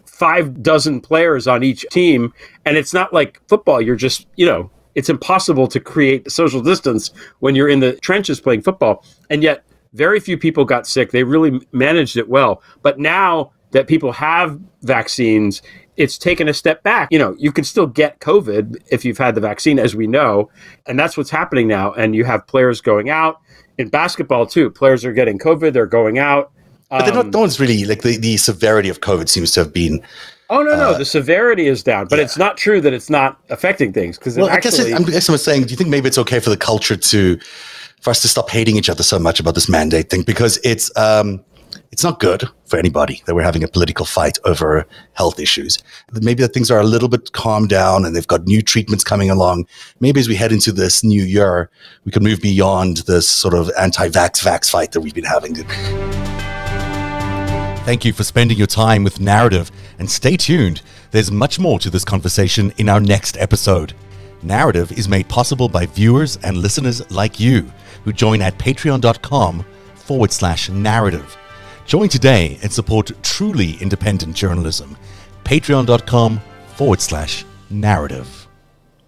five 0.05 0.63
dozen 0.63 0.99
players 1.01 1.47
on 1.47 1.63
each 1.63 1.85
team, 1.91 2.33
and 2.65 2.75
it's 2.77 2.93
not 2.93 3.13
like 3.13 3.39
football. 3.47 3.79
You're 3.81 3.95
just, 3.95 4.25
you 4.35 4.45
know, 4.47 4.71
it's 4.95 5.09
impossible 5.09 5.67
to 5.67 5.79
create 5.79 6.29
social 6.31 6.61
distance 6.61 7.11
when 7.39 7.55
you're 7.55 7.69
in 7.69 7.79
the 7.79 7.93
trenches 7.97 8.39
playing 8.39 8.61
football, 8.61 9.03
and 9.29 9.43
yet 9.43 9.63
very 9.93 10.19
few 10.19 10.37
people 10.37 10.65
got 10.65 10.87
sick. 10.87 11.11
They 11.11 11.23
really 11.23 11.59
managed 11.71 12.17
it 12.17 12.27
well. 12.29 12.61
But 12.81 12.99
now 12.99 13.51
that 13.71 13.87
people 13.87 14.11
have 14.11 14.59
vaccines, 14.81 15.61
it's 15.97 16.17
taken 16.17 16.47
a 16.47 16.53
step 16.53 16.81
back. 16.83 17.09
You 17.11 17.19
know, 17.19 17.35
you 17.37 17.51
can 17.51 17.63
still 17.63 17.87
get 17.87 18.19
COVID 18.19 18.77
if 18.91 19.05
you've 19.05 19.17
had 19.17 19.35
the 19.35 19.41
vaccine, 19.41 19.77
as 19.79 19.95
we 19.95 20.07
know, 20.07 20.49
and 20.87 20.99
that's 20.99 21.15
what's 21.17 21.29
happening 21.29 21.67
now. 21.67 21.93
And 21.93 22.15
you 22.15 22.23
have 22.25 22.45
players 22.47 22.81
going 22.81 23.09
out 23.09 23.39
in 23.77 23.89
basketball 23.89 24.45
too. 24.45 24.69
Players 24.69 25.05
are 25.05 25.13
getting 25.13 25.37
COVID; 25.39 25.73
they're 25.73 25.85
going 25.85 26.17
out. 26.19 26.51
but 26.89 27.05
they're 27.05 27.09
Um, 27.17 27.25
not. 27.27 27.33
No 27.33 27.39
one's 27.39 27.59
really 27.59 27.85
like 27.85 28.01
the, 28.01 28.17
the 28.17 28.37
severity 28.37 28.89
of 28.89 29.01
COVID 29.01 29.27
seems 29.29 29.51
to 29.53 29.59
have 29.61 29.73
been 29.73 30.01
Oh 30.49 30.61
no, 30.61 30.75
no, 30.75 30.89
Uh, 30.89 30.97
the 30.97 31.05
severity 31.05 31.67
is 31.67 31.83
down, 31.83 32.07
but 32.07 32.19
it's 32.19 32.37
not 32.37 32.57
true 32.57 32.81
that 32.81 32.93
it's 32.93 33.09
not 33.09 33.39
affecting 33.49 33.93
things 33.93 34.17
because 34.17 34.37
Well, 34.37 34.49
I 34.49 34.59
guess 34.59 34.77
it, 34.77 34.93
I'm, 34.93 35.03
I 35.05 35.11
guess 35.11 35.29
I'm 35.29 35.37
saying, 35.37 35.63
do 35.63 35.71
you 35.71 35.77
think 35.77 35.89
maybe 35.89 36.07
it's 36.07 36.17
okay 36.17 36.39
for 36.39 36.49
the 36.49 36.57
culture 36.57 36.97
to, 36.97 37.39
for 38.01 38.09
us 38.09 38.21
to 38.21 38.27
stop 38.27 38.49
hating 38.49 38.75
each 38.75 38.89
other 38.89 39.03
so 39.03 39.17
much 39.17 39.39
about 39.39 39.55
this 39.55 39.69
mandate 39.69 40.09
thing 40.09 40.23
because 40.23 40.59
it's 40.63 40.95
um, 40.97 41.43
it's 41.91 42.03
not 42.03 42.19
good 42.19 42.43
for 42.65 42.77
anybody 42.77 43.21
that 43.25 43.35
we're 43.35 43.43
having 43.43 43.63
a 43.63 43.67
political 43.67 44.05
fight 44.05 44.37
over 44.45 44.85
health 45.13 45.39
issues. 45.39 45.77
Maybe 46.11 46.41
that 46.43 46.53
things 46.53 46.69
are 46.69 46.79
a 46.79 46.83
little 46.83 47.07
bit 47.07 47.31
calmed 47.31 47.69
down 47.69 48.05
and 48.05 48.15
they've 48.15 48.27
got 48.27 48.45
new 48.45 48.61
treatments 48.61 49.03
coming 49.03 49.29
along. 49.29 49.67
Maybe 49.99 50.19
as 50.19 50.27
we 50.27 50.35
head 50.35 50.51
into 50.51 50.71
this 50.71 51.03
new 51.03 51.23
year, 51.23 51.69
we 52.03 52.11
can 52.11 52.23
move 52.23 52.41
beyond 52.41 52.97
this 53.07 53.27
sort 53.27 53.53
of 53.53 53.71
anti-vax 53.79 54.43
vax 54.43 54.69
fight 54.69 54.91
that 54.91 55.01
we've 55.01 55.13
been 55.13 55.23
having. 55.23 55.55
Thank 57.85 58.05
you 58.05 58.13
for 58.13 58.23
spending 58.23 58.57
your 58.57 58.67
time 58.67 59.03
with 59.03 59.19
Narativ, 59.19 59.69
and 60.03 60.11
stay 60.11 60.35
tuned. 60.35 60.81
There's 61.11 61.31
much 61.31 61.59
more 61.59 61.79
to 61.79 61.89
this 61.89 62.03
conversation 62.03 62.73
in 62.77 62.89
our 62.89 62.99
next 62.99 63.37
episode. 63.37 63.93
Narativ 64.43 64.91
is 64.97 65.07
made 65.07 65.29
possible 65.29 65.69
by 65.69 65.85
viewers 65.85 66.35
and 66.43 66.57
listeners 66.57 67.09
like 67.09 67.39
you 67.39 67.71
who 68.03 68.11
join 68.11 68.41
at 68.41 68.57
patreon.com 68.57 69.65
forward 69.95 70.33
slash 70.33 70.69
narativ. 70.69 71.37
Join 71.85 72.09
today 72.09 72.59
and 72.61 72.69
support 72.69 73.11
truly 73.23 73.77
independent 73.79 74.35
journalism. 74.35 74.97
Patreon.com 75.45 76.41
forward 76.75 76.99
slash 76.99 77.45
narativ. 77.71 78.42